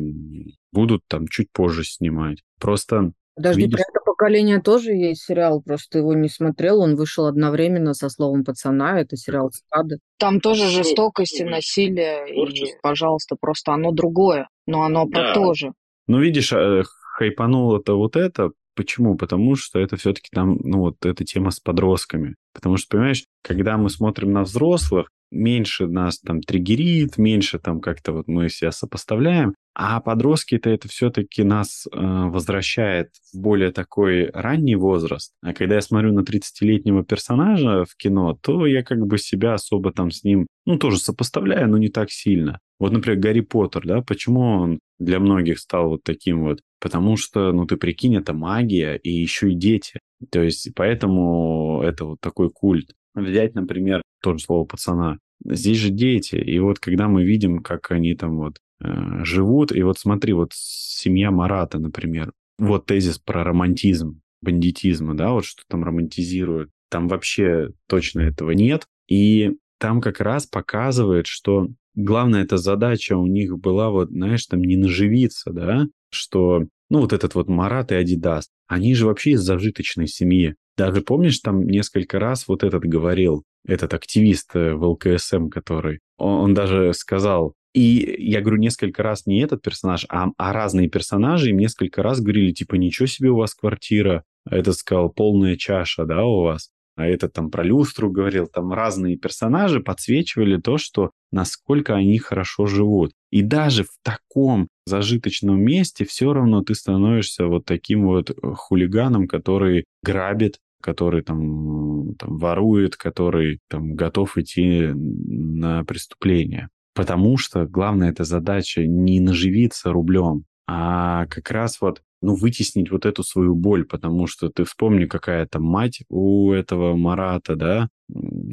будут 0.73 1.03
там 1.07 1.27
чуть 1.27 1.51
позже 1.51 1.83
снимать. 1.83 2.41
Просто 2.59 3.11
Подожди, 3.35 3.61
видишь- 3.61 3.77
про 3.77 3.83
это 3.89 3.99
поколение 4.05 4.61
тоже 4.61 4.91
есть 4.91 5.23
сериал, 5.23 5.61
просто 5.61 5.99
его 5.99 6.13
не 6.13 6.27
смотрел, 6.29 6.81
он 6.81 6.95
вышел 6.95 7.25
одновременно 7.25 7.93
со 7.93 8.09
словом 8.09 8.43
пацана, 8.43 8.99
это 8.99 9.15
сериал 9.17 9.49
«Цикады». 9.49 9.99
Там 10.19 10.39
тоже 10.41 10.67
Что? 10.67 10.83
жестокость 10.83 11.39
и 11.39 11.43
насилие, 11.45 12.27
и, 12.29 12.65
пожалуйста, 12.83 13.35
просто 13.39 13.71
оно 13.73 13.91
другое, 13.91 14.47
но 14.67 14.83
оно 14.83 15.05
про 15.07 15.21
Да. 15.29 15.33
то 15.33 15.53
же. 15.53 15.71
Ну, 16.07 16.19
видишь, 16.19 16.51
э, 16.53 16.83
хайпануло-то 17.17 17.97
вот 17.97 18.15
это. 18.15 18.51
Почему? 18.75 19.15
Потому 19.15 19.55
что 19.55 19.79
это 19.79 19.97
все-таки 19.97 20.29
там, 20.33 20.57
ну, 20.63 20.79
вот 20.79 21.05
эта 21.05 21.23
тема 21.25 21.51
с 21.51 21.59
подростками. 21.59 22.35
Потому 22.53 22.77
что, 22.77 22.89
понимаешь, 22.91 23.25
когда 23.43 23.77
мы 23.77 23.89
смотрим 23.89 24.31
на 24.31 24.43
взрослых, 24.43 25.09
меньше 25.31 25.87
нас 25.87 26.19
там 26.19 26.41
триггерит, 26.41 27.17
меньше 27.17 27.59
там 27.59 27.79
как-то 27.79 28.11
вот 28.11 28.27
мы 28.27 28.49
себя 28.49 28.71
сопоставляем, 28.71 29.55
а 29.73 30.01
подростки-то 30.01 30.69
это 30.69 30.89
все-таки 30.89 31.43
нас 31.43 31.87
э, 31.87 31.97
возвращает 31.97 33.11
в 33.33 33.39
более 33.39 33.71
такой 33.71 34.29
ранний 34.31 34.75
возраст. 34.75 35.31
А 35.41 35.53
когда 35.53 35.75
я 35.75 35.81
смотрю 35.81 36.11
на 36.13 36.21
30-летнего 36.21 37.03
персонажа 37.03 37.85
в 37.85 37.95
кино, 37.95 38.37
то 38.41 38.65
я 38.65 38.83
как 38.83 38.99
бы 39.07 39.17
себя 39.17 39.53
особо 39.53 39.93
там 39.93 40.11
с 40.11 40.23
ним, 40.23 40.47
ну, 40.65 40.77
тоже 40.77 40.97
сопоставляю, 40.97 41.69
но 41.69 41.77
не 41.77 41.89
так 41.89 42.11
сильно. 42.11 42.59
Вот, 42.79 42.91
например, 42.91 43.19
Гарри 43.19 43.41
Поттер, 43.41 43.87
да, 43.87 44.01
почему 44.01 44.41
он 44.41 44.79
для 44.99 45.19
многих 45.19 45.59
стал 45.59 45.89
вот 45.89 46.03
таким 46.03 46.43
вот? 46.43 46.59
Потому 46.81 47.15
что, 47.15 47.51
ну, 47.53 47.65
ты 47.65 47.77
прикинь, 47.77 48.15
это 48.15 48.33
магия 48.33 48.95
и 48.95 49.09
еще 49.09 49.51
и 49.51 49.55
дети. 49.55 49.99
То 50.31 50.41
есть, 50.41 50.69
поэтому 50.75 51.81
это 51.83 52.05
вот 52.05 52.19
такой 52.19 52.49
культ. 52.49 52.91
Взять, 53.15 53.55
например, 53.55 54.01
тоже 54.21 54.39
слово 54.43 54.65
пацана. 54.65 55.17
Здесь 55.43 55.77
же 55.77 55.89
дети. 55.89 56.35
И 56.35 56.59
вот 56.59 56.79
когда 56.79 57.07
мы 57.07 57.23
видим, 57.23 57.59
как 57.59 57.91
они 57.91 58.15
там 58.15 58.37
вот 58.37 58.57
э, 58.83 59.23
живут, 59.23 59.71
и 59.71 59.81
вот 59.83 59.99
смотри, 59.99 60.33
вот 60.33 60.51
семья 60.53 61.31
Марата, 61.31 61.79
например, 61.79 62.31
вот 62.57 62.85
тезис 62.85 63.17
про 63.17 63.43
романтизм, 63.43 64.21
бандитизма, 64.41 65.15
да, 65.15 65.31
вот 65.31 65.45
что 65.45 65.63
там 65.67 65.83
романтизируют. 65.83 66.69
Там 66.89 67.07
вообще 67.07 67.71
точно 67.87 68.21
этого 68.21 68.51
нет. 68.51 68.85
И 69.07 69.57
там 69.79 70.01
как 70.01 70.19
раз 70.19 70.45
показывает, 70.45 71.25
что 71.27 71.69
главная 71.95 72.43
эта 72.43 72.57
задача 72.57 73.17
у 73.17 73.27
них 73.27 73.57
была 73.57 73.89
вот, 73.89 74.09
знаешь, 74.09 74.45
там 74.45 74.61
не 74.61 74.77
наживиться, 74.77 75.51
да, 75.51 75.87
что, 76.11 76.65
ну, 76.89 76.99
вот 76.99 77.13
этот 77.13 77.35
вот 77.35 77.47
Марат 77.47 77.91
и 77.91 77.95
Адидас, 77.95 78.49
они 78.67 78.93
же 78.93 79.07
вообще 79.07 79.31
из 79.31 79.41
зажиточной 79.41 80.07
семьи. 80.07 80.55
Даже 80.77 81.01
помнишь, 81.01 81.39
там 81.39 81.67
несколько 81.67 82.19
раз 82.19 82.47
вот 82.47 82.63
этот 82.63 82.83
говорил, 82.83 83.43
этот 83.65 83.93
активист 83.93 84.55
э, 84.55 84.73
в 84.73 84.83
ЛКСМ, 84.83 85.49
который, 85.49 85.99
он, 86.17 86.33
он 86.33 86.53
даже 86.53 86.93
сказал, 86.93 87.53
и 87.73 88.15
я 88.19 88.41
говорю 88.41 88.57
несколько 88.57 89.01
раз 89.01 89.25
не 89.25 89.41
этот 89.41 89.61
персонаж, 89.61 90.05
а, 90.09 90.29
а 90.37 90.53
разные 90.53 90.89
персонажи 90.89 91.49
им 91.49 91.57
несколько 91.57 92.03
раз 92.03 92.19
говорили, 92.19 92.51
типа, 92.51 92.75
ничего 92.75 93.05
себе 93.05 93.29
у 93.29 93.37
вас 93.37 93.53
квартира, 93.53 94.23
а 94.45 94.57
этот 94.57 94.75
сказал, 94.75 95.09
полная 95.09 95.55
чаша, 95.55 96.05
да, 96.05 96.25
у 96.25 96.41
вас. 96.43 96.71
А 96.95 97.05
этот 97.05 97.33
там 97.33 97.49
про 97.49 97.63
люстру 97.63 98.11
говорил, 98.11 98.47
там 98.47 98.73
разные 98.73 99.17
персонажи 99.17 99.79
подсвечивали 99.79 100.57
то, 100.57 100.77
что 100.77 101.11
насколько 101.31 101.95
они 101.95 102.19
хорошо 102.19 102.65
живут. 102.65 103.13
И 103.31 103.41
даже 103.41 103.83
в 103.83 103.97
таком 104.03 104.67
зажиточном 104.85 105.59
месте 105.61 106.05
все 106.05 106.33
равно 106.33 106.61
ты 106.63 106.75
становишься 106.75 107.45
вот 107.45 107.65
таким 107.65 108.05
вот 108.05 108.35
хулиганом, 108.55 109.27
который 109.27 109.85
грабит, 110.03 110.57
который 110.81 111.21
там, 111.21 112.15
там 112.15 112.37
ворует, 112.37 112.97
который 112.97 113.59
там 113.69 113.95
готов 113.95 114.37
идти 114.37 114.89
на 114.93 115.83
преступление. 115.85 116.69
Потому 116.93 117.37
что 117.37 117.65
главная 117.65 118.11
эта 118.11 118.25
задача 118.25 118.85
не 118.85 119.21
наживиться 119.21 119.93
рублем, 119.93 120.43
а 120.67 121.25
как 121.27 121.51
раз 121.51 121.81
вот 121.81 122.01
ну, 122.21 122.35
вытеснить 122.35 122.91
вот 122.91 123.05
эту 123.05 123.23
свою 123.23 123.55
боль, 123.55 123.85
потому 123.85 124.27
что 124.27 124.49
ты 124.49 124.63
вспомни, 124.63 125.05
какая 125.05 125.47
там 125.47 125.63
мать 125.63 126.03
у 126.09 126.51
этого 126.51 126.95
Марата, 126.95 127.55
да, 127.55 127.89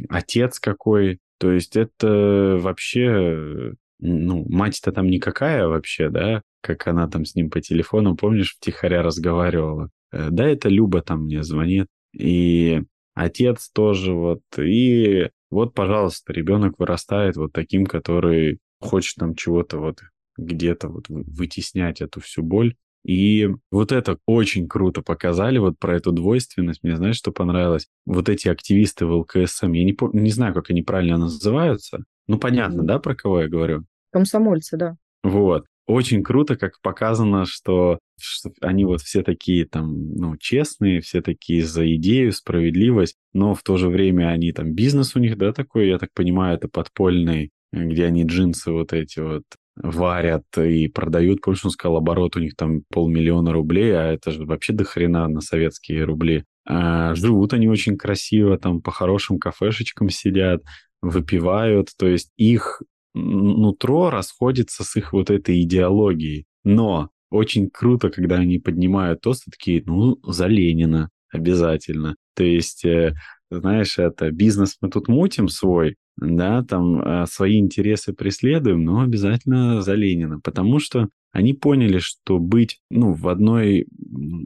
отец 0.08 0.58
какой, 0.58 1.18
то 1.38 1.52
есть 1.52 1.76
это 1.76 2.58
вообще, 2.60 3.74
ну, 4.00 4.46
мать-то 4.48 4.92
там 4.92 5.08
никакая 5.08 5.66
вообще, 5.66 6.08
да, 6.08 6.42
как 6.62 6.86
она 6.86 7.08
там 7.08 7.24
с 7.24 7.34
ним 7.34 7.50
по 7.50 7.60
телефону, 7.60 8.16
помнишь, 8.16 8.56
втихаря 8.56 9.02
разговаривала. 9.02 9.90
Э, 10.12 10.28
да, 10.30 10.48
это 10.48 10.68
Люба 10.68 11.02
там 11.02 11.24
мне 11.24 11.42
звонит, 11.42 11.88
и 12.12 12.82
отец 13.14 13.70
тоже 13.70 14.12
вот, 14.12 14.40
и 14.58 15.28
вот, 15.50 15.74
пожалуйста, 15.74 16.32
ребенок 16.32 16.78
вырастает 16.78 17.36
вот 17.36 17.52
таким, 17.52 17.86
который 17.86 18.58
хочет 18.80 19.16
там 19.16 19.34
чего-то 19.34 19.78
вот 19.78 20.00
где-то 20.38 20.88
вот 20.88 21.04
вытеснять 21.08 22.00
эту 22.00 22.20
всю 22.20 22.42
боль. 22.42 22.74
И 23.04 23.48
вот 23.70 23.92
это 23.92 24.18
очень 24.26 24.68
круто 24.68 25.02
показали, 25.02 25.58
вот 25.58 25.78
про 25.78 25.96
эту 25.96 26.12
двойственность. 26.12 26.82
Мне 26.82 26.96
знаешь, 26.96 27.16
что 27.16 27.32
понравилось? 27.32 27.86
Вот 28.06 28.28
эти 28.28 28.48
активисты 28.48 29.06
в 29.06 29.12
ЛКСМ, 29.12 29.72
я 29.72 29.84
не, 29.84 29.92
помню, 29.92 30.22
не 30.22 30.30
знаю, 30.30 30.54
как 30.54 30.70
они 30.70 30.82
правильно 30.82 31.16
называются. 31.16 32.04
Ну, 32.26 32.38
понятно, 32.38 32.82
да, 32.82 32.98
про 32.98 33.14
кого 33.14 33.42
я 33.42 33.48
говорю? 33.48 33.84
Комсомольцы, 34.12 34.76
да. 34.76 34.96
Вот. 35.22 35.66
Очень 35.86 36.22
круто, 36.22 36.56
как 36.56 36.80
показано, 36.82 37.46
что, 37.46 37.98
что 38.20 38.50
они 38.60 38.84
вот 38.84 39.00
все 39.00 39.22
такие 39.22 39.64
там, 39.64 40.12
ну, 40.14 40.36
честные, 40.36 41.00
все 41.00 41.22
такие 41.22 41.64
за 41.64 41.90
идею, 41.94 42.32
справедливость, 42.32 43.16
но 43.32 43.54
в 43.54 43.62
то 43.62 43.78
же 43.78 43.88
время 43.88 44.28
они 44.28 44.52
там, 44.52 44.74
бизнес 44.74 45.16
у 45.16 45.18
них, 45.18 45.38
да, 45.38 45.54
такой, 45.54 45.88
я 45.88 45.98
так 45.98 46.10
понимаю, 46.12 46.56
это 46.56 46.68
подпольный, 46.68 47.52
где 47.72 48.04
они 48.04 48.24
джинсы 48.24 48.70
вот 48.70 48.92
эти 48.92 49.20
вот 49.20 49.44
варят 49.82 50.44
и 50.56 50.88
продают. 50.88 51.40
Помнишь, 51.40 51.64
он 51.64 51.70
сказал, 51.70 51.96
оборот 51.96 52.36
у 52.36 52.40
них 52.40 52.56
там 52.56 52.82
полмиллиона 52.92 53.52
рублей, 53.52 53.92
а 53.96 54.12
это 54.12 54.30
же 54.30 54.44
вообще 54.44 54.72
до 54.72 54.84
хрена 54.84 55.28
на 55.28 55.40
советские 55.40 56.04
рубли. 56.04 56.44
А 56.66 57.14
живут 57.14 57.54
они 57.54 57.68
очень 57.68 57.96
красиво, 57.96 58.58
там 58.58 58.82
по 58.82 58.90
хорошим 58.90 59.38
кафешечкам 59.38 60.10
сидят, 60.10 60.62
выпивают, 61.00 61.90
то 61.96 62.06
есть 62.06 62.30
их 62.36 62.82
нутро 63.14 64.10
расходится 64.10 64.84
с 64.84 64.96
их 64.96 65.12
вот 65.12 65.30
этой 65.30 65.62
идеологией. 65.62 66.46
Но 66.64 67.10
очень 67.30 67.70
круто, 67.70 68.10
когда 68.10 68.36
они 68.36 68.58
поднимают 68.58 69.20
тост 69.20 69.46
и 69.46 69.50
такие, 69.50 69.82
ну, 69.86 70.18
за 70.24 70.46
Ленина 70.46 71.10
обязательно. 71.30 72.16
То 72.34 72.44
есть, 72.44 72.84
э, 72.84 73.14
знаешь, 73.50 73.98
это 73.98 74.30
бизнес 74.30 74.76
мы 74.80 74.90
тут 74.90 75.08
мутим 75.08 75.48
свой, 75.48 75.96
да, 76.20 76.62
там 76.62 77.00
э, 77.00 77.26
свои 77.26 77.58
интересы 77.58 78.12
преследуем, 78.12 78.84
но 78.84 79.00
обязательно 79.00 79.82
за 79.82 79.94
Ленина, 79.94 80.40
потому 80.40 80.78
что 80.78 81.08
они 81.32 81.54
поняли, 81.54 81.98
что 81.98 82.38
быть, 82.38 82.80
ну, 82.90 83.12
в 83.12 83.28
одной 83.28 83.86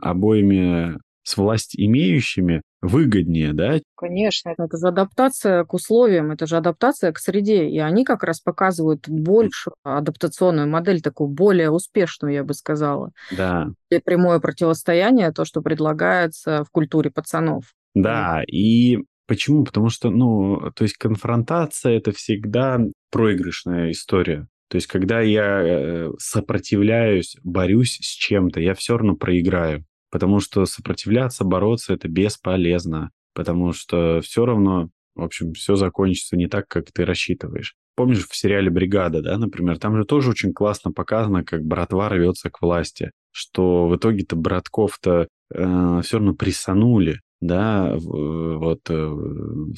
обоими 0.01 0.99
с 1.25 1.37
власть 1.37 1.75
имеющими 1.77 2.62
выгоднее, 2.81 3.53
да? 3.53 3.79
Конечно, 3.97 4.55
это 4.59 4.77
же 4.77 4.89
адаптация 4.89 5.64
к 5.64 5.73
условиям, 5.73 6.33
это 6.33 6.47
же 6.47 6.57
адаптация 6.57 7.12
к 7.12 7.18
среде, 7.18 7.68
и 7.68 7.79
они 7.79 8.05
как 8.05 8.25
раз 8.25 8.41
показывают 8.41 9.09
больше 9.09 9.70
адаптационную 9.85 10.68
модель, 10.68 11.01
такую 11.01 11.29
более 11.29 11.70
успешную, 11.70 12.35
я 12.35 12.45
бы 12.45 12.55
сказала. 12.55 13.12
Да. 13.37 13.68
И 13.91 13.99
прямое 14.01 14.41
противостояние, 14.41 15.33
то, 15.33 15.45
что 15.45 15.62
предлагается 15.62 16.64
в 16.64 16.70
культуре 16.70 17.11
пацанов. 17.11 17.66
Да, 17.95 18.43
и 18.47 18.99
Почему? 19.33 19.64
Потому 19.64 19.89
что, 19.89 20.11
ну, 20.11 20.70
то 20.76 20.85
есть 20.85 20.99
конфронтация 20.99 21.97
это 21.97 22.12
всегда 22.12 22.78
проигрышная 23.11 23.91
история. 23.91 24.47
То 24.68 24.76
есть, 24.76 24.87
когда 24.87 25.22
я 25.22 25.62
э, 25.62 26.11
сопротивляюсь, 26.18 27.39
борюсь 27.43 27.97
с 28.03 28.09
чем-то, 28.09 28.61
я 28.61 28.74
все 28.74 28.99
равно 28.99 29.16
проиграю. 29.16 29.87
Потому 30.11 30.41
что 30.41 30.66
сопротивляться, 30.66 31.45
бороться 31.45 31.95
это 31.95 32.09
бесполезно. 32.09 33.11
Потому 33.33 33.72
что 33.72 34.20
все 34.20 34.45
равно, 34.45 34.91
в 35.14 35.22
общем, 35.22 35.55
все 35.55 35.76
закончится 35.76 36.37
не 36.37 36.47
так, 36.47 36.68
как 36.68 36.93
ты 36.93 37.07
рассчитываешь. 37.07 37.74
Помнишь 37.97 38.28
в 38.28 38.37
сериале 38.37 38.68
«Бригада», 38.68 39.22
да, 39.22 39.39
например, 39.39 39.78
там 39.78 39.97
же 39.97 40.05
тоже 40.05 40.28
очень 40.28 40.53
классно 40.53 40.93
показано, 40.93 41.43
как 41.43 41.64
братва 41.64 42.11
рвется 42.11 42.51
к 42.51 42.61
власти, 42.61 43.12
что 43.30 43.89
в 43.89 43.97
итоге-то 43.97 44.37
братков-то 44.37 45.26
э, 45.55 46.01
все 46.03 46.18
равно 46.18 46.35
прессанули, 46.35 47.20
да, 47.43 47.95
вот 47.97 48.80
э, 48.88 49.16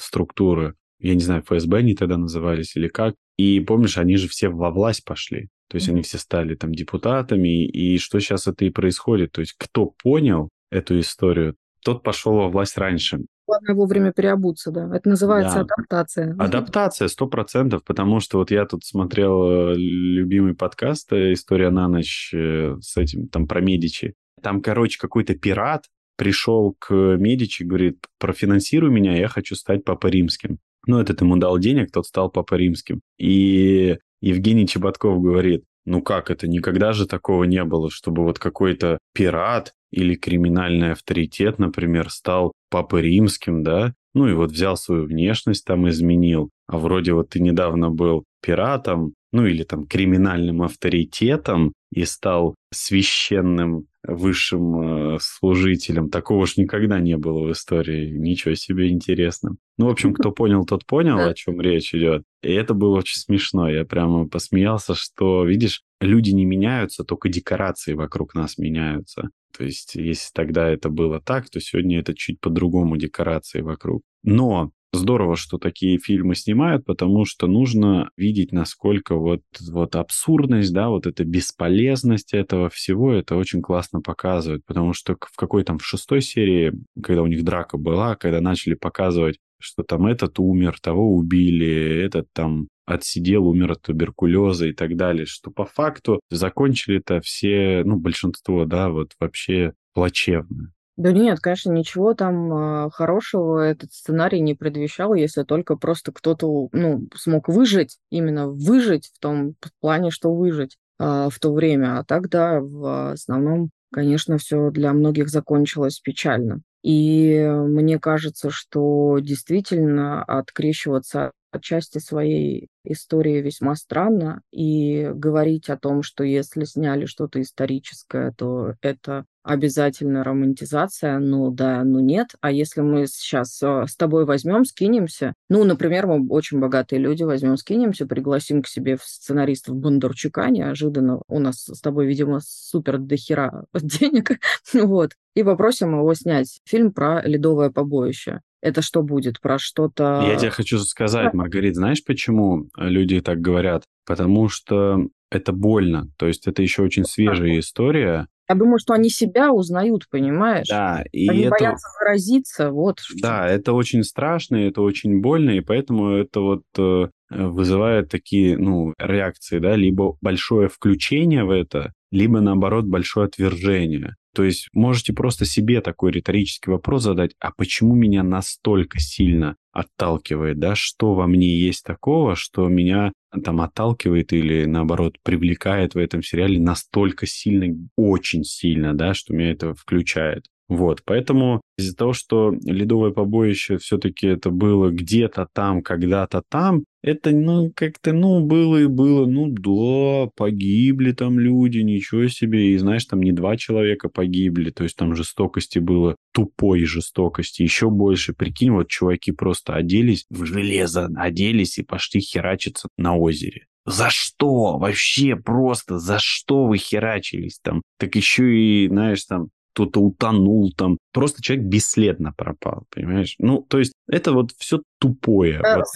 структуры, 0.01 0.75
я 1.01 1.15
не 1.15 1.21
знаю, 1.21 1.43
ФСБ 1.43 1.79
они 1.79 1.95
тогда 1.95 2.19
назывались 2.19 2.77
или 2.77 2.89
как, 2.89 3.15
и 3.39 3.59
помнишь, 3.61 3.99
они 3.99 4.17
же 4.17 4.29
все 4.29 4.51
во 4.51 4.71
власть 4.71 5.05
пошли, 5.05 5.49
то 5.69 5.77
есть 5.77 5.89
mm-hmm. 5.89 5.93
они 5.93 6.03
все 6.03 6.19
стали 6.19 6.55
там 6.55 6.73
депутатами, 6.73 7.67
и 7.67 7.99
что 7.99 8.21
сейчас 8.21 8.47
это 8.47 8.67
и 8.67 8.71
происходит, 8.71 9.33
то 9.33 9.41
есть 9.41 9.55
кто 9.59 9.87
понял 9.87 10.51
эту 10.71 11.01
историю, 11.01 11.57
тот 11.83 12.03
пошел 12.03 12.35
во 12.35 12.49
власть 12.49 12.77
раньше. 12.77 13.21
Главное 13.47 13.75
вовремя 13.75 14.13
переобуться, 14.13 14.71
да. 14.71 14.89
Это 14.95 15.09
называется 15.09 15.65
да. 15.65 15.67
адаптация. 15.77 16.37
Адаптация, 16.39 17.09
сто 17.09 17.27
процентов, 17.27 17.83
потому 17.85 18.21
что 18.21 18.39
вот 18.39 18.51
я 18.51 18.65
тут 18.67 18.85
смотрел 18.85 19.73
э, 19.73 19.75
любимый 19.77 20.55
подкаст 20.55 21.13
э, 21.13 21.33
«История 21.33 21.71
на 21.71 21.89
ночь» 21.89 22.31
с 22.33 22.97
этим, 22.97 23.29
там, 23.29 23.47
про 23.47 23.61
Медичи. 23.61 24.15
Там, 24.43 24.61
короче, 24.61 24.99
какой-то 24.99 25.35
пират 25.35 25.85
пришел 26.17 26.75
к 26.79 26.93
Медичи, 26.93 27.63
говорит, 27.63 27.99
профинансируй 28.19 28.91
меня, 28.91 29.17
я 29.17 29.29
хочу 29.29 29.55
стать 29.55 29.85
папой 29.85 30.13
римским. 30.13 30.59
Ну, 30.87 31.01
этот 31.01 31.21
ему 31.23 31.37
дал 31.37 31.59
денег, 31.59 31.91
тот 31.93 32.07
стал 32.07 32.31
папой 32.31 32.59
римским. 32.59 33.01
И 33.19 33.99
Евгений 34.21 34.67
Чеботков 34.67 35.21
говорит, 35.21 35.65
ну 35.87 36.03
как 36.03 36.31
это, 36.31 36.49
никогда 36.49 36.93
же 36.93 37.07
такого 37.07 37.45
не 37.45 37.63
было, 37.65 37.91
чтобы 37.91 38.23
вот 38.25 38.39
какой-то 38.39 38.99
пират 39.13 39.73
или 39.91 40.15
криминальный 40.15 40.93
авторитет, 40.93 41.59
например, 41.59 42.11
стал 42.11 42.53
папой 42.71 43.03
римским, 43.03 43.63
да, 43.63 43.95
ну 44.15 44.29
и 44.29 44.33
вот 44.33 44.51
взял 44.51 44.77
свою 44.77 45.05
внешность 45.05 45.65
там 45.65 45.89
изменил, 45.89 46.51
а 46.67 46.79
вроде 46.79 47.13
вот 47.13 47.31
ты 47.31 47.41
недавно 47.41 47.91
был 47.91 48.25
пиратом, 48.41 49.15
ну 49.35 49.47
или 49.47 49.65
там 49.65 49.85
криминальным 49.85 50.63
авторитетом 50.63 51.73
и 51.93 52.05
стал 52.05 52.55
священным 52.73 53.89
высшим 54.05 55.17
э, 55.17 55.19
служителем. 55.21 56.09
Такого 56.09 56.47
ж 56.47 56.57
никогда 56.57 57.01
не 57.01 57.17
было 57.17 57.45
в 57.45 57.51
истории. 57.51 58.11
Ничего 58.17 58.55
себе 58.55 58.91
интересно. 58.91 59.57
Ну, 59.77 59.87
в 59.87 59.91
общем, 59.91 60.15
кто 60.15 60.31
понял, 60.31 60.65
тот 60.65 60.87
понял, 60.87 61.19
о 61.19 61.35
чем 61.35 61.61
речь 61.61 61.93
идет. 61.97 62.23
И 62.45 62.53
это 62.53 62.75
было 62.75 62.99
очень 62.99 63.19
смешно. 63.19 63.69
Я 63.69 63.85
прямо 63.85 64.29
посмеялся, 64.29 64.95
что, 64.95 65.45
видишь, 65.45 65.83
люди 66.01 66.31
не 66.31 66.45
меняются, 66.45 67.03
только 67.03 67.29
декорации 67.29 67.95
вокруг 67.95 68.37
нас 68.37 68.57
меняются. 68.57 69.31
То 69.57 69.65
есть, 69.65 69.97
если 69.97 70.31
тогда 70.33 70.69
это 70.69 70.91
было 70.91 71.21
так, 71.21 71.51
то 71.51 71.59
сегодня 71.59 71.99
это 71.99 72.15
чуть 72.15 72.39
по-другому 72.39 72.97
декорации 72.97 73.63
вокруг. 73.63 74.03
Но 74.23 74.71
здорово, 74.95 75.37
что 75.37 75.59
такие 75.59 75.99
фильмы 75.99 76.35
снимают, 76.35 76.85
потому 76.85 77.25
что 77.25 77.47
нужно 77.47 78.11
видеть, 78.17 78.53
насколько 78.53 79.17
вот, 79.17 79.43
вот 79.71 79.97
абсурдность, 79.97 80.73
да, 80.73 80.89
вот 80.89 81.07
эта 81.07 81.25
бесполезность 81.25 82.35
этого 82.35 82.69
всего, 82.69 83.13
это 83.13 83.37
очень 83.37 83.63
классно 83.63 84.01
показывает, 84.01 84.65
потому 84.65 84.93
что 84.93 85.17
в 85.21 85.37
какой 85.37 85.65
там 85.65 85.79
в 85.79 85.85
шестой 85.85 86.21
серии, 86.21 86.73
когда 87.03 87.23
у 87.23 87.27
них 87.27 87.45
драка 87.45 87.77
была, 87.77 88.17
когда 88.17 88.41
начали 88.41 88.75
показывать, 88.75 89.39
что 89.59 89.83
там 89.83 90.07
этот 90.07 90.39
умер, 90.39 90.79
того 90.81 91.15
убили, 91.15 92.03
этот 92.05 92.27
там 92.33 92.69
отсидел, 92.87 93.47
умер 93.47 93.73
от 93.73 93.83
туберкулеза 93.83 94.67
и 94.67 94.73
так 94.73 94.97
далее, 94.97 95.27
что 95.27 95.51
по 95.51 95.65
факту 95.65 96.21
закончили 96.31 96.99
это 96.99 97.21
все, 97.21 97.83
ну, 97.85 97.97
большинство, 97.97 98.65
да, 98.67 98.91
вот 98.91 99.13
вообще 99.19 99.73
плачевно. 99.95 100.73
Да 100.97 101.11
нет, 101.11 101.41
конечно, 101.41 101.73
ничего 101.73 102.15
там 102.15 102.53
а, 102.53 102.91
хорошего 102.91 103.59
этот 103.61 103.93
сценарий 103.93 104.41
не 104.41 104.55
предвещал, 104.55 105.15
если 105.15 105.43
только 105.43 105.77
просто 105.77 106.13
кто-то, 106.13 106.69
ну, 106.73 107.09
смог 107.17 107.49
выжить, 107.49 107.99
именно 108.11 108.49
выжить 108.49 109.11
в 109.13 109.19
том 109.19 109.57
плане, 109.81 110.11
что 110.13 110.33
выжить 110.33 110.77
а, 111.01 111.31
в 111.31 111.39
то 111.41 111.53
время. 111.53 111.99
А 111.99 112.05
так, 112.05 112.29
да, 112.29 112.61
в 112.61 113.11
основном, 113.13 113.71
конечно, 113.93 114.39
все 114.39 114.71
для 114.71 114.93
многих 114.93 115.29
закончилось 115.31 115.99
печально. 115.99 116.61
И 116.85 117.41
мне 117.45 117.99
кажется, 117.99 118.51
что 118.51 119.19
действительно 119.21 120.23
открещиваться 120.23 121.33
отчасти 121.55 121.99
своей 121.99 122.69
истории 122.85 123.41
весьма 123.41 123.75
странно, 123.77 124.43
и 124.53 125.11
говорить 125.15 125.71
о 125.71 125.79
том, 125.79 126.03
что 126.03 126.25
если 126.25 126.65
сняли 126.65 127.07
что-то 127.07 127.41
историческое, 127.41 128.33
то 128.37 128.75
это 128.83 129.25
обязательно 129.43 130.25
романтизация, 130.25 131.19
ну 131.19 131.51
да, 131.51 131.85
ну 131.85 132.01
нет. 132.01 132.29
А 132.41 132.51
если 132.51 132.81
мы 132.81 133.07
сейчас 133.07 133.63
э, 133.63 133.85
с 133.87 133.95
тобой 133.95 134.25
возьмем, 134.25 134.65
скинемся, 134.65 135.35
ну, 135.51 135.65
например, 135.65 136.07
мы 136.07 136.27
очень 136.29 136.61
богатые 136.61 136.99
люди, 136.99 137.23
возьмем, 137.25 137.59
скинемся, 137.59 138.07
пригласим 138.07 138.63
к 138.63 138.69
себе 138.69 138.97
сценаристов 139.01 139.77
Бондарчука, 139.77 140.49
неожиданно 140.49 141.21
у 141.29 141.39
нас 141.39 141.67
с 141.67 141.81
тобой, 141.81 142.07
видимо, 142.07 142.41
супер 142.43 142.99
дохера 142.99 143.67
денег, 143.75 144.39
вот, 144.73 145.13
и 145.35 145.43
попросим 145.43 145.93
его 145.93 146.15
снять 146.15 146.61
фильм 146.65 146.93
про 146.93 147.21
ледовое 147.23 147.71
побоище. 147.71 148.41
Это 148.65 148.81
что 148.81 149.03
будет? 149.03 149.41
Про 149.43 149.59
что-то... 149.59 150.25
Я 150.27 150.37
тебе 150.37 150.51
хочу 150.51 150.79
сказать, 150.79 151.35
Маргарит, 151.35 151.75
знаешь, 151.75 152.03
почему 152.03 152.71
люди 152.79 153.21
так 153.21 153.39
говорят? 153.39 153.85
Потому 154.07 154.49
что 154.49 155.07
это 155.31 155.53
больно. 155.53 156.09
То 156.17 156.27
есть 156.27 156.47
это 156.47 156.63
еще 156.63 156.81
очень 156.81 157.05
свежая 157.05 157.59
история. 157.59 158.27
Я 158.49 158.55
думаю, 158.55 158.79
что 158.79 158.95
они 158.95 159.11
себя 159.11 159.53
узнают, 159.53 160.09
понимаешь? 160.11 160.67
Да, 160.67 161.05
и 161.13 161.29
они 161.29 161.43
это... 161.43 161.51
боятся 161.51 161.89
выразиться, 162.01 162.71
вот. 162.71 163.01
Да, 163.21 163.47
это 163.47 163.75
очень 163.75 164.03
страшно, 164.03 164.57
это 164.57 164.81
очень 164.81 165.21
больно, 165.21 165.51
и 165.51 165.61
поэтому 165.61 166.13
это 166.13 166.41
вот 166.41 166.63
э, 166.79 167.09
вызывает 167.29 168.09
такие, 168.09 168.57
ну, 168.57 168.95
реакции, 168.99 169.59
да, 169.59 169.77
либо 169.77 170.17
большое 170.23 170.69
включение 170.69 171.45
в 171.45 171.51
это, 171.51 171.93
либо, 172.11 172.41
наоборот, 172.41 172.87
большое 172.87 173.27
отвержение. 173.27 174.15
То 174.35 174.43
есть 174.43 174.69
можете 174.73 175.13
просто 175.13 175.45
себе 175.45 175.81
такой 175.81 176.11
риторический 176.13 176.71
вопрос 176.71 177.05
задать, 177.05 177.35
а 177.39 177.53
почему 177.53 177.95
меня 177.95 178.23
настолько 178.23 178.99
сильно 178.99 179.57
отталкивает, 179.73 180.59
да, 180.59 180.75
что 180.75 181.15
во 181.15 181.27
мне 181.27 181.49
есть 181.49 181.85
такого, 181.85 182.37
что 182.37 182.69
меня 182.69 183.13
там 183.45 183.61
отталкивает 183.61 184.33
или, 184.33 184.65
наоборот, 184.65 185.17
привлекает 185.23 185.95
в 185.95 185.99
этом 185.99 186.23
сериале 186.23 186.61
настолько 186.61 187.27
сильно, 187.27 187.75
очень 187.97 188.45
сильно, 188.45 188.95
да, 188.95 189.15
что 189.15 189.35
меня 189.35 189.53
это 189.53 189.75
включает. 189.75 190.47
Вот, 190.69 191.03
поэтому 191.05 191.61
из-за 191.77 191.95
того, 191.95 192.15
что 192.15 192.55
ледовое 192.65 193.11
побоище 193.11 193.77
все-таки 193.77 194.27
это 194.27 194.49
было 194.51 194.91
где-то 194.91 195.47
там, 195.53 195.83
когда-то 195.83 196.43
там, 196.49 196.85
это, 197.03 197.33
ну, 197.33 197.71
как-то, 197.77 198.15
ну, 198.15 198.41
было 198.41 198.79
и 198.79 198.87
было, 198.87 199.27
ну, 199.27 199.49
да, 199.51 200.31
погибли 200.37 201.13
там 201.13 201.39
люди, 201.39 201.81
ничего 201.81 202.29
себе, 202.29 202.73
и, 202.73 202.79
знаешь, 202.79 203.05
там 203.05 203.21
не 203.21 203.33
два 203.33 203.59
человека 203.59 204.09
погибли, 204.09 204.71
то 204.71 204.85
есть 204.85 204.97
там 204.97 205.15
жестокости 205.15 205.79
было, 205.81 206.17
тупой 206.33 206.87
жестокости, 206.87 207.63
еще 207.63 207.91
больше. 207.91 208.33
Прикинь, 208.33 208.71
вот 208.71 208.89
чуваки 208.89 209.33
просто 209.33 209.75
оделись 209.75 210.25
в 210.31 210.47
железо, 210.47 211.11
оделись 211.15 211.77
и 211.77 211.83
пошли 211.83 212.21
херачиться 212.23 212.89
на 212.97 213.17
озере. 213.17 213.67
За 213.85 214.09
что? 214.09 214.79
Вообще 214.79 215.37
просто 215.37 215.99
за 215.99 216.19
что 216.19 216.65
вы 216.65 216.79
херачились 216.79 217.61
там? 217.63 217.83
Так 217.99 218.17
еще 218.17 218.57
и, 218.57 218.89
знаешь, 218.89 219.23
там 219.25 219.49
кто-то 219.75 220.01
утонул 220.01 220.73
там. 220.73 220.99
Просто 221.13 221.43
человек 221.43 221.67
бесследно 221.67 222.33
пропал, 222.37 222.85
понимаешь? 222.91 223.35
Ну, 223.39 223.61
то 223.69 223.79
есть 223.79 223.93
это 224.09 224.33
вот 224.33 224.53
все 224.57 224.81
тупое. 225.01 225.61
Да, 225.61 225.79
вот. 225.79 225.87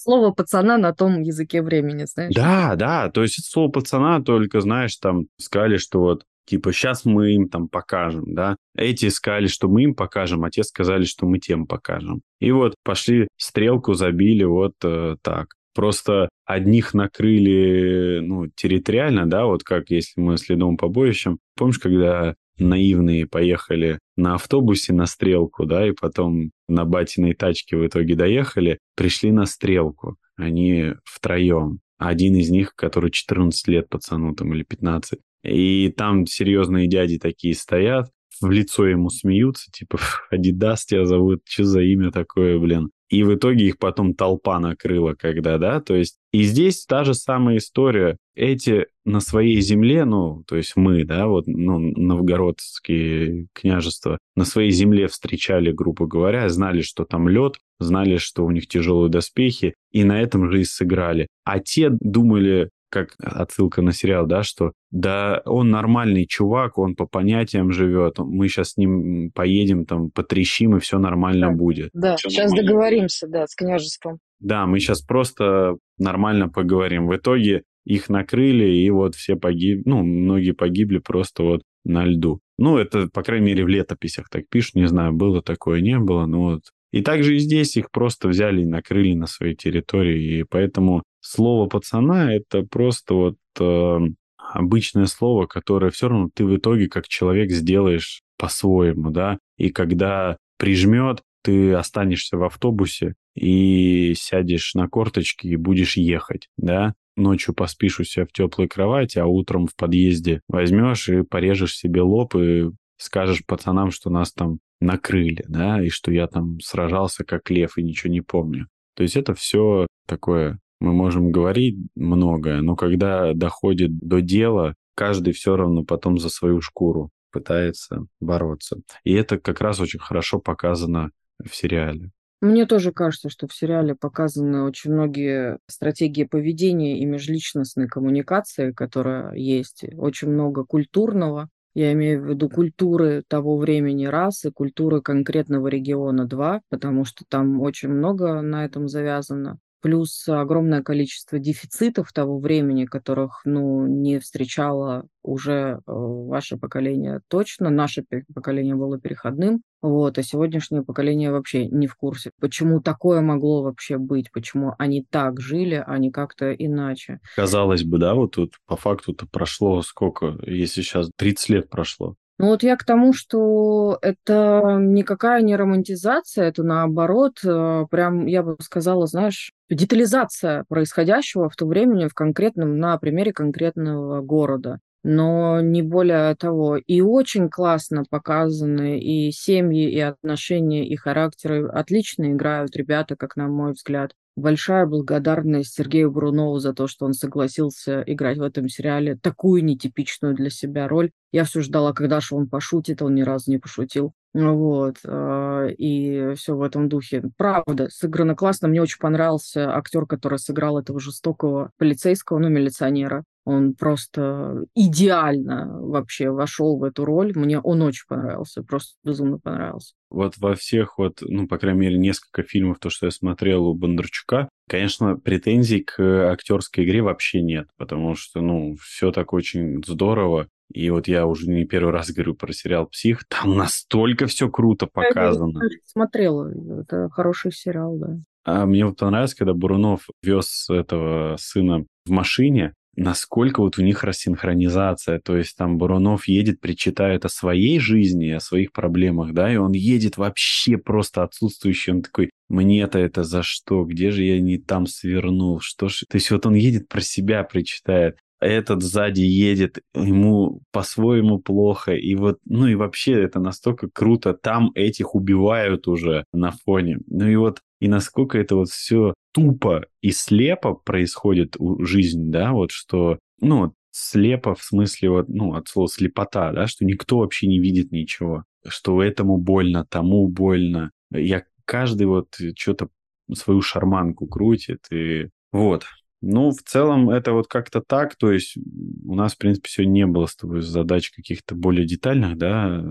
Слово 0.00 0.30
пацана 0.30 0.78
на 0.78 0.94
том 0.94 1.20
языке 1.20 1.62
времени, 1.62 2.04
знаешь? 2.04 2.34
Да, 2.34 2.76
да, 2.76 3.10
то 3.10 3.22
есть 3.22 3.40
это 3.40 3.48
слово 3.48 3.70
пацана 3.70 4.22
только, 4.22 4.60
знаешь, 4.60 4.96
там 4.96 5.26
сказали, 5.38 5.76
что 5.76 6.00
вот 6.00 6.24
Типа, 6.46 6.72
сейчас 6.72 7.06
мы 7.06 7.32
им 7.32 7.48
там 7.48 7.68
покажем, 7.68 8.34
да. 8.34 8.56
Эти 8.76 9.08
сказали, 9.08 9.46
что 9.46 9.66
мы 9.66 9.84
им 9.84 9.94
покажем, 9.94 10.44
а 10.44 10.50
те 10.50 10.62
сказали, 10.62 11.04
что 11.04 11.24
мы 11.24 11.38
тем 11.38 11.66
покажем. 11.66 12.20
И 12.38 12.52
вот 12.52 12.74
пошли, 12.84 13.28
стрелку 13.38 13.94
забили 13.94 14.44
вот 14.44 14.74
э, 14.84 15.16
так. 15.22 15.54
Просто 15.74 16.28
одних 16.44 16.92
накрыли, 16.92 18.20
ну, 18.22 18.48
территориально, 18.54 19.24
да, 19.24 19.46
вот 19.46 19.64
как 19.64 19.88
если 19.88 20.20
мы 20.20 20.36
следом 20.36 20.76
побоищем. 20.76 21.38
Помнишь, 21.56 21.78
когда 21.78 22.34
наивные 22.58 23.26
поехали 23.26 23.98
на 24.16 24.34
автобусе 24.34 24.92
на 24.92 25.06
стрелку, 25.06 25.66
да, 25.66 25.86
и 25.86 25.92
потом 25.92 26.50
на 26.68 26.84
батиной 26.84 27.34
тачке 27.34 27.76
в 27.76 27.86
итоге 27.86 28.14
доехали, 28.14 28.78
пришли 28.96 29.32
на 29.32 29.46
стрелку. 29.46 30.16
Они 30.36 30.94
втроем. 31.04 31.80
Один 31.98 32.36
из 32.36 32.50
них, 32.50 32.74
который 32.74 33.10
14 33.10 33.68
лет 33.68 33.88
пацану 33.88 34.34
там 34.34 34.52
или 34.54 34.62
15. 34.62 35.18
И 35.44 35.92
там 35.96 36.26
серьезные 36.26 36.88
дяди 36.88 37.18
такие 37.18 37.54
стоят, 37.54 38.10
в 38.40 38.50
лицо 38.50 38.86
ему 38.86 39.10
смеются, 39.10 39.70
типа, 39.70 39.98
Адидас 40.30 40.84
тебя 40.84 41.06
зовут, 41.06 41.42
что 41.44 41.64
за 41.64 41.82
имя 41.82 42.10
такое, 42.10 42.58
блин. 42.58 42.90
И 43.10 43.22
в 43.22 43.34
итоге 43.34 43.66
их 43.66 43.78
потом 43.78 44.14
толпа 44.14 44.58
накрыла, 44.58 45.14
когда, 45.14 45.58
да, 45.58 45.80
то 45.80 45.94
есть 45.94 46.16
и 46.32 46.42
здесь 46.42 46.84
та 46.84 47.04
же 47.04 47.14
самая 47.14 47.58
история. 47.58 48.16
Эти 48.34 48.86
на 49.04 49.20
своей 49.20 49.60
земле, 49.60 50.04
ну, 50.04 50.42
то 50.48 50.56
есть 50.56 50.72
мы, 50.74 51.04
да, 51.04 51.28
вот, 51.28 51.46
ну, 51.46 51.78
новгородские 51.78 53.46
княжества, 53.52 54.18
на 54.34 54.44
своей 54.44 54.72
земле 54.72 55.06
встречали, 55.06 55.70
грубо 55.70 56.06
говоря, 56.06 56.48
знали, 56.48 56.80
что 56.80 57.04
там 57.04 57.28
лед, 57.28 57.54
знали, 57.78 58.16
что 58.16 58.44
у 58.44 58.50
них 58.50 58.66
тяжелые 58.66 59.10
доспехи, 59.10 59.74
и 59.92 60.02
на 60.02 60.20
этом 60.20 60.50
же 60.50 60.62
и 60.62 60.64
сыграли. 60.64 61.28
А 61.44 61.60
те 61.60 61.90
думали, 61.90 62.70
как 62.94 63.14
отсылка 63.18 63.82
на 63.82 63.92
сериал, 63.92 64.26
да, 64.26 64.42
что 64.42 64.72
да, 64.90 65.42
он 65.44 65.70
нормальный 65.70 66.26
чувак, 66.26 66.78
он 66.78 66.94
по 66.94 67.06
понятиям 67.06 67.72
живет, 67.72 68.18
мы 68.18 68.48
сейчас 68.48 68.70
с 68.70 68.76
ним 68.76 69.30
поедем, 69.32 69.84
там, 69.84 70.10
потрещим, 70.10 70.76
и 70.76 70.80
все 70.80 70.98
нормально 70.98 71.48
да, 71.48 71.52
будет. 71.52 71.90
Да, 71.92 72.16
все 72.16 72.30
сейчас 72.30 72.52
нормально 72.52 72.68
договоримся, 72.68 73.26
да, 73.28 73.46
с 73.46 73.54
княжеством. 73.54 74.18
Да, 74.38 74.66
мы 74.66 74.78
сейчас 74.78 75.02
просто 75.02 75.76
нормально 75.98 76.48
поговорим. 76.48 77.08
В 77.08 77.16
итоге 77.16 77.64
их 77.84 78.08
накрыли, 78.08 78.70
и 78.70 78.88
вот 78.90 79.14
все 79.14 79.36
погибли, 79.36 79.82
ну, 79.84 80.02
многие 80.02 80.52
погибли 80.52 80.98
просто 80.98 81.42
вот 81.42 81.62
на 81.84 82.04
льду. 82.04 82.40
Ну, 82.56 82.78
это, 82.78 83.08
по 83.08 83.22
крайней 83.22 83.46
мере, 83.46 83.64
в 83.64 83.68
летописях 83.68 84.28
так 84.30 84.44
пишут, 84.48 84.76
не 84.76 84.86
знаю, 84.86 85.12
было 85.12 85.42
такое, 85.42 85.80
не 85.80 85.98
было, 85.98 86.26
но 86.26 86.42
вот. 86.42 86.62
И 86.92 87.02
также 87.02 87.34
и 87.34 87.40
здесь 87.40 87.76
их 87.76 87.90
просто 87.90 88.28
взяли 88.28 88.62
и 88.62 88.66
накрыли 88.66 89.14
на 89.14 89.26
своей 89.26 89.56
территории, 89.56 90.38
и 90.38 90.44
поэтому 90.44 91.02
слово 91.24 91.68
пацана— 91.68 92.34
это 92.34 92.62
просто 92.62 93.14
вот 93.14 93.36
э, 93.58 93.98
обычное 94.36 95.06
слово, 95.06 95.46
которое 95.46 95.90
все 95.90 96.08
равно 96.08 96.30
ты 96.32 96.44
в 96.44 96.56
итоге 96.56 96.88
как 96.88 97.08
человек 97.08 97.50
сделаешь 97.50 98.22
по-своему, 98.38 99.10
да, 99.10 99.38
и 99.56 99.70
когда 99.70 100.36
прижмет, 100.58 101.22
ты 101.42 101.72
останешься 101.74 102.36
в 102.36 102.44
автобусе 102.44 103.14
и 103.34 104.14
сядешь 104.16 104.74
на 104.74 104.88
корточки 104.88 105.46
и 105.46 105.56
будешь 105.56 105.96
ехать, 105.96 106.48
да, 106.56 106.94
ночью 107.16 107.54
поспишь 107.54 108.00
у 108.00 108.04
себя 108.04 108.26
в 108.26 108.32
теплой 108.32 108.68
кровати, 108.68 109.18
а 109.18 109.26
утром 109.26 109.66
в 109.66 109.76
подъезде 109.76 110.40
возьмешь 110.48 111.08
и 111.08 111.22
порежешь 111.22 111.76
себе 111.76 112.02
лоб 112.02 112.34
и 112.36 112.70
скажешь 112.96 113.44
пацанам, 113.46 113.90
что 113.90 114.10
нас 114.10 114.32
там 114.32 114.58
накрыли, 114.80 115.44
да, 115.48 115.82
и 115.82 115.88
что 115.88 116.12
я 116.12 116.26
там 116.26 116.60
сражался 116.60 117.24
как 117.24 117.50
лев 117.50 117.78
и 117.78 117.82
ничего 117.82 118.12
не 118.12 118.20
помню. 118.20 118.68
То 118.94 119.02
есть 119.02 119.16
это 119.16 119.34
все 119.34 119.86
такое 120.06 120.58
мы 120.84 120.92
можем 120.92 121.32
говорить 121.32 121.76
многое, 121.94 122.60
но 122.60 122.76
когда 122.76 123.32
доходит 123.32 123.98
до 123.98 124.20
дела, 124.20 124.74
каждый 124.94 125.32
все 125.32 125.56
равно 125.56 125.84
потом 125.84 126.18
за 126.18 126.28
свою 126.28 126.60
шкуру 126.60 127.10
пытается 127.32 128.06
бороться. 128.20 128.76
И 129.02 129.12
это 129.12 129.38
как 129.38 129.60
раз 129.60 129.80
очень 129.80 129.98
хорошо 129.98 130.38
показано 130.38 131.10
в 131.42 131.54
сериале. 131.54 132.10
Мне 132.40 132.66
тоже 132.66 132.92
кажется, 132.92 133.30
что 133.30 133.48
в 133.48 133.54
сериале 133.54 133.94
показаны 133.94 134.64
очень 134.64 134.92
многие 134.92 135.58
стратегии 135.66 136.24
поведения 136.24 137.00
и 137.00 137.06
межличностной 137.06 137.88
коммуникации, 137.88 138.72
которая 138.72 139.34
есть. 139.34 139.84
Очень 139.96 140.28
много 140.28 140.64
культурного. 140.64 141.48
Я 141.74 141.92
имею 141.94 142.22
в 142.22 142.28
виду 142.28 142.50
культуры 142.50 143.24
того 143.26 143.56
времени 143.56 144.04
раз 144.04 144.44
и 144.44 144.50
культуры 144.50 145.00
конкретного 145.00 145.68
региона 145.68 146.26
два, 146.26 146.60
потому 146.68 147.04
что 147.04 147.24
там 147.28 147.60
очень 147.62 147.88
много 147.88 148.42
на 148.42 148.64
этом 148.66 148.88
завязано 148.88 149.58
плюс 149.84 150.26
огромное 150.28 150.82
количество 150.82 151.38
дефицитов 151.38 152.10
того 152.14 152.38
времени, 152.38 152.86
которых 152.86 153.42
ну, 153.44 153.86
не 153.86 154.18
встречало 154.18 155.06
уже 155.22 155.52
э, 155.52 155.80
ваше 155.86 156.56
поколение 156.56 157.20
точно. 157.28 157.68
Наше 157.68 158.02
поколение 158.34 158.76
было 158.76 158.98
переходным, 158.98 159.60
вот, 159.82 160.16
а 160.16 160.22
сегодняшнее 160.22 160.82
поколение 160.82 161.30
вообще 161.30 161.66
не 161.66 161.86
в 161.86 161.96
курсе, 161.96 162.30
почему 162.40 162.80
такое 162.80 163.20
могло 163.20 163.62
вообще 163.62 163.98
быть, 163.98 164.32
почему 164.32 164.72
они 164.78 165.04
так 165.10 165.38
жили, 165.38 165.84
а 165.86 165.98
не 165.98 166.10
как-то 166.10 166.54
иначе. 166.54 167.20
Казалось 167.36 167.84
бы, 167.84 167.98
да, 167.98 168.14
вот 168.14 168.36
тут 168.36 168.54
по 168.66 168.78
факту-то 168.78 169.26
прошло 169.30 169.82
сколько, 169.82 170.38
если 170.46 170.80
сейчас 170.80 171.10
30 171.18 171.48
лет 171.50 171.68
прошло. 171.68 172.16
Ну 172.38 172.46
вот 172.46 172.64
я 172.64 172.76
к 172.76 172.84
тому, 172.84 173.12
что 173.12 173.96
это 174.02 174.76
никакая 174.80 175.40
не 175.42 175.54
романтизация, 175.54 176.46
это 176.48 176.64
наоборот, 176.64 177.38
э, 177.44 177.86
прям, 177.90 178.26
я 178.26 178.42
бы 178.42 178.56
сказала, 178.60 179.06
знаешь, 179.06 179.52
детализация 179.70 180.64
происходящего 180.68 181.48
в 181.48 181.54
то 181.54 181.64
времени 181.66 182.08
в 182.08 182.14
конкретном, 182.14 182.78
на 182.78 182.98
примере 182.98 183.32
конкретного 183.32 184.20
города. 184.20 184.80
Но 185.04 185.60
не 185.60 185.82
более 185.82 186.34
того. 186.34 186.78
И 186.78 187.00
очень 187.02 187.48
классно 187.48 188.04
показаны 188.08 188.98
и 188.98 189.30
семьи, 189.30 189.88
и 189.90 190.00
отношения, 190.00 190.88
и 190.88 190.96
характеры. 190.96 191.68
Отлично 191.68 192.32
играют 192.32 192.74
ребята, 192.74 193.14
как 193.14 193.36
на 193.36 193.46
мой 193.46 193.72
взгляд. 193.72 194.12
Большая 194.36 194.86
благодарность 194.86 195.74
Сергею 195.74 196.10
Брунову 196.10 196.58
за 196.58 196.72
то, 196.72 196.88
что 196.88 197.06
он 197.06 197.12
согласился 197.12 198.02
играть 198.04 198.38
в 198.38 198.42
этом 198.42 198.68
сериале 198.68 199.14
такую 199.14 199.64
нетипичную 199.64 200.34
для 200.34 200.50
себя 200.50 200.88
роль. 200.88 201.12
Я 201.30 201.44
все 201.44 201.60
ждала, 201.60 201.92
когда 201.92 202.18
же 202.18 202.34
он 202.34 202.48
пошутит, 202.48 203.00
он 203.00 203.14
ни 203.14 203.22
разу 203.22 203.52
не 203.52 203.58
пошутил. 203.58 204.12
Вот. 204.32 204.96
А, 205.06 205.66
и 205.68 206.34
все 206.34 206.56
в 206.56 206.62
этом 206.62 206.88
духе. 206.88 207.22
Правда, 207.36 207.88
сыграно 207.90 208.34
классно. 208.34 208.66
Мне 208.66 208.82
очень 208.82 208.98
понравился 208.98 209.72
актер, 209.76 210.06
который 210.06 210.40
сыграл 210.40 210.78
этого 210.78 210.98
жестокого 210.98 211.70
полицейского, 211.78 212.38
ну, 212.38 212.48
милиционера. 212.48 213.22
Он 213.44 213.74
просто 213.74 214.64
идеально 214.74 215.80
вообще 215.80 216.30
вошел 216.30 216.78
в 216.78 216.84
эту 216.84 217.04
роль. 217.04 217.32
Мне 217.34 217.60
он 217.60 217.82
очень 217.82 218.06
понравился, 218.08 218.62
просто 218.62 218.96
безумно 219.04 219.38
понравился. 219.38 219.94
Вот 220.10 220.38
во 220.38 220.54
всех 220.54 220.98
вот, 220.98 221.18
ну, 221.20 221.46
по 221.46 221.58
крайней 221.58 221.80
мере, 221.80 221.98
несколько 221.98 222.42
фильмов, 222.42 222.78
то, 222.78 222.88
что 222.88 223.06
я 223.06 223.10
смотрел 223.10 223.66
у 223.66 223.74
Бондарчука, 223.74 224.48
конечно, 224.68 225.16
претензий 225.16 225.80
к 225.80 226.00
актерской 226.30 226.84
игре 226.84 227.02
вообще 227.02 227.42
нет, 227.42 227.68
потому 227.76 228.14
что, 228.14 228.40
ну, 228.40 228.76
все 228.80 229.12
так 229.12 229.32
очень 229.32 229.82
здорово. 229.84 230.48
И 230.72 230.88
вот 230.90 231.08
я 231.08 231.26
уже 231.26 231.48
не 231.50 231.64
первый 231.64 231.92
раз 231.92 232.10
говорю 232.10 232.34
про 232.34 232.52
сериал 232.52 232.86
«Псих», 232.86 233.24
там 233.28 233.56
настолько 233.56 234.26
все 234.26 234.48
круто 234.48 234.86
показано. 234.86 235.60
Я 235.62 235.68
смотрела, 235.84 236.50
это 236.80 237.08
хороший 237.10 237.52
сериал, 237.52 237.96
да. 237.98 238.18
А 238.44 238.66
мне 238.66 238.84
вот 238.84 238.98
понравилось, 238.98 239.34
когда 239.34 239.54
Бурунов 239.54 240.06
вез 240.22 240.68
этого 240.68 241.36
сына 241.38 241.86
в 242.04 242.10
машине, 242.10 242.74
насколько 242.96 243.60
вот 243.60 243.78
у 243.78 243.82
них 243.82 244.04
рассинхронизация, 244.04 245.18
то 245.18 245.36
есть 245.36 245.56
там 245.56 245.78
Бурунов 245.78 246.28
едет, 246.28 246.60
причитает 246.60 247.24
о 247.24 247.28
своей 247.28 247.78
жизни, 247.78 248.30
о 248.30 248.40
своих 248.40 248.72
проблемах, 248.72 249.32
да, 249.32 249.52
и 249.52 249.56
он 249.56 249.72
едет 249.72 250.16
вообще 250.16 250.78
просто 250.78 251.22
отсутствующий, 251.22 251.92
он 251.92 252.02
такой, 252.02 252.30
мне-то 252.48 252.98
это 252.98 253.24
за 253.24 253.42
что, 253.42 253.84
где 253.84 254.10
же 254.10 254.22
я 254.22 254.40
не 254.40 254.58
там 254.58 254.86
свернул, 254.86 255.60
что 255.60 255.88
ж, 255.88 256.04
то 256.08 256.16
есть 256.16 256.30
вот 256.30 256.46
он 256.46 256.54
едет 256.54 256.88
про 256.88 257.00
себя, 257.00 257.42
причитает, 257.42 258.18
этот 258.44 258.82
сзади 258.82 259.22
едет, 259.22 259.78
ему 259.94 260.60
по-своему 260.70 261.38
плохо, 261.38 261.92
и 261.92 262.14
вот, 262.14 262.38
ну 262.44 262.66
и 262.66 262.74
вообще 262.74 263.12
это 263.12 263.40
настолько 263.40 263.88
круто, 263.88 264.34
там 264.34 264.70
этих 264.74 265.14
убивают 265.14 265.88
уже 265.88 266.24
на 266.32 266.52
фоне, 266.52 266.98
ну 267.06 267.26
и 267.26 267.36
вот 267.36 267.60
и 267.80 267.88
насколько 267.88 268.38
это 268.38 268.56
вот 268.56 268.68
все 268.68 269.14
тупо 269.32 269.86
и 270.00 270.10
слепо 270.10 270.74
происходит 270.74 271.56
у 271.58 271.84
жизни, 271.84 272.30
да, 272.30 272.52
вот 272.52 272.70
что, 272.70 273.18
ну, 273.40 273.74
слепо 273.90 274.54
в 274.54 274.62
смысле 274.62 275.10
вот, 275.10 275.28
ну, 275.28 275.54
от 275.54 275.68
слова 275.68 275.88
слепота, 275.88 276.52
да, 276.52 276.66
что 276.66 276.84
никто 276.84 277.18
вообще 277.18 277.46
не 277.46 277.60
видит 277.60 277.92
ничего, 277.92 278.44
что 278.66 279.02
этому 279.02 279.38
больно, 279.38 279.86
тому 279.88 280.28
больно. 280.28 280.90
Я 281.10 281.44
каждый 281.64 282.06
вот 282.06 282.28
что-то 282.56 282.88
свою 283.32 283.60
шарманку 283.60 284.26
крутит, 284.26 284.86
и 284.90 285.28
вот. 285.52 285.84
Ну, 286.26 286.50
в 286.50 286.62
целом 286.62 287.10
это 287.10 287.32
вот 287.32 287.48
как-то 287.48 287.82
так, 287.86 288.16
то 288.16 288.32
есть 288.32 288.56
у 288.56 289.14
нас, 289.14 289.34
в 289.34 289.38
принципе, 289.38 289.68
сегодня 289.68 289.92
не 289.92 290.06
было 290.06 290.26
с 290.26 290.34
тобой 290.34 290.62
задач 290.62 291.10
каких-то 291.10 291.54
более 291.54 291.86
детальных, 291.86 292.38
да, 292.38 292.82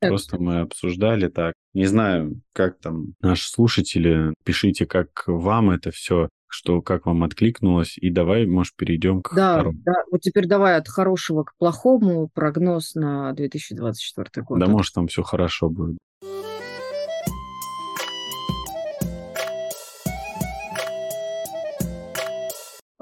так. 0.00 0.10
просто 0.10 0.40
мы 0.40 0.60
обсуждали 0.60 1.28
так. 1.28 1.54
Не 1.72 1.86
знаю, 1.86 2.40
как 2.52 2.80
там 2.80 3.14
наши 3.20 3.48
слушатели, 3.48 4.34
пишите, 4.44 4.86
как 4.86 5.22
вам 5.26 5.70
это 5.70 5.92
все, 5.92 6.28
что 6.48 6.82
как 6.82 7.06
вам 7.06 7.22
откликнулось, 7.22 7.96
и 7.96 8.10
давай, 8.10 8.46
может, 8.46 8.74
перейдем 8.76 9.22
к 9.22 9.34
да, 9.34 9.54
второму. 9.54 9.78
Да, 9.84 9.94
вот 10.10 10.20
теперь 10.20 10.46
давай 10.46 10.76
от 10.76 10.88
хорошего 10.88 11.44
к 11.44 11.52
плохому 11.58 12.28
прогноз 12.34 12.94
на 12.96 13.32
2024 13.34 14.44
год. 14.44 14.58
Да, 14.58 14.66
может, 14.66 14.94
там 14.94 15.06
все 15.06 15.22
хорошо 15.22 15.70
будет. 15.70 15.96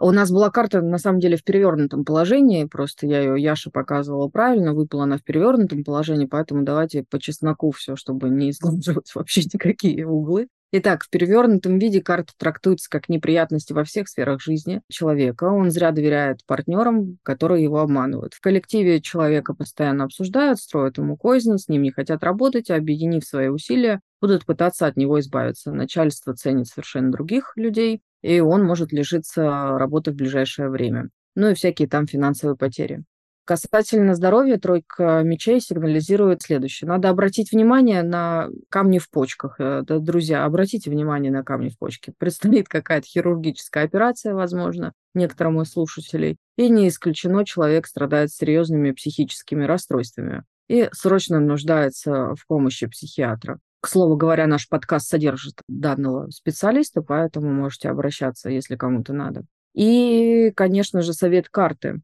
У 0.01 0.13
нас 0.13 0.31
была 0.31 0.49
карта, 0.51 0.81
на 0.81 0.99
самом 0.99 1.19
деле, 1.19 1.37
в 1.37 1.43
перевернутом 1.43 2.05
положении, 2.05 2.65
просто 2.67 3.07
я 3.09 3.21
ее 3.21 3.43
Яше 3.43 3.71
показывала 3.71 4.29
правильно, 4.29 4.73
выпала 4.73 5.05
она 5.05 5.19
в 5.19 5.25
перевернутом 5.25 5.83
положении, 5.83 6.27
поэтому 6.27 6.63
давайте 6.63 7.03
по 7.03 7.19
чесноку 7.19 7.73
все, 7.73 7.97
чтобы 7.97 8.29
не 8.29 8.51
изглаживать 8.51 9.13
вообще 9.17 9.43
никакие 9.43 10.07
углы. 10.07 10.47
Итак, 10.71 11.03
в 11.03 11.11
перевернутом 11.11 11.79
виде 11.79 12.01
карта 12.01 12.33
трактуется 12.37 12.91
как 12.91 13.09
неприятности 13.09 13.73
во 13.73 13.85
всех 13.85 14.07
сферах 14.07 14.41
жизни 14.41 14.83
человека. 14.89 15.45
Он 15.45 15.71
зря 15.71 15.93
доверяет 15.93 16.45
партнерам, 16.47 17.19
которые 17.25 17.65
его 17.65 17.81
обманывают. 17.81 18.35
В 18.35 18.41
коллективе 18.41 19.01
человека 19.01 19.55
постоянно 19.55 20.05
обсуждают, 20.05 20.61
строят 20.61 20.99
ему 20.99 21.17
козни, 21.17 21.57
с 21.57 21.69
ним 21.69 21.83
не 21.83 21.91
хотят 21.91 22.23
работать, 22.23 22.71
а 22.71 22.77
объединив 22.77 23.25
свои 23.25 23.49
усилия, 23.49 24.01
будут 24.21 24.45
пытаться 24.45 24.87
от 24.87 24.97
него 24.97 25.19
избавиться. 25.21 25.73
Начальство 25.73 26.35
ценит 26.35 26.67
совершенно 26.67 27.11
других 27.11 27.55
людей, 27.57 28.03
и 28.23 28.41
он 28.41 28.65
может 28.65 28.93
лишиться 28.93 29.43
работы 29.79 30.13
в 30.13 30.15
ближайшее 30.15 30.69
время. 30.69 31.11
Ну 31.35 31.51
и 31.51 31.55
всякие 31.55 31.89
там 31.89 32.07
финансовые 32.07 32.57
потери. 32.57 33.05
Касательно 33.49 34.15
здоровья, 34.15 34.59
тройка 34.59 35.23
мечей 35.25 35.59
сигнализирует 35.59 36.43
следующее. 36.43 36.87
Надо 36.87 37.09
обратить 37.09 37.51
внимание 37.51 38.03
на 38.03 38.51
камни 38.69 38.99
в 38.99 39.09
почках. 39.09 39.57
Э, 39.59 39.81
да, 39.87 40.01
друзья, 40.01 40.45
обратите 40.45 40.91
внимание 40.91 41.33
на 41.33 41.43
камни 41.43 41.71
в 41.71 41.79
почке. 41.79 42.13
Предстоит 42.19 42.69
какая-то 42.69 43.07
хирургическая 43.07 43.85
операция, 43.85 44.35
возможно, 44.35 44.93
некоторым 45.15 45.63
из 45.63 45.71
слушателей. 45.71 46.37
И 46.59 46.69
не 46.69 46.89
исключено, 46.89 47.47
человек 47.47 47.87
страдает 47.87 48.31
серьезными 48.31 48.91
психическими 48.91 49.65
расстройствами 49.65 50.43
и 50.69 50.91
срочно 50.93 51.41
нуждается 51.41 52.35
в 52.35 52.47
помощи 52.47 52.87
психиатра. 52.87 53.59
К 53.81 53.89
слову 53.89 54.17
говоря, 54.17 54.47
наш 54.47 54.69
подкаст 54.69 55.09
содержит 55.09 55.63
данного 55.69 56.31
специалиста, 56.31 57.01
поэтому 57.03 57.53
можете 57.53 57.89
обращаться, 57.89 58.51
если 58.51 58.77
кому-то 58.77 59.13
надо. 59.13 59.45
И, 59.75 60.53
конечно 60.57 61.03
же, 61.03 61.13
совет 61.13 61.49
карты. 61.49 62.01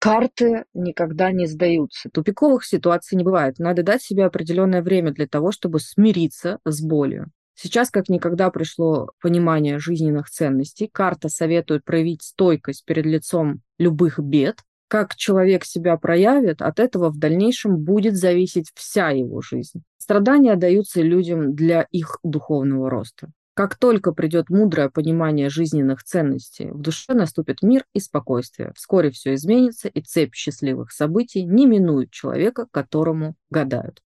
Карты 0.00 0.64
никогда 0.74 1.32
не 1.32 1.46
сдаются. 1.46 2.08
Тупиковых 2.10 2.64
ситуаций 2.64 3.16
не 3.16 3.24
бывает. 3.24 3.58
Надо 3.58 3.82
дать 3.82 4.02
себе 4.02 4.24
определенное 4.24 4.82
время 4.82 5.12
для 5.12 5.26
того, 5.26 5.52
чтобы 5.52 5.80
смириться 5.80 6.58
с 6.64 6.80
болью. 6.80 7.30
Сейчас 7.54 7.90
как 7.90 8.08
никогда 8.08 8.50
пришло 8.50 9.10
понимание 9.20 9.80
жизненных 9.80 10.30
ценностей. 10.30 10.88
Карта 10.92 11.28
советует 11.28 11.84
проявить 11.84 12.22
стойкость 12.22 12.84
перед 12.84 13.04
лицом 13.04 13.62
любых 13.78 14.20
бед, 14.20 14.60
как 14.88 15.14
человек 15.14 15.64
себя 15.64 15.96
проявит, 15.96 16.62
от 16.62 16.80
этого 16.80 17.10
в 17.10 17.18
дальнейшем 17.18 17.76
будет 17.76 18.16
зависеть 18.16 18.70
вся 18.74 19.10
его 19.10 19.40
жизнь. 19.40 19.82
Страдания 19.98 20.56
даются 20.56 21.02
людям 21.02 21.54
для 21.54 21.82
их 21.92 22.18
духовного 22.22 22.90
роста. 22.90 23.28
Как 23.54 23.76
только 23.76 24.12
придет 24.12 24.50
мудрое 24.50 24.88
понимание 24.88 25.50
жизненных 25.50 26.04
ценностей, 26.04 26.70
в 26.70 26.80
душе 26.80 27.12
наступит 27.12 27.60
мир 27.60 27.84
и 27.92 27.98
спокойствие. 27.98 28.72
Вскоре 28.76 29.10
все 29.10 29.34
изменится, 29.34 29.88
и 29.88 30.00
цепь 30.00 30.34
счастливых 30.34 30.92
событий 30.92 31.42
не 31.42 31.66
минует 31.66 32.12
человека, 32.12 32.68
которому 32.70 33.34
гадают. 33.50 34.00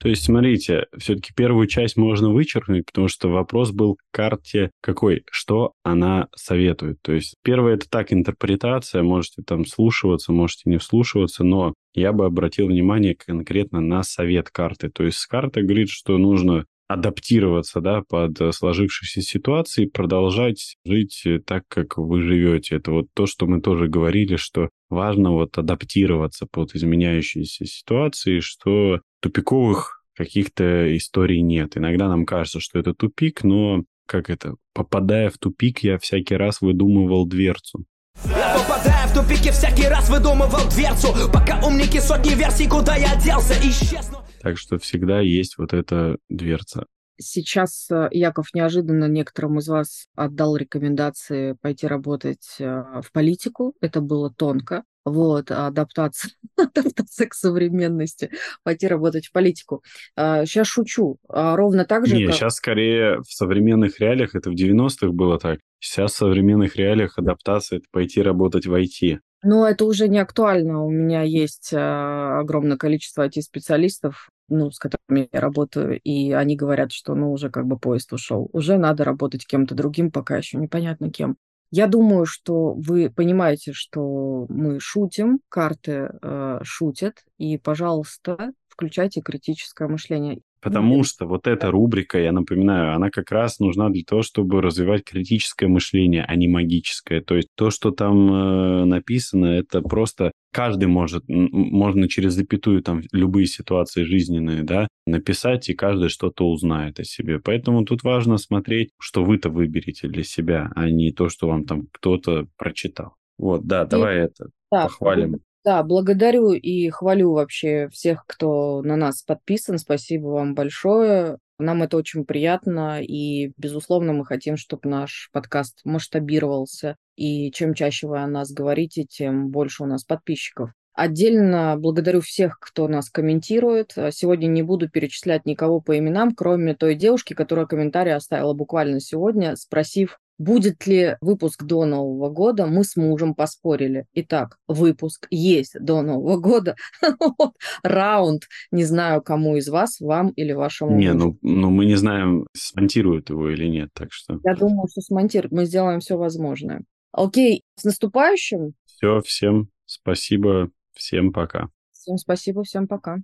То 0.00 0.08
есть, 0.08 0.24
смотрите, 0.24 0.86
все-таки 0.96 1.32
первую 1.34 1.66
часть 1.66 1.96
можно 1.96 2.30
вычеркнуть, 2.30 2.86
потому 2.86 3.08
что 3.08 3.28
вопрос 3.28 3.72
был 3.72 3.96
к 3.96 4.00
карте 4.12 4.70
какой, 4.80 5.24
что 5.30 5.72
она 5.82 6.28
советует. 6.36 6.98
То 7.02 7.12
есть, 7.12 7.34
первое 7.42 7.74
это 7.74 7.88
так 7.90 8.12
интерпретация, 8.12 9.02
можете 9.02 9.42
там 9.42 9.66
слушаться, 9.66 10.32
можете 10.32 10.70
не 10.70 10.78
вслушиваться, 10.78 11.42
но 11.42 11.74
я 11.94 12.12
бы 12.12 12.26
обратил 12.26 12.68
внимание 12.68 13.16
конкретно 13.16 13.80
на 13.80 14.04
совет 14.04 14.50
карты. 14.50 14.88
То 14.88 15.04
есть, 15.04 15.26
карта 15.26 15.62
говорит, 15.62 15.90
что 15.90 16.16
нужно 16.16 16.64
адаптироваться 16.88 17.80
да, 17.80 18.02
под 18.08 18.54
сложившиеся 18.54 19.20
ситуации, 19.22 19.86
продолжать 19.86 20.76
жить 20.84 21.22
так, 21.46 21.64
как 21.68 21.98
вы 21.98 22.22
живете. 22.22 22.76
Это 22.76 22.90
вот 22.92 23.06
то, 23.14 23.26
что 23.26 23.46
мы 23.46 23.60
тоже 23.60 23.88
говорили, 23.88 24.36
что 24.36 24.70
важно 24.88 25.32
вот 25.32 25.56
адаптироваться 25.58 26.46
под 26.50 26.74
изменяющиеся 26.74 27.66
ситуации, 27.66 28.40
что 28.40 29.00
тупиковых 29.20 30.02
каких-то 30.16 30.96
историй 30.96 31.42
нет. 31.42 31.76
Иногда 31.76 32.08
нам 32.08 32.24
кажется, 32.26 32.58
что 32.58 32.78
это 32.78 32.94
тупик, 32.94 33.44
но 33.44 33.84
как 34.06 34.30
это, 34.30 34.54
попадая 34.72 35.30
в 35.30 35.38
тупик, 35.38 35.80
я 35.80 35.98
всякий 35.98 36.34
раз 36.34 36.60
выдумывал 36.62 37.26
дверцу. 37.26 37.84
Я 38.26 38.58
попадая 38.58 39.06
в 39.06 39.14
тупики, 39.14 39.50
всякий 39.52 39.86
раз 39.86 40.08
выдумывал 40.08 40.68
дверцу, 40.70 41.14
пока 41.32 41.60
умники 41.64 41.98
сотни 41.98 42.30
версий, 42.30 42.66
куда 42.66 42.96
я 42.96 43.14
делся, 43.16 43.54
исчезну. 43.62 44.17
Так 44.48 44.56
что 44.56 44.78
всегда 44.78 45.20
есть 45.20 45.58
вот 45.58 45.74
эта 45.74 46.16
дверца. 46.30 46.86
Сейчас 47.20 47.86
э, 47.90 48.08
Яков 48.12 48.54
неожиданно 48.54 49.04
некоторым 49.04 49.58
из 49.58 49.68
вас 49.68 50.06
отдал 50.16 50.56
рекомендации 50.56 51.54
пойти 51.60 51.86
работать 51.86 52.56
э, 52.58 52.64
в 52.64 53.12
политику. 53.12 53.74
Это 53.82 54.00
было 54.00 54.32
тонко 54.32 54.84
вот, 55.04 55.50
адаптация, 55.50 56.32
адаптация 56.56 57.26
к 57.26 57.34
современности, 57.34 58.30
пойти 58.62 58.86
работать 58.86 59.26
в 59.26 59.32
политику. 59.32 59.82
Сейчас 60.16 60.66
а, 60.66 60.70
шучу. 60.70 61.18
А 61.28 61.54
ровно 61.54 61.84
так 61.84 62.06
же, 62.06 62.16
Не, 62.16 62.26
как... 62.26 62.36
сейчас 62.36 62.54
скорее 62.54 63.20
в 63.20 63.30
современных 63.30 64.00
реалиях, 64.00 64.34
это 64.34 64.50
в 64.50 64.54
90-х 64.54 65.08
было 65.08 65.38
так. 65.38 65.60
Сейчас 65.78 66.12
в 66.12 66.16
современных 66.16 66.76
реалиях 66.76 67.18
адаптация– 67.18 67.78
это 67.80 67.86
пойти 67.90 68.22
работать 68.22 68.64
в 68.64 68.72
IT. 68.72 69.18
Но 69.42 69.66
это 69.68 69.84
уже 69.84 70.08
не 70.08 70.18
актуально. 70.18 70.84
У 70.84 70.90
меня 70.90 71.22
есть 71.22 71.72
э, 71.72 71.78
огромное 71.78 72.76
количество 72.76 73.26
IT-специалистов, 73.26 74.30
ну, 74.48 74.70
с 74.70 74.78
которыми 74.78 75.28
я 75.32 75.40
работаю, 75.40 76.00
и 76.00 76.32
они 76.32 76.56
говорят, 76.56 76.92
что, 76.92 77.14
ну, 77.14 77.32
уже 77.32 77.50
как 77.50 77.66
бы 77.66 77.78
поезд 77.78 78.12
ушел. 78.12 78.48
Уже 78.52 78.78
надо 78.78 79.04
работать 79.04 79.46
кем-то 79.46 79.74
другим, 79.74 80.10
пока 80.10 80.36
еще 80.38 80.58
непонятно 80.58 81.10
кем. 81.10 81.36
Я 81.70 81.86
думаю, 81.86 82.24
что 82.24 82.72
вы 82.74 83.10
понимаете, 83.10 83.72
что 83.74 84.46
мы 84.48 84.80
шутим, 84.80 85.40
карты 85.48 86.10
э, 86.20 86.60
шутят, 86.64 87.22
и, 87.36 87.58
пожалуйста, 87.58 88.52
включайте 88.68 89.20
критическое 89.20 89.86
мышление. 89.86 90.40
Потому 90.60 91.04
что 91.04 91.26
вот 91.26 91.46
эта 91.46 91.70
рубрика, 91.70 92.18
я 92.18 92.32
напоминаю, 92.32 92.94
она 92.94 93.10
как 93.10 93.30
раз 93.30 93.58
нужна 93.58 93.88
для 93.90 94.02
того, 94.04 94.22
чтобы 94.22 94.60
развивать 94.60 95.04
критическое 95.04 95.68
мышление, 95.68 96.24
а 96.26 96.34
не 96.36 96.48
магическое. 96.48 97.20
То 97.20 97.36
есть 97.36 97.48
то, 97.54 97.70
что 97.70 97.90
там 97.90 98.32
э, 98.32 98.84
написано, 98.84 99.46
это 99.46 99.80
просто 99.82 100.32
каждый 100.52 100.88
может, 100.88 101.24
можно 101.28 102.08
через 102.08 102.34
запятую 102.34 102.82
там 102.82 103.02
любые 103.12 103.46
ситуации 103.46 104.04
жизненные, 104.04 104.62
да, 104.62 104.88
написать, 105.06 105.68
и 105.68 105.74
каждый 105.74 106.08
что-то 106.08 106.48
узнает 106.50 106.98
о 107.00 107.04
себе. 107.04 107.38
Поэтому 107.38 107.84
тут 107.84 108.02
важно 108.02 108.38
смотреть, 108.38 108.90
что 109.00 109.24
вы-то 109.24 109.50
выберете 109.50 110.08
для 110.08 110.24
себя, 110.24 110.70
а 110.74 110.90
не 110.90 111.12
то, 111.12 111.28
что 111.28 111.48
вам 111.48 111.64
там 111.64 111.86
кто-то 111.92 112.46
прочитал. 112.56 113.14
Вот, 113.38 113.66
да, 113.66 113.84
и, 113.84 113.88
давай 113.88 114.16
это 114.18 114.50
да, 114.70 114.84
похвалим. 114.84 115.40
Да, 115.68 115.82
благодарю 115.82 116.52
и 116.52 116.88
хвалю 116.88 117.32
вообще 117.32 117.90
всех, 117.90 118.24
кто 118.26 118.80
на 118.80 118.96
нас 118.96 119.22
подписан. 119.22 119.76
Спасибо 119.76 120.28
вам 120.28 120.54
большое. 120.54 121.36
Нам 121.58 121.82
это 121.82 121.98
очень 121.98 122.24
приятно, 122.24 123.02
и, 123.02 123.52
безусловно, 123.58 124.14
мы 124.14 124.24
хотим, 124.24 124.56
чтобы 124.56 124.88
наш 124.88 125.28
подкаст 125.30 125.82
масштабировался. 125.84 126.96
И 127.16 127.50
чем 127.52 127.74
чаще 127.74 128.06
вы 128.06 128.18
о 128.20 128.26
нас 128.26 128.50
говорите, 128.50 129.04
тем 129.04 129.50
больше 129.50 129.82
у 129.82 129.86
нас 129.86 130.04
подписчиков. 130.04 130.70
Отдельно 130.94 131.76
благодарю 131.78 132.22
всех, 132.22 132.58
кто 132.58 132.88
нас 132.88 133.10
комментирует. 133.10 133.92
Сегодня 134.12 134.46
не 134.46 134.62
буду 134.62 134.88
перечислять 134.88 135.44
никого 135.44 135.82
по 135.82 135.98
именам, 135.98 136.34
кроме 136.34 136.74
той 136.74 136.94
девушки, 136.94 137.34
которая 137.34 137.66
комментарий 137.66 138.14
оставила 138.14 138.54
буквально 138.54 139.00
сегодня, 139.00 139.54
спросив, 139.54 140.18
Будет 140.38 140.86
ли 140.86 141.16
выпуск 141.20 141.64
до 141.64 141.84
Нового 141.84 142.30
года, 142.30 142.66
мы 142.66 142.84
с 142.84 142.94
мужем 142.94 143.34
поспорили. 143.34 144.06
Итак, 144.14 144.58
выпуск 144.68 145.26
есть 145.30 145.76
до 145.80 146.02
Нового 146.02 146.38
года. 146.38 146.76
Раунд. 147.82 148.44
Не 148.70 148.84
знаю, 148.84 149.20
кому 149.20 149.56
из 149.56 149.68
вас, 149.68 149.98
вам 150.00 150.28
или 150.30 150.52
вашему 150.52 150.96
Не, 150.96 151.12
ну, 151.12 151.36
ну 151.42 151.70
мы 151.70 151.86
не 151.86 151.96
знаем, 151.96 152.46
смонтируют 152.56 153.30
его 153.30 153.50
или 153.50 153.66
нет, 153.66 153.90
так 153.92 154.12
что... 154.12 154.38
Я 154.44 154.54
думаю, 154.54 154.88
что 154.88 155.00
смонтируют. 155.00 155.52
Мы 155.52 155.64
сделаем 155.64 155.98
все 155.98 156.16
возможное. 156.16 156.82
Окей, 157.10 157.62
с 157.74 157.84
наступающим. 157.84 158.74
Все, 158.84 159.20
всем 159.22 159.70
спасибо, 159.86 160.70
всем 160.94 161.32
пока. 161.32 161.68
Всем 161.92 162.16
спасибо, 162.16 162.62
всем 162.62 162.86
пока. 162.86 163.18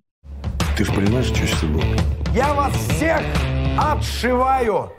Ты 0.76 0.84
же 0.84 0.92
понимаешь, 0.92 1.26
что 1.26 1.36
сейчас 1.36 1.62
было? 1.64 1.82
Я 2.34 2.52
вас 2.54 2.74
всех 2.74 3.22
отшиваю! 3.78 4.90